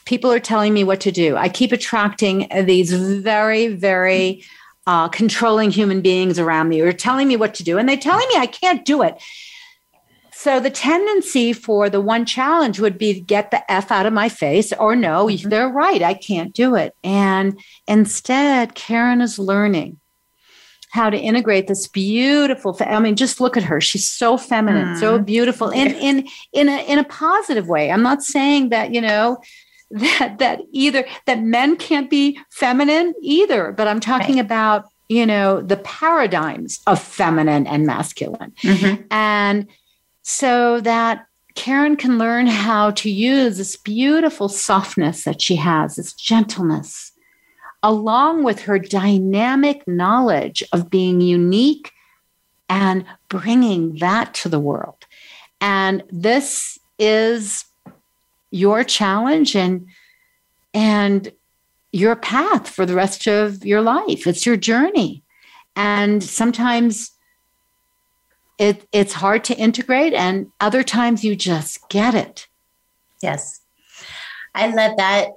people 0.06 0.32
are 0.32 0.40
telling 0.40 0.72
me 0.72 0.84
what 0.84 1.00
to 1.00 1.12
do. 1.12 1.36
I 1.36 1.48
keep 1.48 1.72
attracting 1.72 2.48
these 2.64 2.92
very, 2.92 3.68
very 3.68 4.44
uh, 4.86 5.08
controlling 5.08 5.70
human 5.70 6.00
beings 6.00 6.38
around 6.38 6.68
me 6.68 6.78
who 6.78 6.86
are 6.86 6.92
telling 6.92 7.28
me 7.28 7.36
what 7.36 7.54
to 7.54 7.64
do. 7.64 7.78
And 7.78 7.88
they're 7.88 7.96
telling 7.96 8.26
me 8.28 8.36
I 8.36 8.46
can't 8.46 8.84
do 8.84 9.02
it. 9.02 9.20
So 10.32 10.58
the 10.58 10.70
tendency 10.70 11.52
for 11.52 11.90
the 11.90 12.00
one 12.00 12.24
challenge 12.24 12.80
would 12.80 12.96
be 12.96 13.12
to 13.12 13.20
get 13.20 13.50
the 13.50 13.70
F 13.70 13.90
out 13.90 14.06
of 14.06 14.14
my 14.14 14.30
face 14.30 14.72
or 14.72 14.96
no, 14.96 15.26
Mhm. 15.26 15.50
they're 15.50 15.68
right. 15.68 16.02
I 16.02 16.14
can't 16.14 16.54
do 16.54 16.76
it. 16.76 16.94
And 17.04 17.60
instead, 17.86 18.74
Karen 18.74 19.20
is 19.20 19.38
learning 19.38 19.98
how 20.90 21.08
to 21.08 21.18
integrate 21.18 21.66
this 21.66 21.86
beautiful 21.86 22.76
i 22.80 22.98
mean 22.98 23.16
just 23.16 23.40
look 23.40 23.56
at 23.56 23.62
her. 23.62 23.80
She's 23.80 24.08
so 24.10 24.36
feminine 24.36 24.96
so 24.96 25.18
beautiful 25.18 25.70
in 25.70 25.88
in 25.94 26.28
in 26.52 26.68
a 26.68 26.84
in 26.90 26.98
a 26.98 27.04
positive 27.04 27.68
way. 27.68 27.90
I'm 27.90 28.02
not 28.02 28.22
saying 28.22 28.70
that 28.70 28.92
you 28.92 29.00
know 29.00 29.38
that 29.90 30.36
that 30.38 30.60
either 30.72 31.04
that 31.26 31.42
men 31.42 31.76
can't 31.76 32.08
be 32.08 32.38
feminine 32.50 33.12
either 33.22 33.72
but 33.72 33.88
i'm 33.88 33.98
talking 33.98 34.38
about 34.38 34.84
you 35.08 35.26
know 35.26 35.60
the 35.60 35.78
paradigms 35.78 36.80
of 36.86 37.02
feminine 37.02 37.66
and 37.66 37.86
masculine. 37.86 38.52
Mm-hmm. 38.62 39.02
and 39.10 39.66
so 40.22 40.80
that 40.82 41.26
Karen 41.56 41.96
can 41.96 42.18
learn 42.18 42.46
how 42.46 42.92
to 42.92 43.10
use 43.10 43.58
this 43.58 43.76
beautiful 43.76 44.48
softness 44.48 45.24
that 45.24 45.42
she 45.42 45.56
has, 45.56 45.96
this 45.96 46.12
gentleness, 46.12 47.09
along 47.82 48.44
with 48.44 48.60
her 48.62 48.78
dynamic 48.78 49.86
knowledge 49.86 50.62
of 50.72 50.90
being 50.90 51.20
unique 51.20 51.92
and 52.68 53.04
bringing 53.28 53.96
that 53.96 54.34
to 54.34 54.48
the 54.48 54.60
world. 54.60 55.06
And 55.60 56.02
this 56.10 56.78
is 56.98 57.64
your 58.50 58.84
challenge 58.84 59.56
and 59.56 59.86
and 60.72 61.32
your 61.92 62.14
path 62.14 62.68
for 62.68 62.86
the 62.86 62.94
rest 62.94 63.26
of 63.26 63.64
your 63.64 63.82
life. 63.82 64.26
It's 64.26 64.46
your 64.46 64.56
journey. 64.56 65.24
And 65.74 66.22
sometimes 66.22 67.12
it, 68.58 68.86
it's 68.92 69.14
hard 69.14 69.42
to 69.44 69.56
integrate, 69.56 70.12
and 70.12 70.52
other 70.60 70.82
times 70.82 71.24
you 71.24 71.34
just 71.34 71.88
get 71.88 72.14
it. 72.14 72.46
Yes. 73.22 73.60
I 74.54 74.66
love 74.68 74.96
that. 74.98 75.30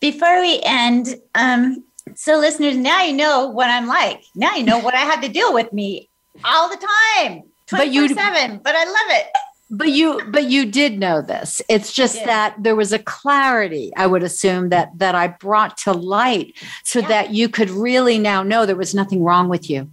Before 0.00 0.40
we 0.40 0.60
end, 0.62 1.16
um, 1.34 1.84
so 2.16 2.38
listeners, 2.38 2.76
now 2.76 3.02
you 3.02 3.12
know 3.12 3.46
what 3.48 3.68
I'm 3.68 3.86
like. 3.86 4.22
Now 4.34 4.54
you 4.54 4.64
know 4.64 4.78
what 4.78 4.94
I 4.94 5.00
have 5.00 5.20
to 5.22 5.28
deal 5.28 5.52
with 5.52 5.72
me 5.72 6.08
all 6.44 6.68
the 6.68 6.76
time, 7.18 7.42
But 7.70 7.88
you- 7.90 8.08
24 8.08 8.34
7. 8.34 8.60
But 8.62 8.74
I 8.76 8.84
love 8.84 8.96
it. 9.10 9.26
But 9.72 9.90
you, 9.90 10.20
but 10.30 10.50
you 10.50 10.66
did 10.66 10.98
know 10.98 11.22
this. 11.22 11.62
It's 11.68 11.92
just 11.92 12.24
that 12.24 12.56
there 12.58 12.74
was 12.74 12.92
a 12.92 12.98
clarity, 12.98 13.92
I 13.96 14.08
would 14.08 14.24
assume 14.24 14.70
that 14.70 14.90
that 14.98 15.14
I 15.14 15.28
brought 15.28 15.76
to 15.78 15.92
light, 15.92 16.54
so 16.82 16.98
Yeah. 16.98 17.06
that 17.08 17.30
you 17.30 17.48
could 17.48 17.70
really 17.70 18.18
now 18.18 18.42
know 18.42 18.66
there 18.66 18.74
was 18.74 18.94
nothing 18.96 19.22
wrong 19.22 19.48
with 19.48 19.70
you. 19.70 19.88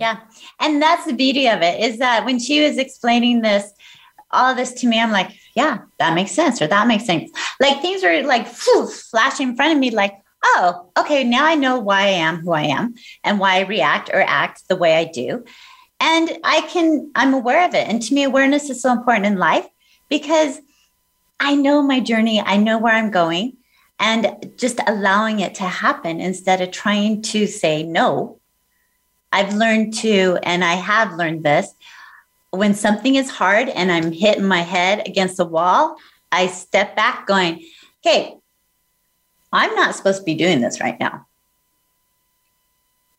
Yeah. 0.00 0.18
And 0.60 0.80
that's 0.80 1.06
the 1.06 1.12
beauty 1.12 1.48
of 1.48 1.60
it 1.60 1.80
is 1.80 1.98
that 1.98 2.24
when 2.24 2.38
she 2.38 2.62
was 2.62 2.78
explaining 2.78 3.40
this, 3.42 3.72
all 4.30 4.54
this 4.54 4.72
to 4.74 4.86
me, 4.86 5.00
I'm 5.00 5.10
like, 5.10 5.32
yeah, 5.56 5.78
that 5.98 6.14
makes 6.14 6.30
sense, 6.30 6.62
or 6.62 6.68
that 6.68 6.86
makes 6.86 7.04
sense. 7.04 7.32
Like 7.60 7.82
things 7.82 8.04
were 8.04 8.22
like 8.22 8.46
flashing 8.46 9.48
in 9.48 9.56
front 9.56 9.72
of 9.72 9.78
me, 9.78 9.90
like, 9.90 10.14
oh, 10.42 10.90
okay, 10.98 11.24
now 11.24 11.44
I 11.44 11.54
know 11.54 11.78
why 11.78 12.02
I 12.02 12.08
am 12.08 12.38
who 12.38 12.52
I 12.52 12.62
am 12.62 12.94
and 13.24 13.38
why 13.38 13.56
I 13.56 13.60
react 13.60 14.10
or 14.12 14.22
act 14.22 14.68
the 14.68 14.76
way 14.76 14.96
I 14.96 15.04
do. 15.04 15.44
And 16.00 16.38
I 16.44 16.62
can, 16.62 17.10
I'm 17.14 17.34
aware 17.34 17.66
of 17.66 17.74
it. 17.74 17.86
And 17.86 18.00
to 18.02 18.14
me, 18.14 18.24
awareness 18.24 18.70
is 18.70 18.80
so 18.80 18.90
important 18.92 19.26
in 19.26 19.36
life 19.36 19.66
because 20.08 20.60
I 21.38 21.54
know 21.54 21.82
my 21.82 22.00
journey, 22.00 22.40
I 22.40 22.56
know 22.56 22.78
where 22.78 22.94
I'm 22.94 23.10
going, 23.10 23.56
and 23.98 24.50
just 24.56 24.80
allowing 24.86 25.40
it 25.40 25.54
to 25.56 25.64
happen 25.64 26.20
instead 26.20 26.62
of 26.62 26.70
trying 26.70 27.20
to 27.22 27.46
say 27.46 27.82
no 27.82 28.40
I've 29.32 29.54
learned 29.54 29.94
to, 29.98 30.38
and 30.42 30.64
I 30.64 30.74
have 30.74 31.14
learned 31.14 31.44
this 31.44 31.72
when 32.50 32.74
something 32.74 33.14
is 33.14 33.30
hard 33.30 33.68
and 33.68 33.92
I'm 33.92 34.12
hitting 34.12 34.44
my 34.44 34.62
head 34.62 35.06
against 35.06 35.36
the 35.36 35.44
wall, 35.44 35.96
I 36.32 36.48
step 36.48 36.96
back 36.96 37.26
going, 37.26 37.64
okay, 38.04 38.36
I'm 39.52 39.74
not 39.74 39.94
supposed 39.94 40.18
to 40.20 40.24
be 40.24 40.34
doing 40.34 40.60
this 40.60 40.80
right 40.80 40.98
now. 40.98 41.26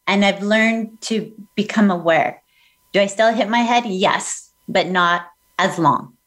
And 0.08 0.26
I've 0.26 0.42
learned 0.44 1.02
to 1.02 1.32
become 1.56 1.92
aware. 1.92 2.42
Do 2.94 3.00
I 3.00 3.06
still 3.06 3.34
hit 3.34 3.50
my 3.50 3.60
head? 3.60 3.86
Yes, 3.86 4.52
but 4.68 4.88
not 4.88 5.28
as 5.58 5.78
long. 5.78 6.18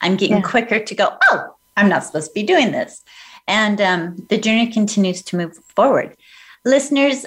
I'm 0.00 0.16
getting 0.16 0.38
Yeah. 0.38 0.42
quicker 0.42 0.78
to 0.80 0.94
go, 0.94 1.16
oh, 1.30 1.56
I'm 1.76 1.88
not 1.88 2.04
supposed 2.04 2.28
to 2.28 2.34
be 2.34 2.42
doing 2.42 2.72
this. 2.72 3.02
And 3.46 3.80
um, 3.80 4.26
the 4.28 4.38
journey 4.38 4.70
continues 4.70 5.22
to 5.22 5.36
move 5.36 5.56
forward. 5.74 6.16
Listeners, 6.64 7.26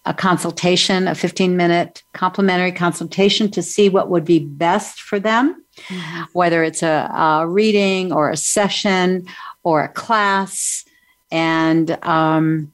a 0.07 0.13
consultation, 0.13 1.07
a 1.07 1.13
15 1.13 1.57
minute 1.57 2.01
complimentary 2.13 2.71
consultation 2.71 3.51
to 3.51 3.61
see 3.61 3.89
what 3.89 4.09
would 4.09 4.23
be 4.23 4.39
best 4.39 5.01
for 5.01 5.19
them, 5.19 5.63
whether 6.31 6.63
it's 6.63 6.81
a, 6.81 7.11
a 7.13 7.45
reading 7.45 8.13
or 8.13 8.29
a 8.29 8.37
session 8.37 9.27
or 9.63 9.83
a 9.83 9.89
class. 9.89 10.85
And 11.29 11.91
um, 12.05 12.71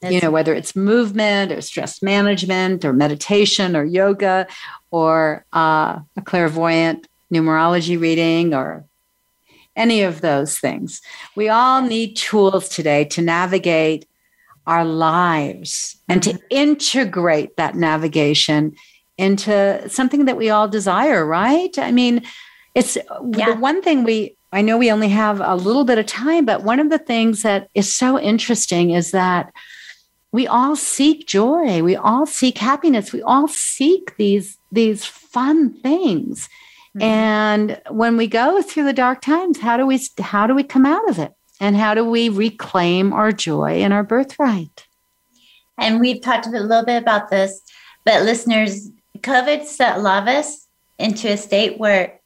you 0.00 0.20
know, 0.20 0.30
whether 0.30 0.54
it's 0.54 0.76
movement 0.76 1.50
or 1.50 1.60
stress 1.60 2.02
management 2.02 2.84
or 2.84 2.92
meditation 2.92 3.74
or 3.74 3.82
yoga 3.82 4.46
or 4.92 5.44
uh, 5.52 5.98
a 6.16 6.22
clairvoyant 6.24 7.08
numerology 7.34 8.00
reading 8.00 8.54
or 8.54 8.84
any 9.74 10.02
of 10.02 10.20
those 10.20 10.58
things. 10.58 11.00
We 11.34 11.48
all 11.48 11.82
need 11.82 12.16
tools 12.16 12.68
today 12.68 13.04
to 13.06 13.22
navigate 13.22 14.07
our 14.68 14.84
lives 14.84 15.96
and 16.08 16.22
to 16.22 16.34
mm-hmm. 16.34 16.46
integrate 16.50 17.56
that 17.56 17.74
navigation 17.74 18.76
into 19.16 19.88
something 19.88 20.26
that 20.26 20.36
we 20.36 20.50
all 20.50 20.68
desire, 20.68 21.24
right? 21.24 21.76
I 21.78 21.90
mean, 21.90 22.22
it's 22.74 22.96
yeah. 23.34 23.54
the 23.54 23.56
one 23.56 23.80
thing 23.80 24.04
we, 24.04 24.36
I 24.52 24.60
know 24.60 24.76
we 24.76 24.92
only 24.92 25.08
have 25.08 25.40
a 25.40 25.56
little 25.56 25.84
bit 25.84 25.96
of 25.96 26.04
time, 26.04 26.44
but 26.44 26.64
one 26.64 26.80
of 26.80 26.90
the 26.90 26.98
things 26.98 27.42
that 27.42 27.70
is 27.74 27.92
so 27.92 28.20
interesting 28.20 28.90
is 28.90 29.10
that 29.12 29.52
we 30.30 30.46
all 30.46 30.76
seek 30.76 31.26
joy 31.26 31.82
we 31.82 31.96
all 31.96 32.26
seek 32.26 32.58
happiness 32.58 33.14
we 33.14 33.22
all 33.22 33.48
seek 33.48 34.14
these 34.18 34.58
these 34.70 35.02
fun 35.02 35.72
things 35.80 36.50
mm-hmm. 36.94 37.02
and 37.02 37.80
when 37.88 38.18
we 38.18 38.26
go 38.26 38.60
through 38.60 38.84
the 38.84 38.92
dark 38.92 39.22
times 39.22 39.58
how 39.60 39.78
do 39.78 39.86
we 39.86 39.98
how 40.20 40.46
do 40.46 40.54
we 40.54 40.62
come 40.62 40.84
out 40.84 41.08
of 41.08 41.18
it 41.18 41.32
and 41.60 41.76
how 41.76 41.94
do 41.94 42.04
we 42.04 42.28
reclaim 42.28 43.12
our 43.12 43.32
joy 43.32 43.82
and 43.82 43.92
our 43.92 44.02
birthright 44.02 44.86
and 45.78 46.00
we've 46.00 46.20
talked 46.20 46.46
a 46.46 46.50
little 46.50 46.84
bit 46.84 47.00
about 47.02 47.30
this 47.30 47.60
but 48.04 48.22
listeners 48.22 48.90
covid 49.18 49.64
set 49.64 49.96
a 49.96 50.00
lot 50.00 50.22
of 50.22 50.28
us 50.28 50.66
into 50.98 51.28
a 51.28 51.36
state 51.36 51.78
where 51.78 52.20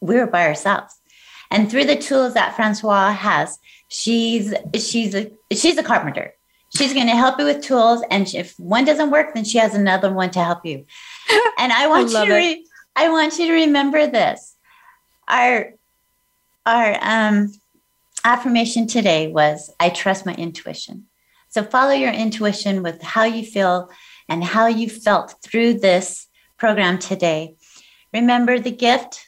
we 0.00 0.16
were 0.16 0.26
by 0.26 0.46
ourselves 0.46 0.94
and 1.50 1.70
through 1.70 1.84
the 1.84 1.96
tools 1.96 2.34
that 2.34 2.54
francoise 2.56 3.16
has 3.16 3.58
she's 3.88 4.54
she's 4.74 5.14
a 5.14 5.30
she's 5.52 5.78
a 5.78 5.82
carpenter 5.82 6.32
She's 6.76 6.92
going 6.92 7.06
to 7.06 7.16
help 7.16 7.38
you 7.38 7.46
with 7.46 7.62
tools, 7.62 8.02
and 8.10 8.32
if 8.34 8.58
one 8.58 8.84
doesn't 8.84 9.10
work, 9.10 9.34
then 9.34 9.44
she 9.44 9.58
has 9.58 9.74
another 9.74 10.12
one 10.12 10.30
to 10.30 10.42
help 10.42 10.64
you. 10.64 10.84
And 11.58 11.72
I 11.72 11.86
want 11.86 12.14
I 12.14 12.20
you 12.20 12.26
to 12.26 12.34
re- 12.34 12.66
I 12.94 13.08
want 13.08 13.38
you 13.38 13.46
to 13.46 13.52
remember 13.52 14.06
this. 14.06 14.54
Our 15.26 15.72
our 16.66 16.98
um, 17.00 17.50
affirmation 18.26 18.88
today 18.88 19.28
was 19.28 19.72
I 19.78 19.88
trust 19.88 20.26
my 20.26 20.34
intuition. 20.34 21.06
So 21.48 21.62
follow 21.62 21.92
your 21.92 22.12
intuition 22.12 22.82
with 22.82 23.00
how 23.00 23.24
you 23.24 23.46
feel 23.46 23.88
and 24.28 24.42
how 24.42 24.66
you 24.66 24.90
felt 24.90 25.36
through 25.42 25.74
this 25.74 26.26
program 26.58 26.98
today. 26.98 27.54
Remember 28.12 28.58
the 28.58 28.72
gift, 28.72 29.24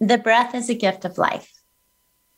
the 0.00 0.18
breath 0.18 0.54
is 0.54 0.70
a 0.70 0.74
gift 0.74 1.04
of 1.04 1.18
life 1.18 1.52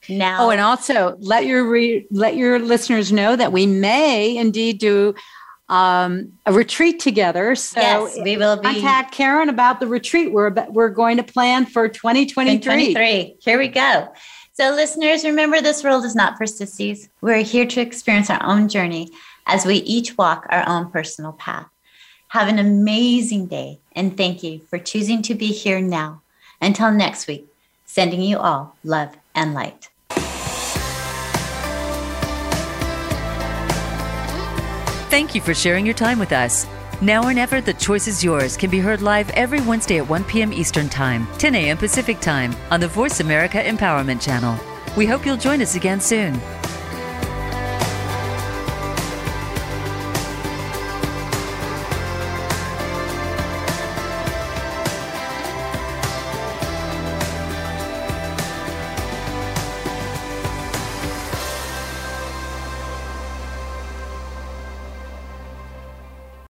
now. 0.08 0.46
Oh, 0.46 0.50
and 0.50 0.60
also 0.60 1.16
let 1.20 1.44
your 1.44 1.68
re- 1.68 2.06
let 2.10 2.34
your 2.34 2.58
listeners 2.58 3.12
know 3.12 3.36
that 3.36 3.52
we 3.52 3.66
may 3.66 4.38
indeed 4.38 4.78
do 4.78 5.14
um, 5.68 6.32
a 6.46 6.52
retreat 6.52 6.98
together. 6.98 7.54
So 7.54 7.80
yes, 7.80 8.18
we 8.24 8.38
will 8.38 8.56
be. 8.56 8.62
contact 8.62 9.12
Karen 9.12 9.50
about 9.50 9.80
the 9.80 9.86
retreat 9.86 10.32
we're 10.32 10.50
we're 10.70 10.88
going 10.88 11.18
to 11.18 11.22
plan 11.22 11.66
for 11.66 11.88
2023. 11.88 12.58
2023. 12.58 13.36
Here 13.40 13.58
we 13.58 13.68
go. 13.68 14.08
So, 14.60 14.72
listeners, 14.72 15.24
remember 15.24 15.62
this 15.62 15.82
world 15.82 16.04
is 16.04 16.14
not 16.14 16.36
for 16.36 16.46
sissies. 16.46 17.08
We're 17.22 17.42
here 17.42 17.64
to 17.64 17.80
experience 17.80 18.28
our 18.28 18.44
own 18.44 18.68
journey 18.68 19.08
as 19.46 19.64
we 19.64 19.76
each 19.76 20.18
walk 20.18 20.46
our 20.50 20.68
own 20.68 20.90
personal 20.90 21.32
path. 21.32 21.66
Have 22.28 22.46
an 22.46 22.58
amazing 22.58 23.46
day, 23.46 23.78
and 23.92 24.18
thank 24.18 24.42
you 24.42 24.60
for 24.68 24.78
choosing 24.78 25.22
to 25.22 25.34
be 25.34 25.46
here 25.46 25.80
now. 25.80 26.20
Until 26.60 26.92
next 26.92 27.26
week, 27.26 27.46
sending 27.86 28.20
you 28.20 28.36
all 28.36 28.76
love 28.84 29.16
and 29.34 29.54
light. 29.54 29.88
Thank 35.08 35.34
you 35.34 35.40
for 35.40 35.54
sharing 35.54 35.86
your 35.86 35.94
time 35.94 36.18
with 36.18 36.32
us. 36.32 36.66
Now 37.02 37.24
or 37.24 37.32
Never, 37.32 37.62
The 37.62 37.72
Choice 37.72 38.06
is 38.08 38.22
Yours 38.22 38.58
can 38.58 38.68
be 38.68 38.78
heard 38.78 39.00
live 39.00 39.30
every 39.30 39.62
Wednesday 39.62 39.96
at 39.96 40.06
1 40.06 40.22
p.m. 40.24 40.52
Eastern 40.52 40.90
Time, 40.90 41.26
10 41.38 41.54
a.m. 41.54 41.78
Pacific 41.78 42.20
Time 42.20 42.54
on 42.70 42.78
the 42.78 42.88
Voice 42.88 43.20
America 43.20 43.56
Empowerment 43.56 44.20
Channel. 44.20 44.54
We 44.98 45.06
hope 45.06 45.24
you'll 45.24 45.38
join 45.38 45.62
us 45.62 45.76
again 45.76 45.98
soon. 45.98 46.38